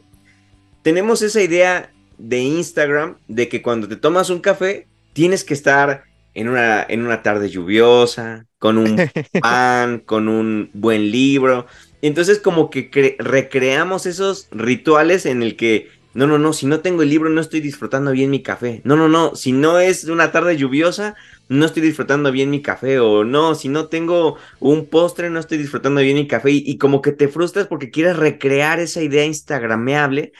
tenemos 0.83 1.21
esa 1.21 1.41
idea 1.41 1.91
de 2.17 2.39
Instagram 2.39 3.17
de 3.27 3.49
que 3.49 3.61
cuando 3.61 3.87
te 3.87 3.95
tomas 3.95 4.29
un 4.29 4.39
café, 4.39 4.87
tienes 5.13 5.43
que 5.43 5.53
estar 5.53 6.03
en 6.33 6.49
una, 6.49 6.85
en 6.87 7.03
una 7.03 7.23
tarde 7.23 7.49
lluviosa, 7.49 8.45
con 8.59 8.77
un 8.77 8.95
pan, 9.41 9.99
con 9.99 10.27
un 10.27 10.69
buen 10.73 11.11
libro. 11.11 11.65
Entonces 12.01 12.39
como 12.39 12.69
que 12.69 13.15
recreamos 13.19 14.05
esos 14.05 14.47
rituales 14.51 15.25
en 15.25 15.41
el 15.41 15.55
que, 15.55 15.89
no, 16.13 16.27
no, 16.27 16.37
no, 16.37 16.53
si 16.53 16.65
no 16.65 16.81
tengo 16.81 17.03
el 17.03 17.09
libro 17.09 17.29
no 17.29 17.41
estoy 17.41 17.59
disfrutando 17.59 18.11
bien 18.11 18.29
mi 18.29 18.43
café. 18.43 18.81
No, 18.83 18.95
no, 18.95 19.09
no, 19.09 19.35
si 19.35 19.51
no 19.51 19.79
es 19.79 20.05
una 20.05 20.31
tarde 20.31 20.57
lluviosa, 20.57 21.15
no 21.49 21.65
estoy 21.65 21.81
disfrutando 21.81 22.31
bien 22.31 22.49
mi 22.49 22.61
café. 22.61 22.99
O 22.99 23.23
no, 23.23 23.55
si 23.55 23.69
no 23.69 23.87
tengo 23.87 24.37
un 24.59 24.85
postre, 24.87 25.29
no 25.29 25.39
estoy 25.39 25.57
disfrutando 25.57 26.01
bien 26.01 26.17
mi 26.17 26.27
café. 26.27 26.51
Y, 26.51 26.63
y 26.65 26.77
como 26.77 27.01
que 27.01 27.11
te 27.11 27.27
frustras 27.27 27.67
porque 27.67 27.91
quieres 27.91 28.17
recrear 28.17 28.79
esa 28.79 29.01
idea 29.01 29.25
instagrameable 29.25 30.33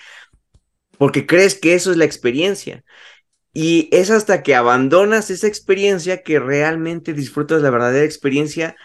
porque 0.97 1.25
crees 1.25 1.55
que 1.55 1.73
eso 1.73 1.91
es 1.91 1.97
la 1.97 2.05
experiencia. 2.05 2.83
Y 3.53 3.89
es 3.91 4.11
hasta 4.11 4.43
que 4.43 4.55
abandonas 4.55 5.29
esa 5.29 5.47
experiencia 5.47 6.21
que 6.21 6.39
realmente 6.39 7.13
disfrutas 7.13 7.61
la 7.61 7.69
verdadera 7.69 8.05
experiencia 8.05 8.75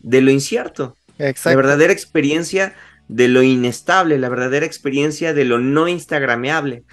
de 0.00 0.20
lo 0.22 0.30
incierto. 0.30 0.96
Exacto. 1.18 1.50
La 1.50 1.56
verdadera 1.56 1.92
experiencia 1.92 2.74
de 3.08 3.28
lo 3.28 3.42
inestable, 3.42 4.18
la 4.18 4.28
verdadera 4.28 4.66
experiencia 4.66 5.32
de 5.32 5.44
lo 5.44 5.58
no 5.58 5.88
instagrameable. 5.88 6.84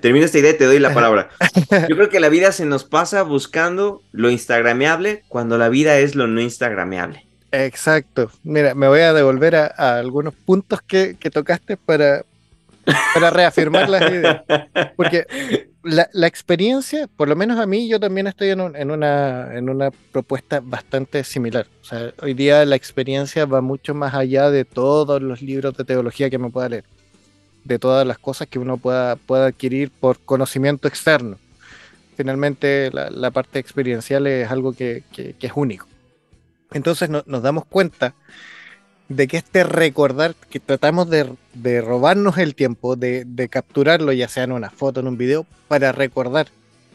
Termino 0.00 0.24
esta 0.24 0.38
idea 0.38 0.50
y 0.50 0.58
te 0.58 0.64
doy 0.64 0.80
la 0.80 0.92
palabra. 0.92 1.28
Yo 1.88 1.94
creo 1.94 2.08
que 2.08 2.18
la 2.18 2.28
vida 2.28 2.50
se 2.50 2.66
nos 2.66 2.82
pasa 2.82 3.22
buscando 3.22 4.02
lo 4.10 4.30
instagrameable 4.30 5.22
cuando 5.28 5.58
la 5.58 5.68
vida 5.68 5.98
es 5.98 6.16
lo 6.16 6.26
no 6.26 6.40
instagrameable. 6.40 7.24
Exacto. 7.52 8.30
Mira, 8.42 8.74
me 8.74 8.88
voy 8.88 9.00
a 9.00 9.12
devolver 9.12 9.54
a, 9.54 9.72
a 9.76 9.98
algunos 9.98 10.34
puntos 10.34 10.82
que, 10.82 11.16
que 11.18 11.30
tocaste 11.30 11.76
para, 11.76 12.24
para 13.14 13.30
reafirmar 13.30 13.88
las 13.88 14.10
ideas. 14.10 14.42
Porque 14.96 15.24
la, 15.86 16.26
experiencia, 16.26 17.06
por 17.06 17.28
lo 17.28 17.36
menos 17.36 17.58
a 17.58 17.66
mí, 17.66 17.88
yo 17.88 18.00
también 18.00 18.26
estoy 18.26 18.50
en, 18.50 18.60
un, 18.60 18.76
en, 18.76 18.90
una, 18.90 19.54
en 19.54 19.68
una 19.68 19.90
propuesta 19.90 20.60
bastante 20.62 21.22
similar. 21.24 21.66
Hoy 22.20 22.34
día 22.34 22.64
la 22.64 22.76
experiencia 22.76 23.46
va 23.46 23.60
mucho 23.60 23.94
más 23.94 24.14
allá 24.14 24.50
de 24.50 24.64
todos 24.64 25.22
los 25.22 25.42
libros 25.42 25.76
de 25.76 25.84
teología 25.84 26.28
que 26.28 26.38
me 26.38 26.50
pueda 26.50 26.68
leer, 26.68 26.84
de 27.64 27.78
todas 27.78 28.06
las 28.06 28.18
cosas 28.18 28.48
que 28.48 28.58
uno 28.58 28.76
pueda, 28.76 29.16
pueda 29.16 29.46
adquirir 29.46 29.90
por 29.90 30.18
conocimiento 30.18 30.88
externo. 30.88 31.38
Finalmente, 32.16 32.90
la, 32.92 33.10
la 33.10 33.30
parte 33.30 33.58
experiencial 33.58 34.26
es 34.26 34.50
algo 34.50 34.72
que, 34.72 35.04
que, 35.12 35.34
que 35.34 35.46
es 35.46 35.52
único. 35.54 35.86
Entonces 36.72 37.08
no, 37.08 37.22
nos 37.26 37.42
damos 37.42 37.64
cuenta 37.64 38.14
de 39.08 39.28
que 39.28 39.36
este 39.36 39.64
recordar, 39.64 40.34
que 40.50 40.60
tratamos 40.60 41.08
de, 41.08 41.30
de 41.54 41.80
robarnos 41.80 42.38
el 42.38 42.54
tiempo, 42.54 42.96
de, 42.96 43.24
de, 43.24 43.48
capturarlo, 43.48 44.12
ya 44.12 44.28
sea 44.28 44.44
en 44.44 44.52
una 44.52 44.70
foto, 44.70 45.00
en 45.00 45.08
un 45.08 45.16
video, 45.16 45.46
para 45.68 45.92
recordar. 45.92 46.48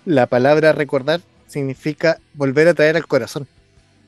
La 0.06 0.26
palabra 0.28 0.74
recordar 0.74 1.22
significa 1.48 2.18
volver 2.34 2.68
a 2.68 2.74
traer 2.74 2.98
al 2.98 3.08
corazón, 3.08 3.48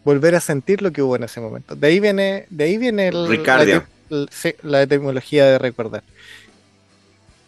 volver 0.04 0.36
a 0.36 0.40
sentir 0.40 0.82
lo 0.82 0.92
que 0.92 1.02
hubo 1.02 1.16
en 1.16 1.24
ese 1.24 1.40
momento. 1.40 1.76
De 1.76 1.88
ahí 1.88 2.00
viene, 2.00 2.46
de 2.50 2.64
ahí 2.64 2.78
viene 2.78 3.10
el, 3.10 3.44
la, 3.44 4.38
la, 4.64 4.82
etimología 4.82 5.46
de 5.46 5.58
recordar. 5.60 6.04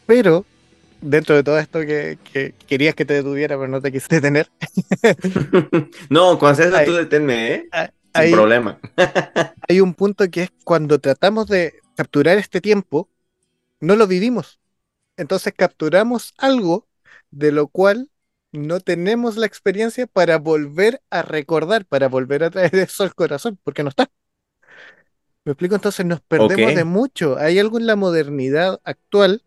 Pero, 0.05 0.45
dentro 1.01 1.35
de 1.35 1.43
todo 1.43 1.59
esto 1.59 1.81
que, 1.81 2.17
que, 2.31 2.53
querías 2.67 2.95
que 2.95 3.05
te 3.05 3.15
detuviera, 3.15 3.55
pero 3.57 3.67
no 3.67 3.81
te 3.81 3.91
quise 3.91 4.07
detener. 4.15 4.47
no, 6.09 6.39
cuando 6.39 6.63
seas 6.63 6.85
tú 6.85 6.93
deténme, 6.93 7.53
¿eh? 7.53 7.65
Sin 8.15 8.23
hay, 8.23 8.31
problema. 8.31 8.79
hay 9.67 9.81
un 9.81 9.93
punto 9.93 10.29
que 10.31 10.43
es 10.43 10.51
cuando 10.63 10.99
tratamos 10.99 11.47
de 11.47 11.81
capturar 11.95 12.37
este 12.37 12.61
tiempo, 12.61 13.09
no 13.81 13.97
lo 13.97 14.07
vivimos. 14.07 14.59
Entonces 15.17 15.53
capturamos 15.55 16.33
algo 16.37 16.87
de 17.29 17.51
lo 17.51 17.67
cual 17.67 18.09
no 18.53 18.79
tenemos 18.79 19.35
la 19.35 19.45
experiencia 19.45 20.07
para 20.07 20.37
volver 20.37 21.01
a 21.09 21.23
recordar, 21.23 21.85
para 21.85 22.07
volver 22.07 22.45
a 22.45 22.51
traer 22.51 22.75
eso 22.75 23.03
al 23.03 23.13
corazón, 23.13 23.59
porque 23.63 23.83
no 23.83 23.89
está. 23.89 24.09
¿Me 25.43 25.51
explico? 25.51 25.75
Entonces 25.75 26.05
nos 26.05 26.21
perdemos 26.21 26.53
okay. 26.53 26.75
de 26.75 26.85
mucho. 26.85 27.37
Hay 27.37 27.59
algo 27.59 27.77
en 27.77 27.85
la 27.85 27.97
modernidad 27.97 28.79
actual 28.85 29.43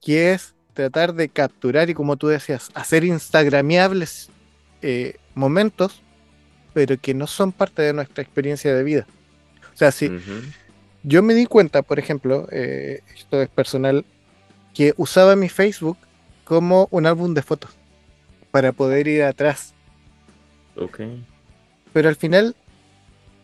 que 0.00 0.32
es 0.32 0.54
tratar 0.74 1.14
de 1.14 1.28
capturar 1.28 1.90
y 1.90 1.94
como 1.94 2.16
tú 2.16 2.26
decías, 2.26 2.70
hacer 2.74 3.04
instagramiables 3.04 4.30
eh, 4.82 5.16
momentos 5.34 6.02
pero 6.72 6.96
que 6.98 7.14
no 7.14 7.26
son 7.26 7.52
parte 7.52 7.82
de 7.82 7.92
nuestra 7.92 8.22
experiencia 8.22 8.74
de 8.74 8.82
vida. 8.82 9.06
O 9.74 9.76
sea, 9.76 9.90
si 9.90 10.08
uh 10.08 10.12
-huh. 10.12 10.54
yo 11.02 11.22
me 11.22 11.34
di 11.34 11.46
cuenta, 11.46 11.82
por 11.82 11.98
ejemplo, 11.98 12.48
eh, 12.50 13.00
esto 13.14 13.40
es 13.42 13.48
personal, 13.48 14.04
que 14.74 14.94
usaba 14.96 15.36
mi 15.36 15.48
Facebook 15.48 15.96
como 16.44 16.88
un 16.90 17.06
álbum 17.06 17.34
de 17.34 17.42
fotos 17.42 17.70
para 18.50 18.72
poder 18.72 19.06
ir 19.08 19.22
atrás. 19.22 19.74
Ok. 20.76 21.00
Pero 21.92 22.08
al 22.08 22.16
final, 22.16 22.54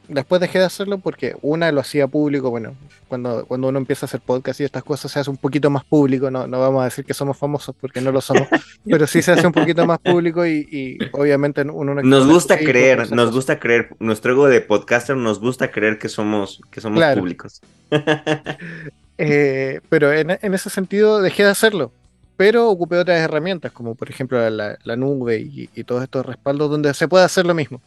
después 0.08 0.40
dejé 0.40 0.58
de 0.58 0.64
hacerlo 0.64 0.98
porque 0.98 1.36
una 1.42 1.70
lo 1.72 1.80
hacía 1.80 2.06
público, 2.06 2.50
bueno, 2.50 2.74
cuando, 3.08 3.46
cuando 3.46 3.68
uno 3.68 3.78
empieza 3.78 4.06
a 4.06 4.08
hacer 4.08 4.20
podcast 4.20 4.60
y 4.60 4.64
estas 4.64 4.84
cosas 4.84 5.12
se 5.12 5.20
hace 5.20 5.30
un 5.30 5.36
poquito 5.36 5.70
más 5.70 5.84
público, 5.84 6.30
no, 6.30 6.46
no 6.46 6.60
vamos 6.60 6.82
a 6.82 6.84
decir 6.84 7.04
que 7.04 7.14
somos 7.14 7.36
famosos 7.36 7.74
porque 7.80 8.00
no 8.00 8.12
lo 8.12 8.20
somos, 8.20 8.48
pero 8.84 9.06
sí 9.06 9.22
se 9.22 9.32
hace 9.32 9.46
un 9.46 9.52
poquito 9.52 9.86
más 9.86 9.98
público 9.98 10.46
y, 10.46 10.66
y 10.70 10.98
obviamente 11.12 11.62
uno 11.62 11.94
no 11.94 12.02
Nos 12.02 12.26
gusta 12.26 12.58
creer, 12.58 13.10
nos 13.12 13.32
gusta 13.32 13.58
creer, 13.58 13.90
nuestro 13.98 14.32
ego 14.32 14.48
de 14.48 14.60
podcaster 14.60 15.16
nos 15.16 15.40
gusta 15.40 15.70
creer 15.70 15.98
que 15.98 16.08
somos, 16.08 16.60
que 16.70 16.80
somos 16.80 16.98
claro. 16.98 17.20
públicos. 17.20 17.60
eh, 19.18 19.80
pero 19.88 20.12
en, 20.12 20.38
en, 20.40 20.54
ese 20.54 20.70
sentido 20.70 21.22
dejé 21.22 21.44
de 21.44 21.50
hacerlo. 21.50 21.92
pero 22.36 22.68
ocupé 22.68 22.98
otras 22.98 23.20
herramientas, 23.20 23.72
como 23.72 23.94
por 23.94 24.10
ejemplo 24.10 24.50
la, 24.50 24.78
la 24.82 24.96
nube 24.96 25.38
y, 25.38 25.70
y, 25.74 25.84
todos 25.84 26.02
estos 26.02 26.26
respaldos 26.26 26.70
donde 26.70 26.92
se 26.94 27.08
puede 27.08 27.24
hacer 27.24 27.46
lo 27.46 27.54
mismo. 27.54 27.80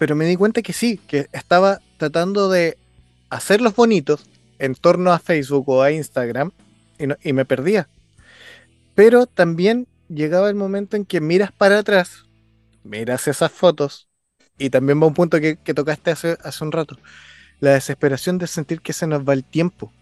Pero 0.00 0.16
me 0.16 0.24
di 0.24 0.34
cuenta 0.34 0.62
que 0.62 0.72
sí, 0.72 0.98
que 1.06 1.28
estaba 1.30 1.82
tratando 1.98 2.48
de 2.48 2.78
hacerlos 3.28 3.76
bonitos 3.76 4.30
en 4.58 4.74
torno 4.74 5.12
a 5.12 5.18
Facebook 5.18 5.68
o 5.68 5.82
a 5.82 5.92
Instagram 5.92 6.52
y, 7.22 7.34
me 7.34 7.44
perdía. 7.44 7.86
Pero 8.94 9.26
también 9.26 9.86
llegaba 10.08 10.48
el 10.48 10.54
momento 10.54 10.96
en 10.96 11.04
que 11.04 11.20
miras 11.20 11.52
para 11.52 11.80
atrás, 11.80 12.24
miras 12.82 13.28
esas 13.28 13.52
fotos 13.52 14.08
y 14.56 14.70
también 14.70 15.02
va 15.02 15.06
un 15.06 15.12
punto 15.12 15.38
que, 15.38 15.58
que 15.62 15.74
tocaste 15.74 16.12
hace, 16.12 16.38
hace 16.42 16.64
un 16.64 16.72
rato, 16.72 16.96
la 17.60 17.72
desesperación 17.72 18.38
de 18.38 18.46
sentir 18.46 18.80
que 18.80 18.94
se 18.94 19.06
nos 19.06 19.28
va 19.28 19.34
el 19.34 19.44
tiempo 19.44 19.92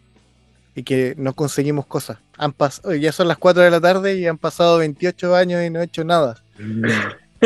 y 0.77 0.85
que 0.85 1.17
no 1.19 1.35
conseguimos 1.35 1.87
cosas. 1.87 2.19
Han 2.37 2.55
ya 3.01 3.11
son 3.11 3.27
las 3.27 3.39
4 3.39 3.65
de 3.65 3.71
la 3.73 3.81
tarde 3.81 4.17
y 4.17 4.29
han 4.29 4.39
pasado 4.39 4.79
28 4.79 5.35
años 5.35 5.65
y 5.65 5.71
no 5.71 5.81
he 5.81 5.87
hecho 5.87 6.05
nada. 6.05 6.41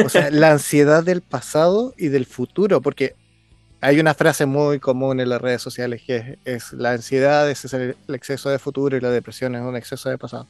O 0.04 0.08
sea, 0.08 0.30
la 0.30 0.52
ansiedad 0.52 1.02
del 1.02 1.22
pasado 1.22 1.94
y 1.96 2.08
del 2.08 2.26
futuro, 2.26 2.80
porque 2.80 3.14
hay 3.80 3.98
una 3.98 4.14
frase 4.14 4.46
muy 4.46 4.78
común 4.78 5.20
en 5.20 5.28
las 5.28 5.40
redes 5.40 5.60
sociales 5.60 6.02
que 6.06 6.38
es, 6.44 6.72
la 6.72 6.92
ansiedad 6.92 7.50
es 7.50 7.72
el, 7.74 7.96
exceso 8.08 8.48
de 8.48 8.58
futuro 8.58 8.96
y 8.96 9.00
la 9.00 9.10
depresión 9.10 9.54
es 9.54 9.62
un 9.62 9.76
exceso 9.76 10.08
de 10.08 10.18
pasado. 10.18 10.46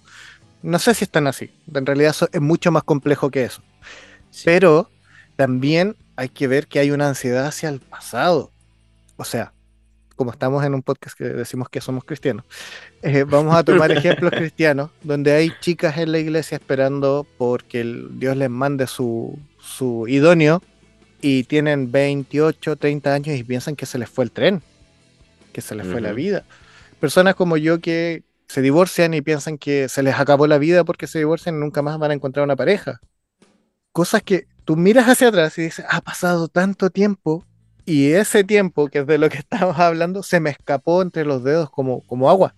No 0.62 0.78
sé 0.78 0.94
si 0.94 1.04
están 1.04 1.26
así, 1.26 1.50
en 1.74 1.86
realidad 1.86 2.14
es 2.30 2.40
mucho 2.40 2.70
más 2.70 2.84
complejo 2.84 3.30
que 3.30 3.44
eso. 3.44 3.62
Sí. 4.30 4.42
Pero 4.44 4.90
también 5.36 5.96
hay 6.14 6.28
que 6.28 6.46
ver 6.46 6.66
que 6.66 6.78
hay 6.78 6.90
una 6.90 7.08
ansiedad 7.08 7.46
hacia 7.46 7.68
el 7.68 7.80
pasado. 7.80 8.50
O 9.16 9.24
sea, 9.24 9.52
como 10.22 10.30
estamos 10.30 10.64
en 10.64 10.72
un 10.72 10.82
podcast 10.82 11.18
que 11.18 11.24
decimos 11.24 11.68
que 11.68 11.80
somos 11.80 12.04
cristianos, 12.04 12.44
eh, 13.02 13.24
vamos 13.24 13.56
a 13.56 13.64
tomar 13.64 13.90
ejemplos 13.90 14.30
cristianos 14.36 14.90
donde 15.02 15.32
hay 15.32 15.52
chicas 15.60 15.98
en 15.98 16.12
la 16.12 16.20
iglesia 16.20 16.58
esperando 16.58 17.26
porque 17.38 17.80
el, 17.80 18.20
Dios 18.20 18.36
les 18.36 18.48
mande 18.48 18.86
su, 18.86 19.36
su 19.58 20.06
idóneo 20.06 20.62
y 21.20 21.42
tienen 21.42 21.90
28, 21.90 22.76
30 22.76 23.12
años 23.12 23.36
y 23.36 23.42
piensan 23.42 23.74
que 23.74 23.84
se 23.84 23.98
les 23.98 24.08
fue 24.08 24.22
el 24.22 24.30
tren, 24.30 24.62
que 25.52 25.60
se 25.60 25.74
les 25.74 25.86
uh 25.86 25.88
-huh. 25.88 25.92
fue 25.92 26.00
la 26.00 26.12
vida. 26.12 26.44
Personas 27.00 27.34
como 27.34 27.56
yo 27.56 27.80
que 27.80 28.22
se 28.46 28.62
divorcian 28.62 29.14
y 29.14 29.22
piensan 29.22 29.58
que 29.58 29.88
se 29.88 30.04
les 30.04 30.14
acabó 30.14 30.46
la 30.46 30.58
vida 30.58 30.84
porque 30.84 31.08
se 31.08 31.18
divorcian 31.18 31.56
y 31.56 31.58
nunca 31.58 31.82
más 31.82 31.98
van 31.98 32.12
a 32.12 32.14
encontrar 32.14 32.44
una 32.44 32.54
pareja. 32.54 33.00
Cosas 33.90 34.22
que 34.22 34.46
tú 34.64 34.76
miras 34.76 35.08
hacia 35.08 35.30
atrás 35.30 35.58
y 35.58 35.62
dices, 35.62 35.84
ha 35.88 36.00
pasado 36.00 36.46
tanto 36.46 36.90
tiempo 36.90 37.44
y 37.84 38.12
ese 38.12 38.44
tiempo, 38.44 38.88
que 38.88 39.00
es 39.00 39.06
de 39.06 39.18
lo 39.18 39.28
que 39.28 39.38
estamos 39.46 39.78
hablando, 39.78 40.22
se 40.22 40.40
me 40.40 40.50
escapó 40.50 41.02
entre 41.02 41.24
los 41.24 41.42
dedos 41.44 41.70
como, 41.70 42.00
como 42.02 42.30
agua, 42.30 42.54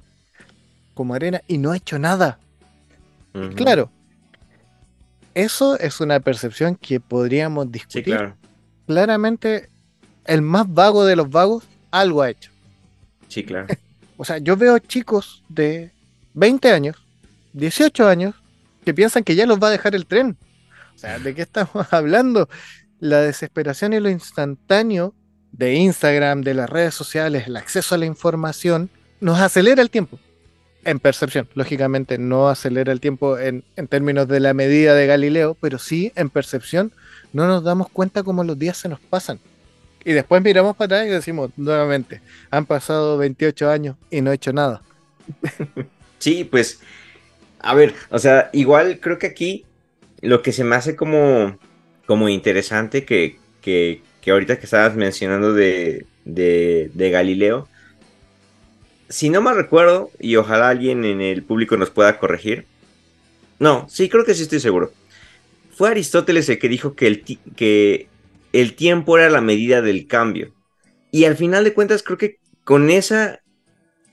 como 0.95 1.15
arena, 1.15 1.41
y 1.47 1.59
no 1.59 1.75
he 1.75 1.79
hecho 1.79 1.99
nada. 1.99 2.39
Uh 3.35 3.39
-huh. 3.39 3.55
Claro, 3.55 3.91
eso 5.35 5.79
es 5.79 6.01
una 6.01 6.21
percepción 6.21 6.77
que 6.77 7.01
podríamos 7.01 7.71
discutir. 7.71 8.05
Sí, 8.05 8.11
claro. 8.11 8.37
Claramente, 8.87 9.69
el 10.25 10.43
más 10.43 10.73
vago 10.73 11.05
de 11.05 11.17
los 11.17 11.29
vagos, 11.29 11.65
algo 11.91 12.23
ha 12.23 12.31
hecho. 12.31 12.51
Sí, 13.29 13.45
claro. 13.45 13.67
o 14.17 14.25
sea, 14.25 14.39
yo 14.39 14.57
veo 14.57 14.79
chicos 14.79 15.43
de 15.49 15.91
20 16.35 16.71
años, 16.71 16.97
18 17.53 18.07
años, 18.07 18.35
que 18.85 18.95
piensan 18.95 19.25
que 19.25 19.35
ya 19.35 19.47
los 19.47 19.59
va 19.59 19.69
a 19.69 19.73
dejar 19.73 19.95
el 19.95 20.07
tren. 20.07 20.37
O 20.95 20.99
sea, 20.99 21.19
¿de 21.19 21.35
qué 21.35 21.43
estamos 21.43 21.73
hablando? 21.93 22.49
La 23.05 23.21
desesperación 23.21 23.93
y 23.93 24.01
lo 24.01 24.09
instantáneo 24.09 25.15
de 25.53 25.75
Instagram, 25.75 26.41
de 26.41 26.55
las 26.55 26.71
redes 26.71 26.95
sociales, 26.95 27.47
el 27.47 27.57
acceso 27.57 27.95
a 27.95 27.99
la 27.99 28.07
información, 28.07 28.89
nos 29.21 29.39
acelera 29.41 29.83
el 29.83 29.91
tiempo. 29.91 30.19
En 30.85 30.99
percepción, 31.01 31.47
lógicamente 31.55 32.17
no 32.17 32.49
acelera 32.49 32.93
el 32.93 33.01
tiempo 33.01 33.39
en, 33.39 33.63
en, 33.77 33.89
términos 33.89 34.27
de 34.27 34.41
la 34.41 34.55
medida 34.55 34.95
de 34.95 35.07
Galileo, 35.07 35.55
pero 35.61 35.79
sí 35.79 36.13
en 36.15 36.31
percepción 36.31 36.93
no 37.35 37.47
nos 37.47 37.63
damos 37.63 37.91
cuenta 37.91 38.23
cómo 38.23 38.43
los 38.43 38.59
días 38.59 38.79
se 38.79 38.89
nos 38.89 39.01
pasan. 39.01 39.39
Y 40.03 40.13
después 40.13 40.43
miramos 40.43 40.75
para 40.75 40.97
atrás 40.97 41.07
y 41.07 41.11
decimos 41.11 41.51
nuevamente, 41.57 42.23
han 42.51 42.65
pasado 42.65 43.19
28 43.19 43.71
años 43.71 43.97
y 44.11 44.23
no 44.23 44.33
he 44.33 44.35
hecho 44.35 44.53
nada. 44.53 44.83
Sí, 46.21 46.43
pues, 46.43 46.81
a 47.59 47.75
ver, 47.75 47.95
o 48.09 48.19
sea, 48.19 48.49
igual 48.55 48.99
creo 48.99 49.19
que 49.19 49.27
aquí 49.27 49.67
lo 50.23 50.41
que 50.41 50.53
se 50.53 50.65
me 50.65 50.75
hace 50.75 50.97
como 50.97 51.59
como 52.07 52.29
interesante 52.29 53.05
que, 53.05 53.39
que, 53.61 54.03
que 54.21 54.31
ahorita 54.31 54.59
que 54.59 54.65
estabas 54.65 54.97
mencionando 54.97 55.53
de, 55.53 56.07
de, 56.25 57.11
Galileo, 57.11 57.69
si 59.09 59.31
no 59.31 59.41
me 59.41 59.53
recuerdo, 59.55 60.11
y 60.19 60.37
ojalá 60.37 60.69
alguien 60.69 61.05
en 61.05 61.21
el 61.21 61.43
público 61.43 61.77
nos 61.77 61.91
pueda 61.91 62.19
corregir, 62.19 62.67
no, 63.59 63.87
sí, 63.89 64.09
creo 64.09 64.25
que 64.25 64.35
sí 64.35 64.43
estoy 64.43 64.61
seguro. 64.61 64.93
Fue 65.77 65.91
Aristóteles 65.91 66.49
el 66.49 66.59
que 66.59 66.69
dijo 66.69 66.95
que 66.95 67.07
el, 67.07 67.25
que 67.57 68.09
el 68.53 68.75
tiempo 68.75 69.19
era 69.19 69.31
la 69.31 69.41
medida 69.41 69.83
del 69.83 70.07
cambio. 70.07 70.53
Y 71.11 71.25
al 71.25 71.37
final 71.37 71.65
de 71.65 71.75
cuentas 71.75 72.03
creo 72.03 72.19
que 72.19 72.39
con 72.65 72.91
esa 72.91 73.41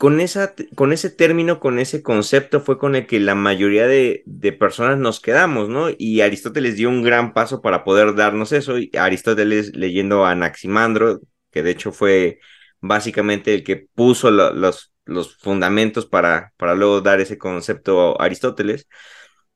con, 0.02 0.20
esa, 0.20 0.56
con 0.74 0.94
ese 0.94 1.12
término, 1.12 1.60
con 1.60 1.78
ese 1.78 2.02
concepto 2.02 2.60
fue 2.60 2.80
con 2.80 2.96
el 2.96 3.06
que 3.06 3.20
la 3.20 3.36
mayoría 3.36 3.86
de, 3.86 4.24
de, 4.26 4.52
personas 4.52 4.98
nos 4.98 5.20
quedamos, 5.20 5.70
¿no? 5.70 5.90
Y 5.96 6.22
Aristóteles 6.22 6.76
dio 6.76 6.90
un 6.90 7.04
gran 7.04 7.36
paso 7.36 7.62
para 7.62 7.84
poder 7.84 8.16
darnos 8.16 8.52
eso. 8.52 8.80
Y 8.80 8.90
Aristóteles 8.98 9.76
leyendo 9.76 10.26
a 10.26 10.32
Anaximandro, 10.32 11.20
que 11.52 11.62
de 11.62 11.70
hecho 11.70 11.92
fue 11.92 12.40
básicamente 12.80 13.54
el 13.54 13.64
que 13.64 13.76
puso 13.94 14.32
lo, 14.32 14.52
los, 14.54 14.92
los, 15.06 15.38
fundamentos 15.38 16.08
para, 16.08 16.52
para 16.58 16.74
luego 16.74 17.02
dar 17.02 17.22
ese 17.22 17.38
concepto 17.38 18.20
a 18.20 18.26
Aristóteles. 18.26 18.88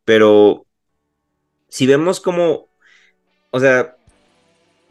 Pero 0.03 0.67
si 1.69 1.87
vemos 1.87 2.19
como, 2.19 2.69
o 3.49 3.59
sea, 3.59 3.95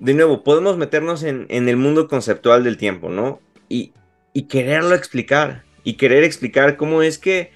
de 0.00 0.14
nuevo, 0.14 0.42
podemos 0.42 0.76
meternos 0.78 1.22
en, 1.22 1.46
en 1.48 1.68
el 1.68 1.76
mundo 1.76 2.08
conceptual 2.08 2.64
del 2.64 2.76
tiempo, 2.76 3.08
¿no? 3.08 3.40
Y, 3.68 3.92
y 4.34 4.42
quererlo 4.42 4.94
explicar 4.94 5.62
y 5.84 5.94
querer 5.94 6.24
explicar 6.24 6.76
cómo 6.76 7.02
es 7.02 7.18
que, 7.18 7.52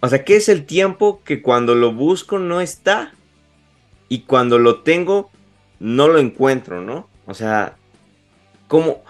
o 0.00 0.08
sea, 0.08 0.24
qué 0.24 0.36
es 0.36 0.48
el 0.48 0.64
tiempo 0.64 1.22
que 1.24 1.42
cuando 1.42 1.76
lo 1.76 1.92
busco 1.92 2.40
no 2.40 2.60
está 2.60 3.12
y 4.08 4.22
cuando 4.22 4.58
lo 4.58 4.80
tengo 4.80 5.30
no 5.78 6.08
lo 6.08 6.18
encuentro, 6.18 6.80
¿no? 6.80 7.08
O 7.26 7.34
sea, 7.34 7.76
¿cómo, 8.66 9.04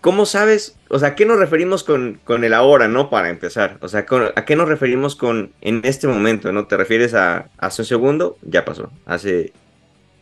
cómo 0.00 0.26
sabes? 0.26 0.76
O 0.88 0.98
sea, 0.98 1.10
¿a 1.10 1.14
qué 1.14 1.26
nos 1.26 1.38
referimos 1.38 1.84
con, 1.84 2.20
con 2.24 2.44
el 2.44 2.54
ahora, 2.54 2.88
no? 2.88 3.08
Para 3.08 3.28
empezar, 3.28 3.78
o 3.80 3.88
sea, 3.88 4.04
¿a 4.34 4.44
qué 4.44 4.56
nos 4.56 4.68
referimos 4.68 5.16
con 5.16 5.52
en 5.60 5.80
este 5.84 6.08
momento, 6.08 6.50
no? 6.50 6.66
¿Te 6.66 6.76
refieres 6.76 7.14
a 7.14 7.50
hace 7.58 7.82
un 7.82 7.86
segundo? 7.86 8.38
Ya 8.42 8.64
pasó. 8.64 8.90
Hace 9.06 9.52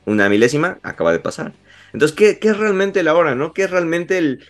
una 0.04 0.28
milésima, 0.28 0.78
acaba 0.82 1.12
de 1.12 1.20
pasar. 1.20 1.52
Entonces, 1.92 2.16
¿qué, 2.16 2.38
qué 2.38 2.48
es 2.48 2.56
realmente 2.56 3.00
el 3.00 3.08
ahora, 3.08 3.34
no? 3.34 3.52
¿Qué 3.52 3.64
es 3.64 3.70
realmente 3.70 4.18
el, 4.18 4.44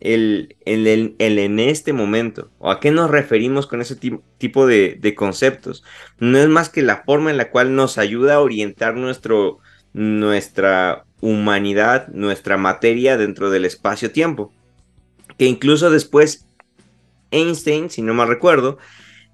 el, 0.00 0.56
el, 0.64 1.14
el, 1.18 1.38
en 1.38 1.58
este 1.60 1.92
momento? 1.92 2.50
¿O 2.58 2.70
a 2.70 2.80
qué 2.80 2.90
nos 2.90 3.10
referimos 3.10 3.66
con 3.66 3.80
ese 3.80 3.96
tipo 3.96 4.66
de, 4.66 4.96
de, 5.00 5.14
conceptos? 5.14 5.84
No 6.18 6.38
es 6.38 6.48
más 6.48 6.68
que 6.68 6.82
la 6.82 7.02
forma 7.04 7.30
en 7.30 7.36
la 7.36 7.50
cual 7.50 7.74
nos 7.74 7.98
ayuda 7.98 8.34
a 8.34 8.40
orientar 8.40 8.94
nuestro, 8.94 9.58
nuestra 9.92 11.04
humanidad, 11.20 12.08
nuestra 12.08 12.56
materia 12.56 13.16
dentro 13.16 13.50
del 13.50 13.64
espacio-tiempo. 13.64 14.52
Que 15.36 15.46
incluso 15.46 15.90
después 15.90 16.46
Einstein, 17.30 17.90
si 17.90 18.02
no 18.02 18.14
mal 18.14 18.28
recuerdo, 18.28 18.78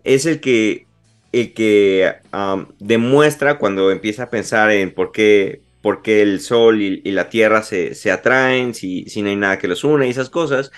es 0.03 0.27
el 0.27 0.41
que, 0.41 0.87
el 1.33 1.53
que 1.55 2.15
um, 2.33 2.67
demuestra 2.79 3.59
cuando 3.59 3.91
empieza 3.91 4.25
a 4.25 4.31
pensar 4.31 4.71
en 4.71 4.93
por 4.93 5.13
qué, 5.13 5.63
por 5.85 6.01
qué 6.01 6.23
el 6.23 6.41
Sol 6.41 6.81
y, 6.81 7.03
y 7.05 7.11
la 7.11 7.29
Tierra 7.29 7.63
se, 7.63 7.95
se 7.95 8.11
atraen, 8.11 8.73
si, 8.73 9.05
si, 9.05 9.21
no 9.21 9.29
hay 9.29 9.37
nada 9.37 9.59
que 9.59 9.69
los 9.69 9.85
une 9.85 10.07
y 10.07 10.11
esas 10.11 10.31
cosas, 10.31 10.73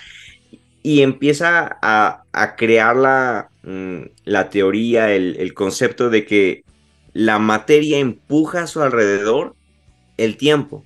y 0.83 1.01
empieza 1.01 1.77
a, 1.81 2.23
a 2.33 2.55
crear 2.57 2.97
la, 2.97 3.47
mm, 3.63 4.01
la 4.25 4.49
teoría, 4.49 5.13
el, 5.13 5.37
el, 5.39 5.53
concepto 5.53 6.09
de 6.09 6.25
que 6.25 6.65
la 7.13 7.39
materia 7.39 7.99
empuja 7.99 8.63
a 8.63 8.67
su 8.67 8.81
alrededor 8.81 9.55
el 10.17 10.35
tiempo. 10.35 10.83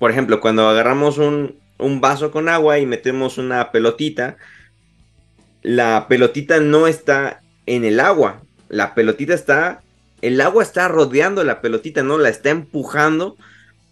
Por 0.00 0.10
ejemplo, 0.10 0.40
cuando 0.40 0.68
agarramos 0.68 1.18
un, 1.18 1.60
un 1.78 2.00
vaso 2.00 2.32
con 2.32 2.48
agua 2.48 2.80
y 2.80 2.86
metemos 2.86 3.38
una 3.38 3.70
pelotita, 3.70 4.36
la 5.62 6.06
pelotita 6.08 6.58
no 6.58 6.88
está 6.88 7.40
en 7.66 7.84
el 7.84 8.00
agua, 8.00 8.42
la 8.68 8.96
pelotita 8.96 9.32
está 9.32 9.80
el 10.22 10.40
agua 10.40 10.62
está 10.62 10.88
rodeando 10.88 11.44
la 11.44 11.60
pelotita, 11.60 12.02
¿no? 12.02 12.18
La 12.18 12.28
está 12.28 12.50
empujando. 12.50 13.36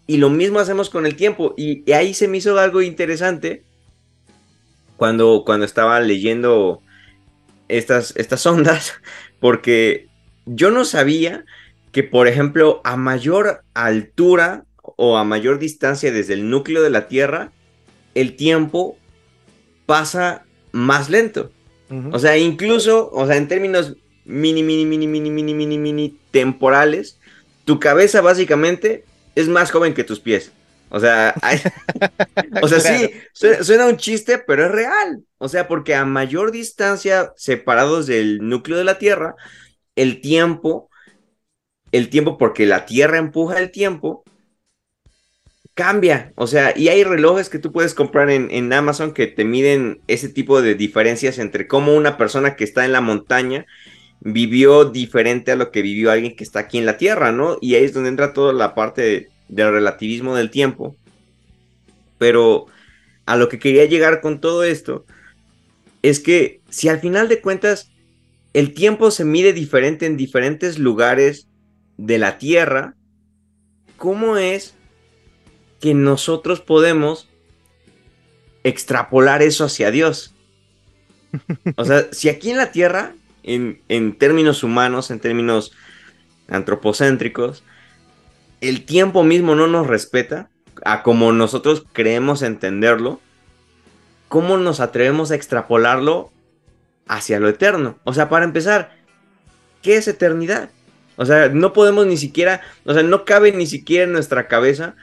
Y 0.06 0.18
lo 0.18 0.30
mismo 0.30 0.58
hacemos 0.58 0.90
con 0.90 1.06
el 1.06 1.16
tiempo. 1.16 1.54
Y, 1.56 1.82
y 1.88 1.92
ahí 1.92 2.14
se 2.14 2.28
me 2.28 2.38
hizo 2.38 2.58
algo 2.58 2.82
interesante 2.82 3.64
cuando, 4.96 5.42
cuando 5.44 5.66
estaba 5.66 6.00
leyendo 6.00 6.80
estas, 7.68 8.14
estas 8.16 8.44
ondas, 8.46 8.94
porque 9.40 10.08
yo 10.46 10.70
no 10.70 10.84
sabía 10.84 11.44
que, 11.92 12.02
por 12.02 12.28
ejemplo, 12.28 12.80
a 12.84 12.96
mayor 12.96 13.62
altura 13.74 14.64
o 14.82 15.16
a 15.16 15.24
mayor 15.24 15.58
distancia 15.58 16.12
desde 16.12 16.34
el 16.34 16.48
núcleo 16.50 16.82
de 16.82 16.90
la 16.90 17.08
Tierra, 17.08 17.52
el 18.14 18.36
tiempo 18.36 18.96
pasa 19.86 20.44
más 20.72 21.10
lento. 21.10 21.50
Uh 21.90 21.94
-huh. 21.94 22.14
O 22.14 22.18
sea, 22.18 22.36
incluso, 22.36 23.10
o 23.12 23.26
sea, 23.26 23.36
en 23.36 23.48
términos 23.48 23.96
mini, 24.26 24.62
mini, 24.62 24.84
mini, 24.84 25.06
mini, 25.06 25.30
mini, 25.30 25.54
mini, 25.54 25.78
mini 25.78 26.18
temporales, 26.30 27.18
tu 27.64 27.80
cabeza 27.80 28.20
básicamente 28.20 29.04
es 29.34 29.48
más 29.48 29.70
joven 29.70 29.94
que 29.94 30.04
tus 30.04 30.20
pies. 30.20 30.52
O 30.88 31.00
sea, 31.00 31.34
o 32.62 32.68
sea, 32.68 32.80
sí, 32.80 33.10
suena, 33.32 33.86
un 33.86 33.96
chiste, 33.96 34.38
pero 34.38 34.66
es 34.66 34.72
real. 34.72 35.24
O 35.38 35.48
sea, 35.48 35.68
porque 35.68 35.94
a 35.94 36.04
mayor 36.04 36.52
distancia 36.52 37.32
separados 37.36 38.06
del 38.06 38.38
núcleo 38.38 38.78
de 38.78 38.84
la 38.84 38.98
Tierra, 38.98 39.34
el 39.96 40.20
tiempo, 40.20 40.90
el 41.92 42.08
tiempo, 42.08 42.38
porque 42.38 42.66
la 42.66 42.86
Tierra 42.86 43.18
empuja 43.18 43.58
el 43.58 43.70
tiempo, 43.70 44.24
cambia. 45.74 46.32
O 46.36 46.46
sea, 46.46 46.72
y 46.76 46.88
hay 46.88 47.02
relojes 47.02 47.48
que 47.48 47.58
tú 47.58 47.72
puedes 47.72 47.94
comprar 47.94 48.30
en, 48.30 48.48
en 48.50 48.72
Amazon 48.72 49.12
que 49.12 49.26
te 49.26 49.44
miden 49.44 50.00
ese 50.06 50.28
tipo 50.28 50.62
de 50.62 50.74
diferencias 50.76 51.38
entre 51.38 51.66
cómo 51.66 51.94
una 51.94 52.16
persona 52.16 52.56
que 52.56 52.64
está 52.64 52.84
en 52.84 52.92
la 52.92 53.00
montaña 53.00 53.66
vivió 54.26 54.84
diferente 54.84 55.52
a 55.52 55.56
lo 55.56 55.70
que 55.70 55.82
vivió 55.82 56.10
alguien 56.10 56.34
que 56.34 56.42
está 56.42 56.60
aquí 56.60 56.78
en 56.78 56.86
la 56.86 56.98
Tierra, 56.98 57.30
¿no? 57.30 57.58
Y 57.60 57.76
ahí 57.76 57.84
es 57.84 57.94
donde 57.94 58.08
entra 58.08 58.32
toda 58.32 58.52
la 58.52 58.74
parte 58.74 59.28
del 59.48 59.70
relativismo 59.70 60.34
del 60.34 60.50
tiempo. 60.50 60.96
Pero 62.18 62.66
a 63.24 63.36
lo 63.36 63.48
que 63.48 63.60
quería 63.60 63.84
llegar 63.84 64.20
con 64.20 64.40
todo 64.40 64.64
esto 64.64 65.06
es 66.02 66.18
que 66.18 66.60
si 66.70 66.88
al 66.88 66.98
final 66.98 67.28
de 67.28 67.40
cuentas 67.40 67.92
el 68.52 68.74
tiempo 68.74 69.10
se 69.12 69.24
mide 69.24 69.52
diferente 69.52 70.06
en 70.06 70.16
diferentes 70.16 70.78
lugares 70.78 71.46
de 71.96 72.18
la 72.18 72.38
Tierra, 72.38 72.96
¿cómo 73.96 74.36
es 74.36 74.74
que 75.80 75.94
nosotros 75.94 76.60
podemos 76.60 77.28
extrapolar 78.64 79.42
eso 79.42 79.64
hacia 79.64 79.92
Dios? 79.92 80.34
O 81.76 81.84
sea, 81.84 82.08
si 82.12 82.28
aquí 82.28 82.50
en 82.50 82.56
la 82.56 82.72
Tierra 82.72 83.14
en, 83.46 84.18
términos 84.18 84.62
humanos, 84.62 85.10
en 85.10 85.20
términos 85.20 85.72
antropocéntricos, 86.48 87.62
el 88.60 88.84
tiempo 88.84 89.22
mismo 89.22 89.54
no 89.54 89.66
nos 89.66 89.86
respeta 89.86 90.50
a 90.84 91.02
como 91.02 91.32
nosotros 91.32 91.84
creemos 91.92 92.42
entenderlo, 92.42 93.20
¿cómo 94.28 94.58
nos 94.58 94.80
atrevemos 94.80 95.30
a 95.30 95.36
extrapolarlo 95.36 96.30
hacia 97.06 97.40
lo 97.40 97.48
eterno? 97.48 97.98
O 98.04 98.12
sea, 98.12 98.28
para 98.28 98.44
empezar, 98.44 98.96
¿qué 99.82 99.96
es 99.96 100.08
eternidad? 100.08 100.70
O 101.16 101.24
sea, 101.24 101.48
no 101.48 101.72
podemos 101.72 102.06
ni 102.06 102.16
siquiera, 102.16 102.60
o 102.84 102.92
sea, 102.92 103.02
no 103.02 103.24
cabe 103.24 103.52
ni 103.52 103.66
siquiera 103.66 104.04
en 104.04 104.12
nuestra 104.12 104.48
cabeza 104.48 104.94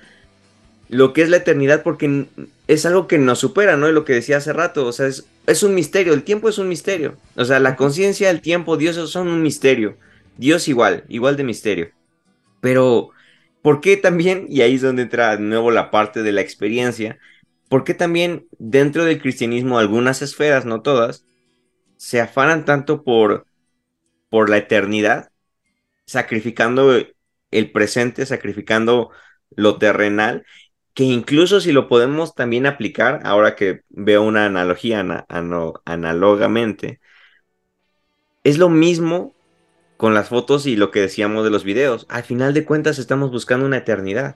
lo 0.90 1.14
que 1.14 1.24
es 1.24 1.30
la 1.30 1.38
eternidad 1.38 1.82
porque 1.82 2.28
es 2.68 2.86
algo 2.86 3.08
que 3.08 3.18
nos 3.18 3.40
supera, 3.40 3.78
¿no? 3.78 3.90
Y 3.90 3.94
lo 3.94 4.06
que 4.06 4.14
decía 4.14 4.38
hace 4.38 4.54
rato, 4.54 4.86
o 4.86 4.92
sea, 4.92 5.08
es, 5.08 5.26
es 5.46 5.64
un 5.64 5.76
misterio, 5.76 6.14
el 6.14 6.24
tiempo 6.24 6.50
es 6.50 6.58
un 6.58 6.70
misterio. 6.70 7.18
O 7.36 7.46
sea, 7.46 7.60
la 7.60 7.76
conciencia, 7.76 8.30
el 8.30 8.42
tiempo, 8.42 8.78
Dios 8.78 8.96
son 9.12 9.28
un 9.28 9.42
misterio. 9.42 9.98
Dios 10.38 10.68
igual, 10.68 11.06
igual 11.10 11.36
de 11.36 11.44
misterio. 11.44 11.92
Pero, 12.62 13.10
¿por 13.62 13.82
qué 13.82 13.98
también, 13.98 14.46
y 14.50 14.62
ahí 14.62 14.76
es 14.76 14.82
donde 14.82 15.04
entra 15.04 15.36
de 15.36 15.44
nuevo 15.44 15.72
la 15.72 15.92
parte 15.92 16.24
de 16.24 16.32
la 16.32 16.42
experiencia, 16.42 17.20
¿por 17.70 17.84
qué 17.84 17.94
también 17.94 18.48
dentro 18.58 19.06
del 19.06 19.22
cristianismo 19.22 19.80
algunas 19.80 20.22
esferas, 20.22 20.66
no 20.66 20.82
todas, 20.82 21.26
se 21.98 22.22
afanan 22.22 22.66
tanto 22.66 23.04
por, 23.04 23.46
por 24.30 24.50
la 24.50 24.58
eternidad, 24.58 25.30
sacrificando 26.06 26.94
el 27.52 27.72
presente, 27.72 28.26
sacrificando 28.26 29.12
lo 29.56 29.78
terrenal 29.78 30.46
que 30.94 31.04
incluso 31.04 31.60
si 31.60 31.72
lo 31.72 31.88
podemos 31.88 32.36
también 32.36 32.66
aplicar, 32.66 33.22
ahora 33.24 33.56
que 33.56 33.82
veo 33.90 34.22
una 34.24 34.46
analogía 34.46 35.26
análogamente, 35.86 37.00
es 38.44 38.58
lo 38.58 38.70
mismo 38.70 39.34
con 39.98 40.14
las 40.14 40.30
fotos 40.30 40.66
y 40.66 40.76
lo 40.76 40.92
que 40.92 41.00
decíamos 41.00 41.44
de 41.44 41.50
los 41.50 41.64
videos. 41.64 42.06
Al 42.10 42.24
final 42.24 42.54
de 42.54 42.66
cuentas 42.66 43.00
estamos 43.00 43.32
buscando 43.32 43.66
una 43.66 43.78
eternidad. 43.78 44.36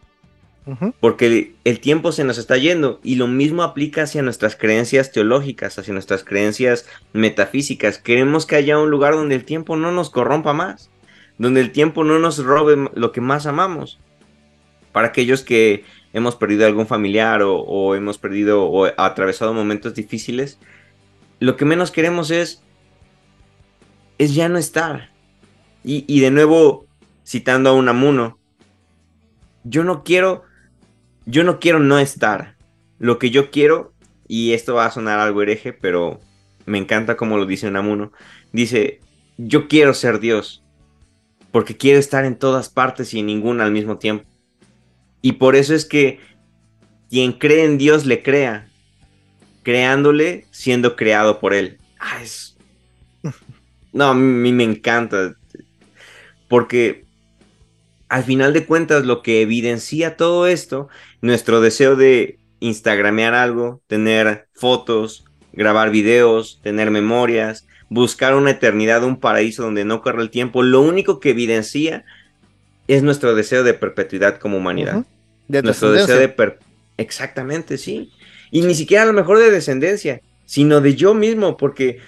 Porque 0.99 1.55
el, 1.63 1.79
tiempo 1.79 2.11
se 2.11 2.25
nos 2.25 2.37
está 2.37 2.57
yendo 2.57 2.99
y 3.01 3.15
lo 3.15 3.27
mismo 3.27 3.63
aplica 3.63 4.03
hacia 4.03 4.21
nuestras 4.21 4.57
creencias 4.57 5.13
teológicas, 5.13 5.79
hacia 5.79 5.93
nuestras 5.93 6.25
creencias 6.25 6.85
metafísicas. 7.13 7.99
Queremos 7.99 8.45
que 8.45 8.57
haya 8.57 8.77
un 8.77 8.89
lugar 8.89 9.13
donde 9.13 9.35
el 9.35 9.45
tiempo 9.45 9.77
no 9.77 9.93
nos 9.93 10.09
corrompa 10.09 10.51
más, 10.51 10.89
donde 11.37 11.61
el 11.61 11.71
tiempo 11.71 12.03
no 12.03 12.19
nos 12.19 12.43
robe 12.43 12.89
lo 12.95 13.13
que 13.13 13.21
más 13.21 13.45
amamos. 13.45 13.97
Para 14.91 15.07
aquellos 15.07 15.41
que 15.41 15.85
hemos 16.17 16.35
perdido 16.35 16.65
algún 16.65 16.87
familiar 16.87 17.41
o, 17.43 17.93
hemos 17.93 18.17
perdido 18.17 18.65
o 18.65 18.85
atravesado 18.97 19.53
momentos 19.53 19.93
difíciles, 19.93 20.57
lo 21.39 21.55
que 21.55 21.63
menos 21.63 21.91
queremos 21.91 22.31
es, 22.31 22.63
es 24.17 24.33
ya 24.33 24.49
no 24.49 24.57
estar. 24.57 25.11
Y, 25.83 26.19
de 26.19 26.31
nuevo, 26.31 26.87
citando 27.25 27.69
a 27.69 27.73
un 27.73 27.87
amuno, 27.87 28.39
yo 29.63 29.83
no 29.83 30.03
quiero, 30.03 30.43
yo 31.27 31.43
no 31.43 31.59
quiero 31.59 31.79
no 31.79 31.99
estar. 31.99 32.55
Lo 32.97 33.19
que 33.19 33.29
yo 33.29 33.51
quiero, 33.51 33.93
y 34.27 34.53
esto 34.53 34.73
va 34.73 34.87
a 34.87 34.91
sonar 34.91 35.19
algo 35.19 35.43
hereje, 35.43 35.71
pero 35.71 36.19
me 36.65 36.79
encanta 36.79 37.15
como 37.15 37.37
lo 37.37 37.45
dice 37.45 37.67
Unamuno, 37.67 38.11
dice, 38.51 39.01
yo 39.37 39.67
quiero 39.67 39.93
ser 39.93 40.19
Dios, 40.19 40.63
porque 41.51 41.77
quiero 41.77 41.99
estar 41.99 42.25
en 42.25 42.37
todas 42.37 42.69
partes 42.69 43.13
y 43.13 43.19
en 43.19 43.27
ninguna 43.27 43.65
al 43.65 43.71
mismo 43.71 43.97
tiempo. 43.97 44.25
Y 45.21 45.33
por 45.33 45.55
eso 45.55 45.73
es 45.73 45.85
que 45.85 46.19
quien 47.09 47.33
cree 47.33 47.65
en 47.65 47.77
Dios 47.77 48.05
le 48.05 48.21
crea, 48.23 48.67
creándole 49.63 50.45
siendo 50.51 50.95
creado 50.95 51.39
por 51.39 51.53
él. 51.53 51.77
Ah, 51.99 52.21
es... 52.21 52.55
No, 53.93 54.05
a 54.09 54.13
mí 54.13 54.51
me 54.51 54.63
encanta. 54.63 55.33
Porque 56.47 57.05
al 58.09 58.23
final 58.23 58.53
de 58.53 58.65
cuentas 58.65 59.05
lo 59.05 59.21
que 59.21 59.41
evidencia 59.41 60.17
todo 60.17 60.47
esto, 60.47 60.87
nuestro 61.21 61.61
deseo 61.61 61.95
de 61.95 62.37
instagramear 62.59 63.33
algo, 63.33 63.81
tener 63.87 64.47
fotos, 64.53 65.25
grabar 65.51 65.89
videos, 65.89 66.59
tener 66.61 66.91
memorias, 66.91 67.65
buscar 67.89 68.35
una 68.35 68.51
eternidad, 68.51 69.03
un 69.03 69.19
paraíso 69.19 69.63
donde 69.63 69.85
no 69.85 70.01
corre 70.01 70.21
el 70.21 70.29
tiempo, 70.29 70.63
lo 70.63 70.81
único 70.81 71.19
que 71.19 71.31
evidencia 71.31 72.05
es 72.87 73.03
nuestro 73.03 73.35
deseo 73.35 73.63
de 73.63 73.73
perpetuidad 73.73 74.39
como 74.39 74.57
humanidad. 74.57 75.05
nuestro 75.47 75.91
deseo 75.91 76.17
de 76.17 76.29
per 76.29 76.59
Exactamente, 76.97 77.77
sí. 77.77 78.11
Y 78.51 78.61
ni 78.61 78.73
siquiera 78.73 79.03
a 79.03 79.05
lo 79.05 79.13
mejor 79.13 79.37
de 79.39 79.51
descendencia, 79.51 80.21
sino 80.45 80.81
de 80.81 80.95
yo 80.95 81.13
mismo, 81.13 81.57
porque, 81.57 81.99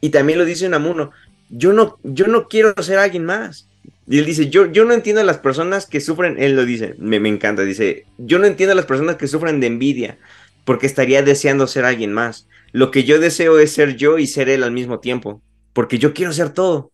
y 0.00 0.10
también 0.10 0.38
lo 0.38 0.44
dice 0.44 0.66
Unamuno, 0.66 1.12
yo 1.48 1.72
no, 1.72 1.98
yo 2.02 2.26
no 2.26 2.48
quiero 2.48 2.74
ser 2.82 2.98
alguien 2.98 3.24
más. 3.24 3.68
Y 4.08 4.18
él 4.18 4.24
dice, 4.24 4.48
yo, 4.48 4.70
yo 4.72 4.84
no 4.84 4.94
entiendo 4.94 5.20
a 5.20 5.24
las 5.24 5.38
personas 5.38 5.86
que 5.86 6.00
sufren, 6.00 6.42
él 6.42 6.56
lo 6.56 6.64
dice, 6.64 6.94
me, 6.98 7.20
me 7.20 7.28
encanta, 7.28 7.62
dice, 7.62 8.06
yo 8.18 8.38
no 8.38 8.46
entiendo 8.46 8.72
a 8.72 8.76
las 8.76 8.86
personas 8.86 9.16
que 9.16 9.28
sufren 9.28 9.60
de 9.60 9.68
envidia, 9.68 10.18
porque 10.64 10.86
estaría 10.86 11.22
deseando 11.22 11.66
ser 11.66 11.84
alguien 11.84 12.12
más. 12.12 12.48
Lo 12.72 12.90
que 12.90 13.04
yo 13.04 13.20
deseo 13.20 13.58
es 13.58 13.72
ser 13.72 13.96
yo 13.96 14.18
y 14.18 14.26
ser 14.26 14.48
él 14.48 14.64
al 14.64 14.72
mismo 14.72 14.98
tiempo, 14.98 15.40
porque 15.72 15.98
yo 15.98 16.14
quiero 16.14 16.32
ser 16.32 16.50
todo, 16.50 16.90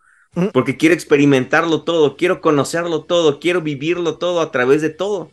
porque 0.53 0.77
quiero 0.77 0.95
experimentarlo 0.95 1.83
todo, 1.83 2.17
quiero 2.17 2.41
conocerlo 2.41 3.05
todo, 3.05 3.41
quiero 3.41 3.63
vivirlo 3.63 4.19
todo 4.19 4.41
a 4.41 4.51
través 4.51 4.83
de 4.83 4.91
todo. 4.91 5.31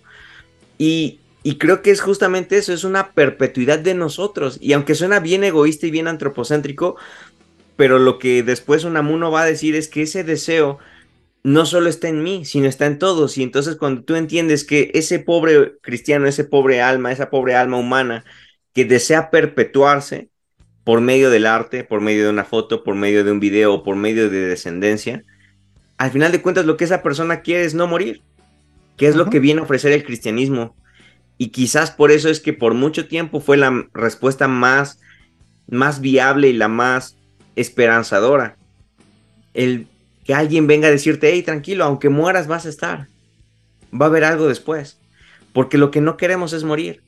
Y, 0.78 1.20
y 1.43 1.58
creo 1.58 1.82
que 1.82 1.91
es 1.91 2.02
justamente 2.02 2.58
eso, 2.58 2.74
es 2.74 2.84
una 2.84 3.12
perpetuidad 3.12 3.80
de 3.80 3.93
nosotros. 3.93 4.58
Y 4.62 4.74
aunque 4.74 4.96
suena 4.96 5.20
bien 5.20 5.43
egoísta 5.43 5.88
y 5.88 5.91
bien 5.91 6.08
antropocéntrico, 6.08 6.96
pero 7.76 8.00
lo 8.00 8.20
que 8.20 8.43
después 8.43 8.84
Unamuno 8.84 9.32
va 9.32 9.43
a 9.43 9.46
decir 9.46 9.76
es 9.76 9.88
que 9.88 10.04
ese 10.04 10.24
deseo 10.24 10.80
no 11.43 11.68
solo 11.68 11.89
está 11.89 12.08
en 12.08 12.24
mí, 12.24 12.46
sino 12.46 12.68
está 12.68 12.88
en 12.88 12.98
todos. 12.98 13.38
Y 13.38 13.43
entonces 13.43 13.76
cuando 13.76 14.04
tú 14.04 14.16
entiendes 14.16 14.64
que 14.64 14.91
ese 14.96 15.20
pobre 15.20 15.78
cristiano, 15.82 16.28
ese 16.28 16.46
pobre 16.46 16.82
alma, 16.82 17.12
esa 17.12 17.30
pobre 17.30 17.56
alma 17.56 17.78
humana 17.78 18.26
que 18.74 18.86
desea 18.86 19.30
perpetuarse 19.30 20.30
por 20.86 21.01
medio 21.01 21.29
del 21.29 21.45
arte, 21.45 21.83
por 21.83 21.99
medio 21.99 22.23
de 22.23 22.29
una 22.29 22.45
foto, 22.45 22.83
por 22.83 22.95
medio 22.95 23.25
de 23.25 23.31
un 23.33 23.41
video, 23.41 23.83
por 23.83 23.97
medio 23.97 24.29
de 24.29 24.47
descendencia, 24.47 25.23
al 25.97 26.11
final 26.11 26.31
de 26.31 26.41
cuentas 26.41 26.65
lo 26.65 26.77
que 26.77 26.86
esa 26.86 27.03
persona 27.03 27.41
quiere 27.41 27.65
es 27.65 27.73
no 27.73 27.88
morir, 27.88 28.21
que 28.95 29.07
es 29.07 29.17
lo 29.17 29.29
que 29.29 29.39
viene 29.39 29.59
a 29.59 29.63
ofrecer 29.63 29.91
el 29.91 30.05
cristianismo 30.05 30.73
y 31.38 31.49
quizás 31.49 31.91
por 31.91 32.11
eso 32.11 32.29
es 32.29 32.39
que 32.39 32.53
por 32.53 32.73
mucho 32.73 33.07
tiempo 33.07 33.41
fue 33.41 33.57
la 33.57 33.88
respuesta 33.93 34.47
más, 34.47 34.99
más 35.67 35.99
viable 35.99 36.49
y 36.49 36.53
la 36.53 36.67
más 36.67 37.17
esperanzadora. 37.55 38.57
El 39.53 39.88
que 40.23 40.33
alguien 40.33 40.67
venga 40.67 40.88
a 40.88 40.91
decirte, 40.91 41.31
hey, 41.31 41.43
tranquilo, 41.43 41.83
aunque 41.83 42.09
mueras 42.09 42.47
vas 42.47 42.65
a 42.65 42.69
estar. 42.69 43.07
Va 43.93 44.05
a 44.05 44.09
haber 44.09 44.23
algo 44.23 44.47
después. 44.47 44.97
Porque 45.53 45.77
lo 45.77 45.91
que 45.91 46.01
no 46.01 46.17
queremos 46.17 46.53
es 46.53 46.63
morir. 46.63 47.03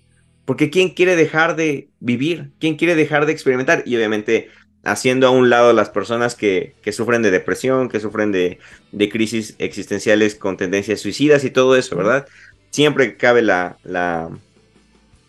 Porque 0.48 0.72
¿quién 0.72 0.90
quiere 0.90 1.16
dejar 1.16 1.56
de 1.56 1.90
vivir? 2.00 2.52
¿Quién 2.60 2.78
quiere 2.78 2.96
dejar 2.96 3.28
de 3.28 3.34
experimentar? 3.34 3.84
Y 3.86 3.96
obviamente 3.98 4.50
haciendo 4.84 5.28
a 5.28 5.32
un 5.32 5.50
lado 5.50 5.74
las 5.74 5.90
personas 5.90 6.34
que, 6.34 6.74
sufren 6.92 7.22
de 7.22 7.30
depresión, 7.30 7.90
que 7.90 8.00
sufren 8.00 8.32
de, 8.32 8.58
de, 8.92 9.10
crisis 9.10 9.56
existenciales 9.60 10.36
con 10.36 10.56
tendencias 10.58 11.02
suicidas 11.02 11.44
y 11.44 11.50
todo 11.50 11.76
eso, 11.76 11.96
¿verdad? 11.96 12.26
siempre 12.72 13.18
cabe 13.18 13.42
la, 13.42 13.78
la, 13.84 14.30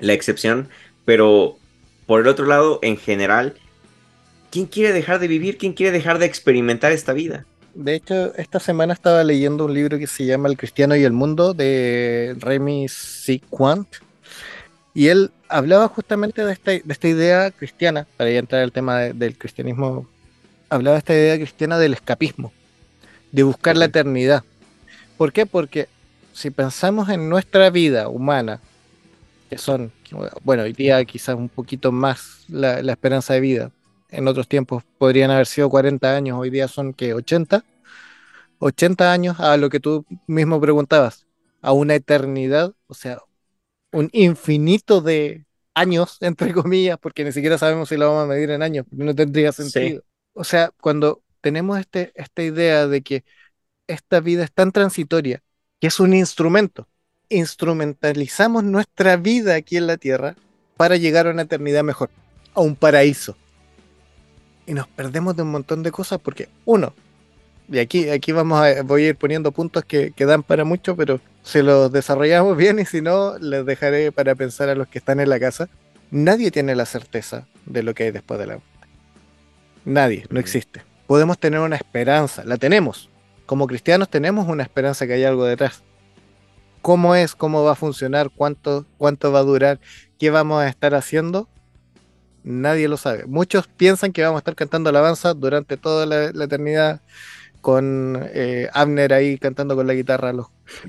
excepción, 0.01 0.69
pero 1.05 1.57
por 2.07 2.21
el 2.21 2.29
otro 2.29 2.47
lado, 2.47 2.79
en 2.83 2.97
general, 2.97 3.55
¿quién 4.51 4.66
quiere 4.66 4.93
dejar 4.93 5.19
de 5.19 5.29
vivir? 5.29 5.59
¿Quién 5.59 5.73
quiere 5.73 5.93
dejar 5.93 6.19
de 6.19 6.27
experimentar 6.27 6.93
esta 6.93 7.12
vida? 7.12 7.47
de 7.75 7.95
hecho, 7.95 8.35
esta 8.35 8.59
semana 8.59 8.93
estaba 8.93 9.23
leyendo 9.23 9.66
un 9.66 9.73
libro 9.73 9.99
que 9.99 10.09
se 10.09 10.27
llama 10.27 10.49
El 10.49 10.57
Cristiano 10.57 10.97
y 10.97 11.05
el 11.05 11.12
Mundo 11.12 11.55
de 11.55 12.35
Remy 12.41 12.89
C. 12.89 13.41
Quant. 13.49 13.87
Y 14.99 15.11
él 15.11 15.30
hablaba 15.49 15.86
justamente 15.86 16.44
de 16.44 16.53
esta, 16.53 16.72
de 16.72 16.82
esta 16.88 17.07
idea 17.07 17.53
cristiana, 17.53 18.09
para 18.16 18.32
ya 18.32 18.40
entrar 18.40 18.62
al 18.64 18.72
tema 18.72 18.99
de- 18.99 19.12
del 19.12 19.38
cristianismo, 19.38 20.09
hablaba 20.68 20.94
de 20.94 20.99
esta 20.99 21.14
idea 21.14 21.36
cristiana 21.36 21.78
del 21.78 21.92
escapismo, 21.92 22.53
de 23.30 23.44
buscar 23.44 23.76
la 23.76 23.84
eternidad. 23.84 24.42
¿Por 25.16 25.32
qué? 25.32 25.46
Porque 25.46 25.86
si 26.32 26.51
pensamos 26.51 27.11
en 27.11 27.28
nuestra 27.28 27.70
vida 27.70 28.09
humana, 28.09 28.61
que 29.49 29.57
son, 29.57 29.92
bueno, 30.42 30.64
hoy 30.64 30.72
día 30.72 31.05
quizás 31.05 31.36
un 31.36 31.49
poquito 31.49 31.92
más 31.92 32.44
la, 32.49 32.82
la 32.82 32.90
esperanza 32.90 33.34
de 33.34 33.40
vida, 33.40 33.70
en 34.11 34.26
otros 34.26 34.49
tiempos 34.49 34.82
podrían 34.99 35.30
haber 35.30 35.46
sido 35.46 35.70
40 35.70 36.16
años, 36.16 36.40
hoy 36.40 36.51
día 36.51 36.66
son 36.66 36.92
que 36.92 37.14
80, 37.14 37.64
80 38.59 39.12
años 39.12 39.38
a 39.38 39.57
lo 39.59 39.70
que 39.70 39.78
tú 39.78 40.05
mismo 40.26 40.61
preguntabas, 40.61 41.24
a 41.62 41.70
una 41.72 41.94
eternidad, 41.94 42.72
o 42.88 42.94
sea, 42.94 43.18
un 43.93 44.09
infinito 44.12 45.01
de 45.01 45.45
años, 45.74 46.18
entre 46.20 46.53
comillas, 46.53 46.99
porque 46.99 47.24
ni 47.24 47.32
siquiera 47.32 47.59
sabemos 47.59 47.89
si 47.89 47.97
lo 47.97 48.09
vamos 48.09 48.24
a 48.24 48.26
medir 48.34 48.51
en 48.51 48.62
años, 48.62 48.86
no 48.91 49.14
tendría 49.14 49.53
Sí. 49.53 49.62
sentido. 49.70 50.05
O 50.34 50.45
sea, 50.45 50.70
cuando 50.80 51.22
tenemos 51.41 51.78
este, 51.78 52.12
esta 52.14 52.43
idea 52.43 52.86
de 52.86 53.03
que 53.03 53.24
esta 53.86 54.20
vida 54.20 54.45
es 54.45 54.53
tan 54.53 54.72
transitoria, 54.72 55.43
que 55.80 55.89
es 55.89 56.01
un 56.01 56.14
instrumento, 56.14 56.89
instrumentalizamos 57.28 58.64
nuestra 58.64 59.16
vida 59.16 59.55
aquí 59.55 59.76
en 59.76 59.86
la 59.86 59.97
Tierra 59.97 60.36
para 60.76 60.97
llegar 60.97 61.26
a 61.26 61.30
una 61.30 61.43
eternidad 61.43 61.84
mejor, 61.84 62.11
a 62.55 62.61
un 62.61 62.76
paraíso. 62.76 63.36
Y 64.66 64.74
nos 64.74 64.86
perdemos 64.89 65.34
de 65.36 65.43
un 65.43 65.51
montón 65.51 65.82
de 65.82 65.91
cosas 65.93 66.20
porque, 66.20 66.49
uno, 66.64 66.95
y 67.68 67.78
aquí, 67.78 68.09
aquí 68.11 68.32
vamos 68.32 68.61
a, 68.61 68.82
voy 68.82 69.05
a 69.05 69.09
ir 69.11 69.16
poniendo 69.16 69.53
puntos 69.53 69.84
que, 69.84 70.12
que 70.12 70.26
dan 70.26 70.43
para 70.43 70.64
mucho, 70.64 70.97
pero 70.97 71.20
si 71.49 71.62
los 71.62 71.90
desarrollamos 71.90 72.59
bien 72.59 72.78
y 72.78 72.84
si 72.84 73.01
no, 73.01 73.38
les 73.38 73.64
dejaré 73.64 74.12
para 74.12 74.34
pensar 74.34 74.68
a 74.68 74.74
los 74.74 74.86
que 74.86 74.99
están 74.99 75.18
en 75.18 75.30
la 75.30 75.40
casa. 75.40 75.70
Nadie 76.11 76.51
tiene 76.51 76.74
la 76.74 76.84
certeza 76.84 77.46
de 77.64 77.82
lo 77.82 77.94
que 77.94 78.03
hay 78.03 78.11
después 78.11 78.38
de 78.38 78.46
la 78.46 78.53
muerte. 78.57 78.88
Nadie, 79.86 80.26
no 80.28 80.40
existe. 80.40 80.82
Podemos 81.07 81.38
tener 81.38 81.61
una 81.61 81.76
esperanza, 81.76 82.44
la 82.44 82.59
tenemos. 82.59 83.09
Como 83.46 83.66
cristianos 83.66 84.11
tenemos 84.11 84.46
una 84.46 84.62
esperanza 84.62 85.07
que 85.07 85.14
hay 85.14 85.24
algo 85.24 85.46
detrás. 85.46 85.82
¿Cómo 86.82 87.14
es? 87.14 87.34
¿Cómo 87.34 87.64
va 87.64 87.72
a 87.72 87.76
funcionar? 87.76 88.28
¿Cuánto, 88.28 88.84
cuánto 88.99 89.32
va 89.32 89.38
a 89.38 89.44
durar? 89.44 89.80
¿Qué 90.18 90.28
vamos 90.28 90.62
a 90.62 90.68
estar 90.68 90.94
haciendo? 90.94 91.49
Nadie 92.44 92.88
lo 92.88 92.99
sabe. 92.99 93.24
Muchos 93.24 93.68
piensan 93.68 94.12
que 94.12 94.22
vamos 94.22 94.36
a 94.36 94.40
estar 94.40 94.55
cantando 94.55 94.90
alabanza 94.90 95.32
durante 95.32 95.78
toda 95.78 96.05
la, 96.05 96.30
la 96.30 96.44
eternidad 96.44 97.01
con 97.61 98.29
eh, 98.33 98.69
Abner 98.73 99.13
ahí 99.13 99.39
cantando 99.39 99.77
con 99.77 99.87
la 99.87 99.95
guitarra 99.95 100.33
los, 100.33 100.47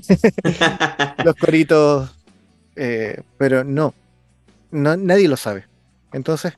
los 1.24 1.34
coritos, 1.36 2.10
eh, 2.76 3.22
pero 3.38 3.64
no, 3.64 3.94
no, 4.70 4.96
nadie 4.96 5.28
lo 5.28 5.36
sabe. 5.36 5.66
Entonces, 6.12 6.54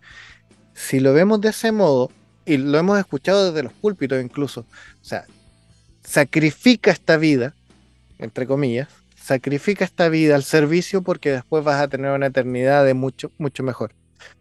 si 0.75 1.01
lo 1.01 1.13
vemos 1.13 1.41
de 1.41 1.51
ese 1.51 1.73
modo, 1.73 2.11
y 2.45 2.57
lo 2.57 2.79
hemos 2.79 2.99
escuchado 2.99 3.47
desde 3.47 3.63
los 3.63 3.73
púlpitos 3.73 4.23
incluso, 4.23 4.61
o 4.61 5.05
sea, 5.05 5.27
sacrifica 6.03 6.91
esta 6.91 7.17
vida, 7.17 7.55
entre 8.19 8.47
comillas, 8.47 8.89
sacrifica 9.17 9.85
esta 9.85 10.09
vida 10.09 10.35
al 10.35 10.43
servicio 10.43 11.03
porque 11.03 11.31
después 11.31 11.65
vas 11.65 11.81
a 11.81 11.89
tener 11.89 12.11
una 12.11 12.27
eternidad 12.27 12.85
de 12.85 12.95
mucho, 12.95 13.31
mucho 13.39 13.63
mejor. 13.63 13.93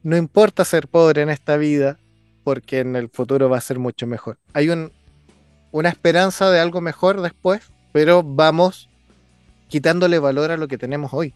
No 0.04 0.18
importa 0.18 0.66
ser 0.66 0.88
pobre 0.88 1.22
en 1.22 1.30
esta 1.30 1.58
vida 1.58 1.98
porque 2.44 2.80
en 2.80 2.96
el 2.96 3.10
futuro 3.10 3.50
va 3.50 3.58
a 3.58 3.62
ser 3.62 3.80
mucho 3.80 4.08
mejor. 4.08 4.38
Hay 4.54 4.70
un, 4.70 4.92
una 5.72 5.90
esperanza 5.90 6.50
de 6.50 6.60
algo 6.60 6.82
mejor 6.82 7.22
después, 7.22 7.72
pero 7.92 8.24
vamos 8.24 8.90
quitándole 9.68 10.20
valor 10.20 10.52
a 10.52 10.58
lo 10.58 10.68
que 10.68 10.78
tenemos 10.78 11.14
hoy. 11.14 11.34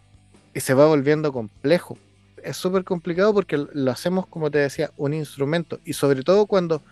Y 0.54 0.60
se 0.60 0.74
va 0.74 0.86
volviendo 0.86 1.32
complejo. 1.32 1.98
Es 2.42 2.56
súper 2.56 2.84
complicado 2.84 3.34
porque 3.34 3.66
lo 3.72 3.90
hacemos, 3.90 4.26
como 4.26 4.50
te 4.50 4.58
decía, 4.58 4.90
un 4.96 5.14
instrumento. 5.14 5.80
Y 5.84 5.94
sobre 5.94 6.22
todo 6.22 6.46
cuando, 6.46 6.82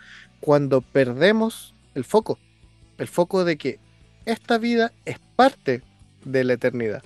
cuando 0.41 0.81
perdemos 0.81 1.75
el 1.95 2.05
foco. 2.05 2.39
El 2.99 3.09
foco 3.09 3.45
de 3.45 3.57
que 3.57 3.79
esta 4.27 4.59
vida 4.59 4.93
es 5.05 5.19
parte 5.37 5.83
de 6.25 6.45
la 6.45 6.55
eternidad. 6.55 7.03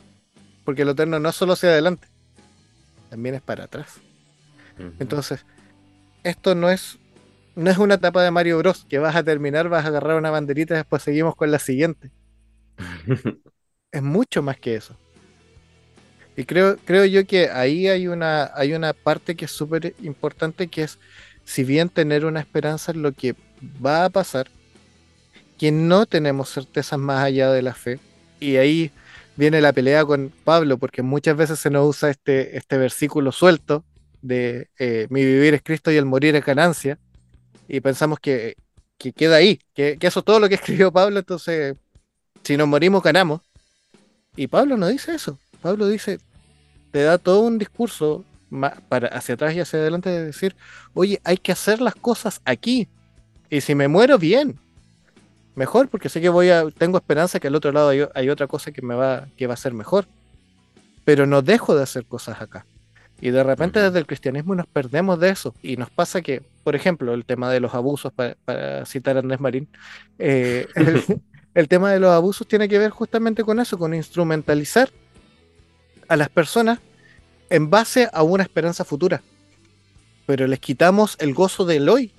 Porque 0.64 0.84
lo 0.84 0.92
eterno 0.92 1.18
no 1.18 1.28
es 1.28 1.34
solo 1.34 1.54
hacia 1.54 1.70
adelante, 1.70 2.08
también 3.10 3.34
es 3.34 3.42
para 3.42 3.64
atrás. 3.64 4.00
Entonces, 5.00 5.44
esto 6.22 6.54
no 6.54 6.70
es, 6.70 6.98
no 7.58 7.70
es 7.70 7.78
una 7.78 7.94
etapa 7.94 8.22
de 8.22 8.30
Mario 8.30 8.58
Bros. 8.58 8.86
que 8.88 8.98
vas 8.98 9.16
a 9.16 9.24
terminar, 9.24 9.68
vas 9.68 9.84
a 9.84 9.88
agarrar 9.88 10.16
una 10.16 10.30
banderita 10.30 10.74
y 10.74 10.78
después 10.78 11.02
seguimos 11.02 11.34
con 11.34 11.50
la 11.50 11.58
siguiente. 11.58 12.10
Es 13.90 14.02
mucho 14.02 14.42
más 14.42 14.58
que 14.58 14.74
eso. 14.74 14.94
Y 16.36 16.44
creo, 16.44 16.76
creo 16.84 17.06
yo 17.06 17.26
que 17.26 17.48
ahí 17.48 17.88
hay 17.88 18.06
una, 18.06 18.50
hay 18.54 18.74
una 18.74 18.92
parte 18.92 19.34
que 19.34 19.46
es 19.46 19.50
súper 19.50 19.94
importante, 20.02 20.68
que 20.68 20.82
es, 20.82 20.98
si 21.44 21.64
bien 21.64 21.88
tener 21.88 22.26
una 22.26 22.40
esperanza 22.40 22.92
en 22.92 23.00
lo 23.00 23.12
que 23.12 23.34
va 23.84 24.04
a 24.04 24.10
pasar, 24.10 24.48
que 25.56 25.72
no 25.72 26.04
tenemos 26.04 26.52
certezas 26.52 26.98
más 26.98 27.24
allá 27.24 27.50
de 27.50 27.62
la 27.62 27.72
fe. 27.72 27.98
Y 28.40 28.56
ahí 28.56 28.92
viene 29.36 29.62
la 29.62 29.72
pelea 29.72 30.04
con 30.04 30.30
Pablo, 30.44 30.76
porque 30.76 31.00
muchas 31.00 31.34
veces 31.34 31.58
se 31.58 31.70
nos 31.70 31.88
usa 31.88 32.10
este, 32.10 32.58
este 32.58 32.76
versículo 32.76 33.32
suelto 33.32 33.84
de 34.20 34.68
eh, 34.78 35.06
mi 35.08 35.24
vivir 35.24 35.54
es 35.54 35.62
Cristo 35.62 35.90
y 35.90 35.96
el 35.96 36.04
morir 36.04 36.36
es 36.36 36.44
ganancia. 36.44 36.98
Y 37.68 37.80
pensamos 37.80 38.18
que, 38.18 38.56
que 38.96 39.12
queda 39.12 39.36
ahí, 39.36 39.60
que, 39.74 39.98
que 39.98 40.06
eso 40.06 40.20
es 40.20 40.24
todo 40.24 40.40
lo 40.40 40.48
que 40.48 40.54
escribió 40.56 40.90
Pablo, 40.90 41.18
entonces 41.18 41.76
si 42.42 42.56
nos 42.56 42.66
morimos 42.66 43.02
ganamos. 43.02 43.42
Y 44.36 44.46
Pablo 44.46 44.76
no 44.76 44.86
dice 44.86 45.14
eso. 45.14 45.38
Pablo 45.60 45.86
dice, 45.88 46.18
te 46.92 47.02
da 47.02 47.18
todo 47.18 47.40
un 47.40 47.58
discurso 47.58 48.24
para 48.88 49.08
hacia 49.08 49.34
atrás 49.34 49.54
y 49.54 49.60
hacia 49.60 49.78
adelante 49.78 50.08
de 50.08 50.24
decir, 50.24 50.56
oye, 50.94 51.20
hay 51.24 51.36
que 51.36 51.52
hacer 51.52 51.80
las 51.80 51.94
cosas 51.94 52.40
aquí. 52.44 52.88
Y 53.50 53.60
si 53.60 53.74
me 53.74 53.88
muero, 53.88 54.18
bien. 54.18 54.58
Mejor, 55.54 55.88
porque 55.88 56.08
sé 56.08 56.20
que 56.20 56.28
voy 56.28 56.50
a, 56.50 56.70
tengo 56.70 56.98
esperanza 56.98 57.40
que 57.40 57.48
al 57.48 57.54
otro 57.54 57.72
lado 57.72 57.88
hay, 57.88 58.06
hay 58.14 58.30
otra 58.30 58.46
cosa 58.46 58.70
que 58.70 58.80
me 58.80 58.94
va, 58.94 59.26
que 59.36 59.46
va 59.46 59.54
a 59.54 59.58
ser 59.58 59.74
mejor. 59.74 60.06
Pero 61.04 61.26
no 61.26 61.42
dejo 61.42 61.74
de 61.74 61.82
hacer 61.82 62.04
cosas 62.06 62.40
acá. 62.40 62.64
Y 63.20 63.30
de 63.30 63.42
repente 63.42 63.80
desde 63.80 63.98
el 63.98 64.06
cristianismo 64.06 64.54
nos 64.54 64.66
perdemos 64.66 65.18
de 65.18 65.30
eso. 65.30 65.54
Y 65.62 65.76
nos 65.76 65.90
pasa 65.90 66.22
que, 66.22 66.42
por 66.62 66.76
ejemplo, 66.76 67.14
el 67.14 67.24
tema 67.24 67.50
de 67.50 67.60
los 67.60 67.74
abusos, 67.74 68.12
pa- 68.12 68.36
para, 68.44 68.86
citar 68.86 69.16
a 69.16 69.20
Andrés 69.20 69.40
Marín, 69.40 69.68
eh, 70.18 70.66
el, 70.76 71.02
el 71.54 71.68
tema 71.68 71.92
de 71.92 71.98
los 72.00 72.10
abusos 72.10 72.46
tiene 72.46 72.68
que 72.68 72.78
ver 72.78 72.90
justamente 72.90 73.42
con 73.42 73.58
eso, 73.58 73.76
con 73.78 73.92
instrumentalizar 73.94 74.90
a 76.08 76.16
las 76.16 76.28
personas 76.28 76.78
en 77.50 77.70
base 77.70 78.08
a 78.12 78.22
una 78.22 78.42
esperanza 78.44 78.84
futura. 78.84 79.22
Pero 80.26 80.46
les 80.46 80.60
quitamos 80.60 81.16
el 81.20 81.34
gozo 81.34 81.64
del 81.64 81.88
hoy 81.88 82.12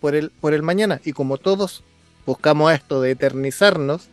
por 0.00 0.14
el, 0.14 0.30
por 0.30 0.54
el 0.54 0.62
mañana. 0.62 1.00
Y 1.04 1.12
como 1.12 1.36
todos 1.36 1.82
buscamos 2.24 2.72
esto 2.72 3.00
de 3.02 3.10
eternizarnos, 3.10 4.08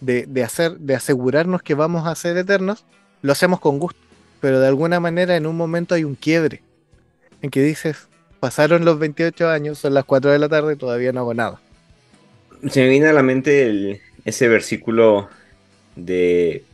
de, 0.00 0.26
de 0.26 0.44
hacer, 0.44 0.78
de 0.78 0.94
asegurarnos 0.94 1.62
que 1.62 1.74
vamos 1.74 2.06
a 2.06 2.14
ser 2.14 2.36
eternos, 2.36 2.84
lo 3.22 3.32
hacemos 3.32 3.58
con 3.60 3.78
gusto. 3.78 4.03
Pero 4.44 4.60
de 4.60 4.68
alguna 4.68 5.00
manera 5.00 5.36
en 5.36 5.46
un 5.46 5.56
momento 5.56 5.94
hay 5.94 6.04
un 6.04 6.16
quiebre 6.16 6.62
en 7.42 7.50
que 7.50 7.62
dices, 7.62 8.08
pasaron 8.40 8.84
los 8.84 8.98
28 8.98 9.48
años, 9.48 9.78
son 9.78 9.94
las 9.94 10.04
4 10.04 10.32
de 10.32 10.38
la 10.40 10.48
tarde 10.50 10.74
y 10.74 10.78
todavía 10.78 11.12
no 11.12 11.20
hago 11.20 11.34
nada. 11.34 11.62
Se 12.70 12.80
me 12.80 12.88
viene 12.88 13.08
a 13.08 13.12
la 13.12 13.22
mente 13.22 13.66
el- 13.66 14.00
ese 14.24 14.48
versículo 14.48 15.28
de 15.96 16.64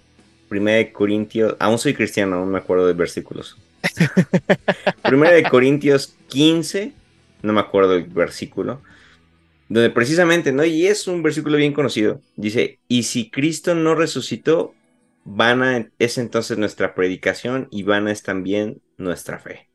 1 0.50 0.72
de 0.72 0.92
Corintios. 0.92 1.56
Aún 1.60 1.78
soy 1.78 1.94
cristiano, 1.94 2.36
aún 2.36 2.50
me 2.50 2.58
acuerdo 2.58 2.86
de 2.86 2.94
versículos. 2.94 3.58
1 5.06 5.30
de 5.30 5.48
Corintios 5.48 6.16
15, 6.28 6.94
no 7.42 7.52
me 7.52 7.60
acuerdo 7.60 7.94
el 7.94 8.04
versículo. 8.04 8.82
Donde 9.68 9.90
precisamente, 9.90 10.52
¿no? 10.52 10.64
Y 10.64 10.86
es 10.86 11.08
un 11.08 11.22
versículo 11.22 11.56
bien 11.56 11.72
conocido. 11.72 12.20
Dice, 12.36 12.80
y 12.88 13.04
si 13.04 13.30
Cristo 13.30 13.74
no 13.74 13.94
resucitó, 13.94 14.74
vana 15.24 15.90
es 15.98 16.18
entonces 16.18 16.58
nuestra 16.58 16.94
predicación 16.94 17.68
y 17.70 17.82
vana 17.84 18.12
es 18.12 18.22
también 18.22 18.82
nuestra 18.98 19.38
fe. 19.38 19.68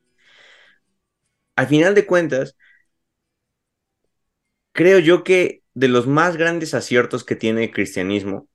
Al 1.55 1.67
final 1.67 1.95
de 1.95 2.05
cuentas, 2.05 2.55
creo 4.73 4.99
yo 4.99 5.23
que 5.23 5.63
de 5.73 5.87
los 5.87 6.05
más 6.07 6.37
grandes 6.37 6.73
aciertos 6.75 7.23
que 7.23 7.35
tiene 7.35 7.63
el 7.65 7.71
cristianismo 7.71 8.47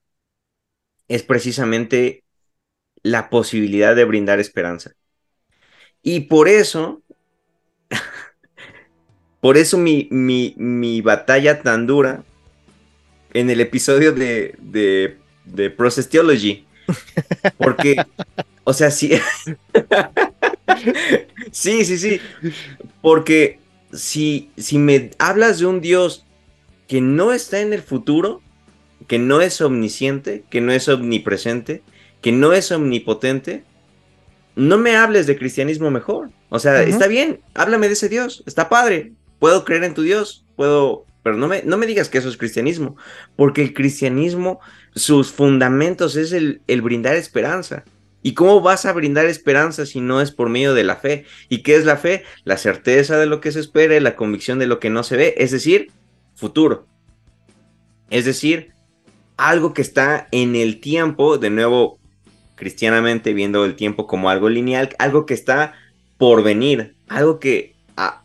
es 1.08 1.22
precisamente 1.22 2.24
la 3.02 3.30
posibilidad 3.30 3.96
de 3.96 4.04
brindar 4.04 4.40
esperanza. 4.40 4.92
Y 6.02 6.20
por 6.20 6.48
eso, 6.48 7.02
por 9.40 9.56
eso 9.56 9.78
mi, 9.78 10.08
mi, 10.10 10.54
mi 10.58 11.00
batalla 11.00 11.62
tan 11.62 11.86
dura 11.86 12.24
en 13.32 13.50
el 13.50 13.60
episodio 13.60 14.12
de, 14.12 14.54
de, 14.58 15.16
de 15.44 15.70
Process 15.70 16.08
Theology. 16.08 16.64
Porque, 17.58 17.96
o 18.64 18.72
sea, 18.72 18.90
sí. 18.90 19.10
sí, 21.50 21.84
sí, 21.84 21.98
sí. 21.98 22.20
Porque 23.00 23.58
si, 23.92 24.50
si 24.56 24.78
me 24.78 25.10
hablas 25.18 25.58
de 25.58 25.66
un 25.66 25.80
Dios 25.80 26.24
que 26.88 27.00
no 27.00 27.32
está 27.32 27.60
en 27.60 27.72
el 27.72 27.82
futuro, 27.82 28.40
que 29.06 29.18
no 29.18 29.40
es 29.40 29.60
omnisciente, 29.60 30.44
que 30.50 30.60
no 30.60 30.72
es 30.72 30.88
omnipresente, 30.88 31.82
que 32.20 32.32
no 32.32 32.52
es 32.52 32.72
omnipotente, 32.72 33.64
no 34.56 34.78
me 34.78 34.96
hables 34.96 35.26
de 35.26 35.38
cristianismo 35.38 35.90
mejor. 35.90 36.30
O 36.48 36.58
sea, 36.58 36.82
está 36.82 37.06
bien, 37.06 37.40
háblame 37.54 37.86
de 37.86 37.94
ese 37.94 38.08
Dios, 38.08 38.42
está 38.46 38.68
padre, 38.68 39.12
puedo 39.38 39.64
creer 39.64 39.84
en 39.84 39.94
tu 39.94 40.02
Dios, 40.02 40.44
puedo, 40.56 41.06
pero 41.22 41.36
no 41.36 41.48
me, 41.48 41.62
no 41.62 41.76
me 41.76 41.86
digas 41.86 42.08
que 42.08 42.18
eso 42.18 42.28
es 42.28 42.36
cristianismo, 42.36 42.96
porque 43.36 43.62
el 43.62 43.74
cristianismo, 43.74 44.60
sus 44.94 45.32
fundamentos 45.32 46.16
es 46.16 46.32
el, 46.32 46.62
el 46.66 46.82
brindar 46.82 47.16
esperanza. 47.16 47.84
¿Y 48.22 48.34
cómo 48.34 48.60
vas 48.60 48.84
a 48.84 48.92
brindar 48.92 49.26
esperanza 49.26 49.86
si 49.86 50.00
no 50.00 50.20
es 50.20 50.30
por 50.30 50.50
medio 50.50 50.74
de 50.74 50.84
la 50.84 50.96
fe? 50.96 51.24
¿Y 51.48 51.62
qué 51.62 51.76
es 51.76 51.86
la 51.86 51.96
fe? 51.96 52.24
La 52.44 52.58
certeza 52.58 53.16
de 53.16 53.26
lo 53.26 53.40
que 53.40 53.50
se 53.50 53.60
espera 53.60 53.96
y 53.96 54.00
la 54.00 54.16
convicción 54.16 54.58
de 54.58 54.66
lo 54.66 54.78
que 54.78 54.90
no 54.90 55.02
se 55.02 55.16
ve, 55.16 55.34
es 55.38 55.50
decir, 55.50 55.90
futuro. 56.34 56.86
Es 58.10 58.26
decir, 58.26 58.72
algo 59.38 59.72
que 59.72 59.80
está 59.80 60.28
en 60.32 60.54
el 60.54 60.80
tiempo, 60.80 61.38
de 61.38 61.48
nuevo, 61.48 61.98
cristianamente 62.56 63.32
viendo 63.32 63.64
el 63.64 63.74
tiempo 63.74 64.06
como 64.06 64.28
algo 64.28 64.50
lineal, 64.50 64.90
algo 64.98 65.24
que 65.24 65.32
está 65.32 65.72
por 66.18 66.42
venir, 66.42 66.94
algo 67.08 67.40
que, 67.40 67.74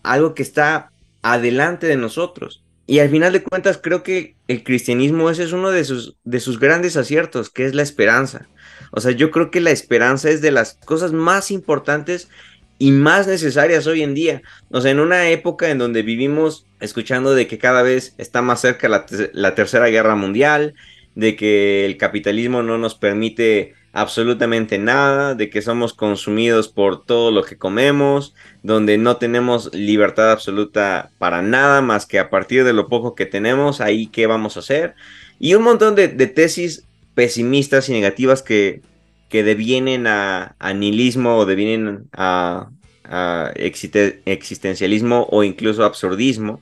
algo 0.03 0.33
que 0.33 0.43
está 0.43 0.91
adelante 1.21 1.87
de 1.87 1.95
nosotros. 1.95 2.64
Y 2.87 2.99
al 2.99 3.09
final 3.09 3.33
de 3.33 3.43
cuentas 3.43 3.79
creo 3.81 4.03
que 4.03 4.35
el 4.47 4.63
cristianismo 4.63 5.29
ese 5.29 5.43
es 5.43 5.53
uno 5.53 5.71
de 5.71 5.83
sus, 5.83 6.17
de 6.23 6.39
sus 6.39 6.59
grandes 6.59 6.97
aciertos, 6.97 7.49
que 7.49 7.65
es 7.65 7.73
la 7.73 7.81
esperanza. 7.81 8.47
O 8.91 9.01
sea, 9.01 9.11
yo 9.11 9.31
creo 9.31 9.49
que 9.49 9.59
la 9.59 9.71
esperanza 9.71 10.29
es 10.29 10.41
de 10.41 10.51
las 10.51 10.75
cosas 10.85 11.11
más 11.11 11.49
importantes 11.49 12.29
y 12.77 12.91
más 12.91 13.27
necesarias 13.27 13.87
hoy 13.87 14.03
en 14.03 14.13
día. 14.13 14.41
O 14.69 14.81
sea, 14.81 14.91
en 14.91 14.99
una 14.99 15.29
época 15.29 15.69
en 15.69 15.79
donde 15.79 16.03
vivimos 16.03 16.67
escuchando 16.79 17.33
de 17.33 17.47
que 17.47 17.57
cada 17.57 17.81
vez 17.81 18.13
está 18.17 18.41
más 18.41 18.61
cerca 18.61 18.87
la, 18.87 19.05
la 19.33 19.55
tercera 19.55 19.87
guerra 19.87 20.15
mundial, 20.15 20.75
de 21.15 21.35
que 21.35 21.85
el 21.85 21.97
capitalismo 21.97 22.61
no 22.61 22.77
nos 22.77 22.95
permite 22.95 23.73
absolutamente 23.95 24.77
nada, 24.77 25.35
de 25.35 25.49
que 25.49 25.61
somos 25.61 25.93
consumidos 25.93 26.67
por 26.67 27.05
todo 27.05 27.31
lo 27.31 27.43
que 27.45 27.57
comemos, 27.57 28.35
donde 28.61 28.97
no 28.97 29.15
tenemos 29.15 29.73
libertad 29.73 30.33
absoluta 30.33 31.11
para 31.17 31.41
nada 31.41 31.81
más 31.81 32.05
que 32.05 32.19
a 32.19 32.29
partir 32.29 32.65
de 32.65 32.73
lo 32.73 32.89
poco 32.89 33.15
que 33.15 33.25
tenemos, 33.25 33.79
ahí 33.79 34.07
qué 34.07 34.27
vamos 34.27 34.57
a 34.57 34.59
hacer. 34.59 34.95
Y 35.39 35.53
un 35.53 35.63
montón 35.63 35.95
de, 35.95 36.09
tesis 36.09 36.83
pesimistas 37.13 37.87
y 37.87 37.93
negativas 37.93 38.43
que, 38.43 38.81
que 39.29 39.43
devienen 39.43 40.07
a, 40.07 40.57
nihilismo 40.75 41.37
o 41.37 41.45
devienen 41.45 42.09
a, 42.11 42.67
a 43.05 43.53
existencialismo 43.55 45.25
o 45.31 45.45
incluso 45.45 45.85
absurdismo. 45.85 46.61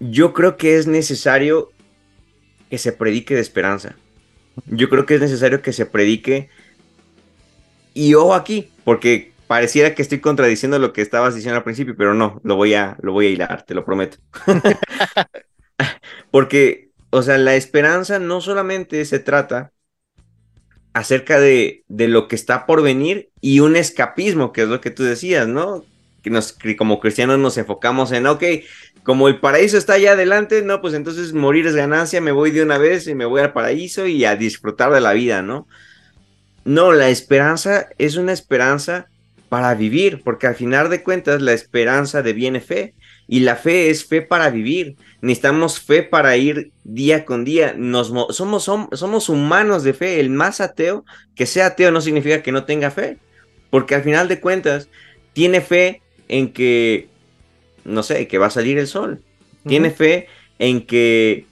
Yo 0.00 0.32
creo 0.32 0.56
que 0.56 0.78
es 0.78 0.88
necesario 0.88 1.70
que 2.68 2.78
se 2.78 2.92
predique 2.92 3.36
de 3.36 3.40
esperanza 3.40 3.94
yo 4.66 4.88
creo 4.88 5.06
que 5.06 5.14
es 5.14 5.20
necesario 5.20 5.62
que 5.62 5.72
se 5.72 5.86
predique. 5.86 6.48
Y 7.94 8.14
ojo 8.14 8.34
aquí, 8.34 8.70
porque 8.84 9.32
pareciera 9.46 9.94
que 9.94 10.02
estoy 10.02 10.20
contradiciendo 10.20 10.78
lo 10.78 10.92
que 10.92 11.02
estabas 11.02 11.34
diciendo 11.34 11.56
al 11.56 11.64
principio, 11.64 11.96
pero 11.96 12.14
no, 12.14 12.40
lo 12.44 12.56
voy 12.56 12.74
a, 12.74 12.96
lo 13.02 13.12
voy 13.12 13.26
a 13.26 13.30
hilar, 13.30 13.64
te 13.64 13.74
lo 13.74 13.84
prometo. 13.84 14.18
porque, 16.30 16.90
o 17.10 17.22
sea, 17.22 17.36
la 17.36 17.56
esperanza 17.56 18.18
no 18.20 18.40
solamente 18.40 19.04
se 19.04 19.18
trata 19.18 19.72
acerca 20.92 21.40
de, 21.40 21.84
de, 21.88 22.08
lo 22.08 22.28
que 22.28 22.36
está 22.36 22.66
por 22.66 22.82
venir 22.82 23.30
y 23.40 23.60
un 23.60 23.76
escapismo, 23.76 24.52
que 24.52 24.62
es 24.62 24.68
lo 24.68 24.80
que 24.80 24.90
tú 24.90 25.02
decías, 25.02 25.48
¿no? 25.48 25.84
Que, 26.22 26.30
nos, 26.30 26.56
como 26.78 27.00
cristianos 27.00 27.38
nos 27.38 27.58
enfocamos 27.58 28.12
en, 28.12 28.26
ok, 28.26 28.44
como 29.02 29.28
el 29.28 29.40
paraíso 29.40 29.78
está 29.78 29.94
allá 29.94 30.12
adelante, 30.12 30.62
no, 30.62 30.80
pues 30.80 30.94
entonces 30.94 31.32
morir 31.32 31.66
es 31.66 31.74
ganancia, 31.74 32.20
me 32.20 32.32
voy 32.32 32.50
de 32.50 32.62
una 32.62 32.78
vez 32.78 33.06
y 33.06 33.14
me 33.14 33.24
voy 33.24 33.40
al 33.40 33.52
paraíso 33.52 34.06
y 34.06 34.24
a 34.24 34.36
disfrutar 34.36 34.92
de 34.92 35.00
la 35.00 35.12
vida, 35.12 35.42
¿no? 35.42 35.66
No, 36.64 36.92
la 36.92 37.08
esperanza 37.08 37.88
es 37.98 38.16
una 38.16 38.32
esperanza 38.32 39.08
para 39.48 39.74
vivir, 39.74 40.22
porque 40.22 40.46
al 40.46 40.54
final 40.54 40.90
de 40.90 41.02
cuentas 41.02 41.42
la 41.42 41.52
esperanza 41.52 42.22
deviene 42.22 42.60
fe 42.60 42.94
y 43.26 43.40
la 43.40 43.56
fe 43.56 43.90
es 43.90 44.04
fe 44.04 44.22
para 44.22 44.50
vivir. 44.50 44.96
Necesitamos 45.22 45.80
fe 45.80 46.02
para 46.02 46.36
ir 46.36 46.70
día 46.84 47.24
con 47.24 47.44
día. 47.44 47.74
Nos, 47.76 48.12
somos, 48.30 48.64
somos, 48.64 49.28
humanos 49.28 49.82
de 49.82 49.92
fe. 49.94 50.20
El 50.20 50.30
más 50.30 50.60
ateo, 50.60 51.04
que 51.34 51.46
sea 51.46 51.66
ateo 51.66 51.90
no 51.90 52.00
significa 52.00 52.42
que 52.42 52.52
no 52.52 52.64
tenga 52.64 52.90
fe, 52.90 53.18
porque 53.70 53.94
al 53.94 54.02
final 54.02 54.28
de 54.28 54.40
cuentas 54.40 54.88
tiene 55.32 55.60
fe 55.60 56.02
en 56.28 56.52
que 56.52 57.08
no 57.84 58.02
sé, 58.02 58.26
que 58.28 58.38
va 58.38 58.46
a 58.46 58.50
salir 58.50 58.78
el 58.78 58.86
sol. 58.86 59.20
Tiene 59.66 59.90
fe 59.90 60.28
en 60.58 60.86
que, 60.86 61.46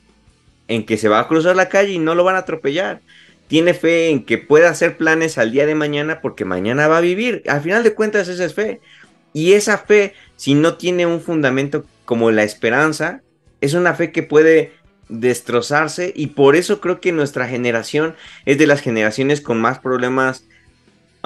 en 0.66 0.84
que 0.84 0.96
se 0.96 1.08
va 1.08 1.20
a 1.20 1.28
cruzar 1.28 1.56
la 1.56 1.68
calle 1.68 1.92
y 1.92 1.98
no 1.98 2.14
lo 2.14 2.24
van 2.24 2.36
a 2.36 2.40
atropellar. 2.40 3.00
Tiene 3.48 3.74
fe 3.74 4.10
en 4.10 4.24
que 4.24 4.38
puede 4.38 4.66
hacer 4.66 4.96
planes 4.96 5.38
al 5.38 5.52
día 5.52 5.66
de 5.66 5.74
mañana 5.74 6.20
porque 6.20 6.44
mañana 6.44 6.88
va 6.88 6.98
a 6.98 7.02
vivir. 7.02 7.42
Al 7.48 7.62
final 7.62 7.82
de 7.82 7.94
cuentas, 7.94 8.28
esa 8.28 8.44
es 8.44 8.54
fe. 8.54 8.80
Y 9.32 9.52
esa 9.52 9.78
fe, 9.78 10.14
si 10.36 10.54
no 10.54 10.76
tiene 10.76 11.06
un 11.06 11.20
fundamento 11.20 11.84
como 12.04 12.30
la 12.30 12.42
esperanza, 12.42 13.22
es 13.60 13.74
una 13.74 13.94
fe 13.94 14.12
que 14.12 14.22
puede 14.22 14.72
destrozarse 15.08 16.12
y 16.14 16.28
por 16.28 16.54
eso 16.56 16.80
creo 16.80 17.00
que 17.00 17.12
nuestra 17.12 17.48
generación 17.48 18.14
es 18.44 18.58
de 18.58 18.66
las 18.66 18.80
generaciones 18.80 19.40
con 19.40 19.60
más 19.60 19.78
problemas 19.78 20.44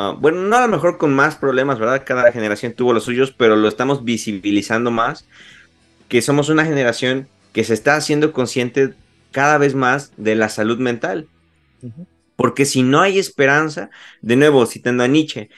Ah, 0.05 0.17
bueno, 0.19 0.43
no 0.43 0.57
a 0.57 0.63
lo 0.63 0.67
mejor 0.67 0.99
con 0.99 1.15
más 1.15 1.37
problemas, 1.37 1.79
¿verdad? 1.79 2.03
Cada 2.05 2.33
generación 2.33 2.73
tuvo 2.73 2.93
los 2.93 3.05
suyos, 3.05 3.31
pero 3.31 3.55
lo 3.55 3.69
estamos 3.69 4.03
visibilizando 4.03 4.91
más, 4.91 5.29
que 6.09 6.21
somos 6.23 6.49
una 6.49 6.65
generación 6.65 7.29
que 7.53 7.63
se 7.63 7.75
está 7.75 7.95
haciendo 7.95 8.33
consciente 8.33 8.95
cada 9.31 9.59
vez 9.59 9.77
más 9.77 10.13
de 10.17 10.35
la 10.35 10.49
salud 10.49 10.79
mental. 10.79 11.29
Porque 12.35 12.65
si 12.65 12.83
no 12.83 13.01
hay 13.01 13.21
esperanza, 13.21 13.91
de 14.23 14.35
nuevo, 14.35 14.67
citando 14.67 15.05
a 15.05 15.07
Nietzsche, 15.07 15.51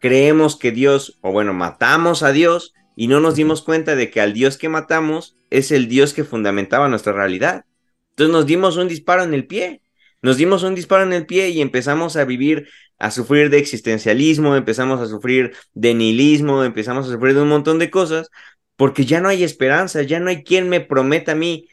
creemos 0.00 0.56
que 0.56 0.72
Dios, 0.72 1.16
o 1.20 1.30
bueno, 1.30 1.54
matamos 1.54 2.24
a 2.24 2.32
Dios 2.32 2.74
y 2.96 3.06
no 3.06 3.20
nos 3.20 3.36
dimos 3.36 3.62
cuenta 3.62 3.94
de 3.94 4.10
que 4.10 4.20
al 4.20 4.32
Dios 4.32 4.58
que 4.58 4.68
matamos 4.68 5.36
es 5.50 5.70
el 5.70 5.86
Dios 5.86 6.12
que 6.12 6.24
fundamentaba 6.24 6.88
nuestra 6.88 7.12
realidad. 7.12 7.66
Entonces 8.10 8.32
nos 8.32 8.46
dimos 8.46 8.76
un 8.78 8.88
disparo 8.88 9.22
en 9.22 9.32
el 9.32 9.46
pie. 9.46 9.80
Nos 10.22 10.38
dimos 10.38 10.62
un 10.62 10.74
disparo 10.74 11.04
en 11.04 11.12
el 11.12 11.26
pie 11.26 11.50
y 11.50 11.60
empezamos 11.60 12.16
a 12.16 12.24
vivir 12.24 12.66
a 13.04 13.10
sufrir 13.10 13.50
de 13.50 13.58
existencialismo, 13.58 14.56
empezamos 14.56 14.98
a 14.98 15.06
sufrir 15.06 15.52
de 15.74 15.92
nihilismo, 15.92 16.64
empezamos 16.64 17.06
a 17.06 17.12
sufrir 17.12 17.34
de 17.34 17.42
un 17.42 17.50
montón 17.50 17.78
de 17.78 17.90
cosas, 17.90 18.30
porque 18.76 19.04
ya 19.04 19.20
no 19.20 19.28
hay 19.28 19.44
esperanza, 19.44 20.00
ya 20.00 20.20
no 20.20 20.30
hay 20.30 20.42
quien 20.42 20.70
me 20.70 20.80
prometa 20.80 21.32
a 21.32 21.34
mí 21.34 21.68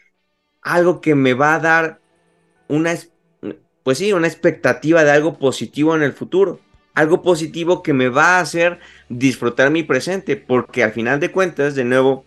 algo 0.62 1.00
que 1.00 1.16
me 1.16 1.34
va 1.34 1.56
a 1.56 1.60
dar 1.60 2.02
una, 2.68 2.96
pues 3.84 3.98
sí, 3.98 4.12
una 4.12 4.28
expectativa 4.28 5.06
de 5.06 5.12
algo 5.12 5.40
positivo 5.40 5.96
en 5.96 6.04
el 6.04 6.12
futuro, 6.12 6.60
algo 6.96 7.22
positivo 7.22 7.82
que 7.82 7.94
me 7.94 8.10
va 8.10 8.38
a 8.38 8.42
hacer 8.42 8.80
disfrutar 9.08 9.72
mi 9.72 9.84
presente, 9.84 10.36
porque 10.36 10.84
al 10.84 10.92
final 10.92 11.22
de 11.22 11.32
cuentas, 11.32 11.76
de 11.76 11.86
nuevo, 11.86 12.26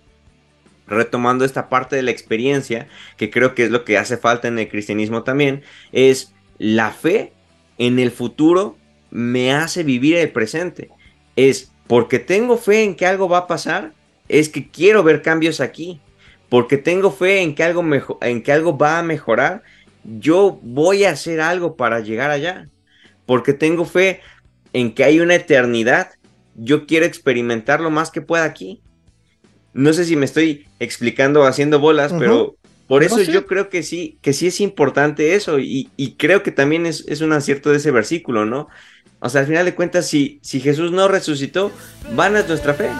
retomando 0.86 1.44
esta 1.44 1.68
parte 1.68 1.94
de 1.94 2.02
la 2.04 2.10
experiencia, 2.10 2.88
que 3.18 3.28
creo 3.28 3.54
que 3.54 3.64
es 3.64 3.70
lo 3.70 3.84
que 3.84 3.98
hace 3.98 4.16
falta 4.16 4.48
en 4.48 4.58
el 4.58 4.70
cristianismo 4.70 5.24
también, 5.24 5.62
es 5.92 6.32
la 6.56 6.90
fe 6.90 7.34
en 7.76 7.98
el 7.98 8.10
futuro 8.10 8.78
me 9.14 9.52
hace 9.52 9.84
vivir 9.84 10.16
el 10.16 10.30
presente. 10.30 10.90
Es 11.36 11.70
porque 11.86 12.18
tengo 12.18 12.58
fe 12.58 12.82
en 12.82 12.96
que 12.96 13.06
algo 13.06 13.28
va 13.28 13.38
a 13.38 13.46
pasar, 13.46 13.92
es 14.28 14.48
que 14.48 14.68
quiero 14.68 15.02
ver 15.02 15.22
cambios 15.22 15.60
aquí. 15.60 16.00
Porque 16.48 16.76
tengo 16.76 17.10
fe 17.10 17.40
en 17.40 17.54
que 17.54 17.62
algo, 17.62 17.84
en 18.20 18.42
que 18.42 18.52
algo 18.52 18.76
va 18.76 18.98
a 18.98 19.02
mejorar, 19.02 19.62
yo 20.02 20.58
voy 20.62 21.04
a 21.04 21.10
hacer 21.10 21.40
algo 21.40 21.76
para 21.76 22.00
llegar 22.00 22.30
allá. 22.30 22.68
Porque 23.24 23.52
tengo 23.52 23.84
fe 23.84 24.20
en 24.72 24.92
que 24.92 25.04
hay 25.04 25.20
una 25.20 25.36
eternidad, 25.36 26.10
yo 26.56 26.86
quiero 26.86 27.06
experimentar 27.06 27.80
lo 27.80 27.90
más 27.90 28.10
que 28.10 28.20
pueda 28.20 28.44
aquí. 28.44 28.82
No 29.72 29.92
sé 29.92 30.04
si 30.04 30.16
me 30.16 30.24
estoy 30.24 30.66
explicando 30.80 31.44
haciendo 31.44 31.78
bolas, 31.78 32.12
pero 32.18 32.56
por 32.88 33.04
eso 33.04 33.22
yo 33.22 33.46
creo 33.46 33.68
que 33.68 33.82
sí, 33.82 34.18
que 34.22 34.32
sí 34.32 34.48
es 34.48 34.60
importante 34.60 35.34
eso 35.34 35.58
y, 35.60 35.88
creo 36.18 36.42
que 36.42 36.50
también 36.50 36.86
es, 36.86 37.04
es, 37.08 37.20
un 37.20 37.32
acierto 37.32 37.70
de 37.70 37.78
ese 37.78 37.90
versículo, 37.90 38.44
¿no? 38.44 38.68
O 39.24 39.30
sea, 39.30 39.40
al 39.40 39.46
final 39.46 39.64
de 39.64 39.74
cuentas, 39.74 40.06
si, 40.06 40.38
si 40.42 40.60
Jesús 40.60 40.92
no 40.92 41.08
resucitó, 41.08 41.72
van 42.14 42.36
a 42.36 42.42
nuestra 42.42 42.74
fe. 42.74 42.90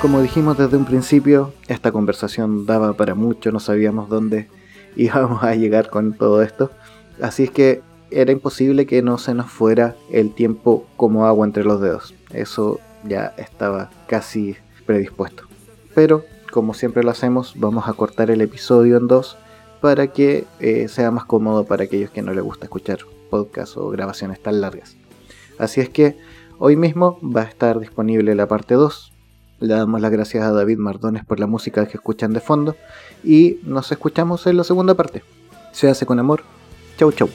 Como 0.00 0.20
dijimos 0.20 0.58
desde 0.58 0.76
un 0.76 0.84
principio, 0.84 1.54
esta 1.68 1.92
conversación 1.92 2.66
daba 2.66 2.94
para 2.94 3.14
mucho, 3.14 3.52
no 3.52 3.60
sabíamos 3.60 4.08
dónde 4.08 4.48
íbamos 4.96 5.44
a 5.44 5.54
llegar 5.54 5.90
con 5.90 6.14
todo 6.14 6.42
esto. 6.42 6.72
Así 7.22 7.44
es 7.44 7.50
que 7.52 7.82
era 8.10 8.32
imposible 8.32 8.84
que 8.84 9.00
no 9.00 9.18
se 9.18 9.32
nos 9.32 9.48
fuera 9.48 9.94
el 10.10 10.34
tiempo 10.34 10.88
como 10.96 11.24
agua 11.24 11.46
entre 11.46 11.62
los 11.62 11.80
dedos. 11.80 12.14
Eso 12.30 12.80
ya 13.04 13.32
estaba 13.36 13.92
casi 14.08 14.56
predispuesto. 14.86 15.44
Pero 15.94 16.24
como 16.54 16.72
siempre 16.72 17.02
lo 17.02 17.10
hacemos, 17.10 17.54
vamos 17.56 17.88
a 17.88 17.94
cortar 17.94 18.30
el 18.30 18.40
episodio 18.40 18.96
en 18.96 19.08
dos 19.08 19.36
para 19.80 20.06
que 20.06 20.44
eh, 20.60 20.86
sea 20.86 21.10
más 21.10 21.24
cómodo 21.24 21.64
para 21.64 21.82
aquellos 21.82 22.10
que 22.10 22.22
no 22.22 22.32
les 22.32 22.44
gusta 22.44 22.66
escuchar 22.66 22.98
podcasts 23.28 23.76
o 23.76 23.88
grabaciones 23.90 24.40
tan 24.40 24.60
largas. 24.60 24.96
Así 25.58 25.80
es 25.80 25.88
que 25.88 26.16
hoy 26.58 26.76
mismo 26.76 27.18
va 27.20 27.40
a 27.40 27.46
estar 27.46 27.80
disponible 27.80 28.36
la 28.36 28.46
parte 28.46 28.74
2. 28.74 29.12
Le 29.58 29.74
damos 29.74 30.00
las 30.00 30.12
gracias 30.12 30.44
a 30.44 30.52
David 30.52 30.78
Mardones 30.78 31.24
por 31.24 31.40
la 31.40 31.48
música 31.48 31.86
que 31.86 31.96
escuchan 31.96 32.32
de 32.32 32.38
fondo 32.38 32.76
y 33.24 33.58
nos 33.64 33.90
escuchamos 33.90 34.46
en 34.46 34.56
la 34.56 34.62
segunda 34.62 34.94
parte. 34.94 35.24
Se 35.72 35.88
hace 35.88 36.06
con 36.06 36.20
amor. 36.20 36.44
Chau 36.96 37.10
chau. 37.10 37.28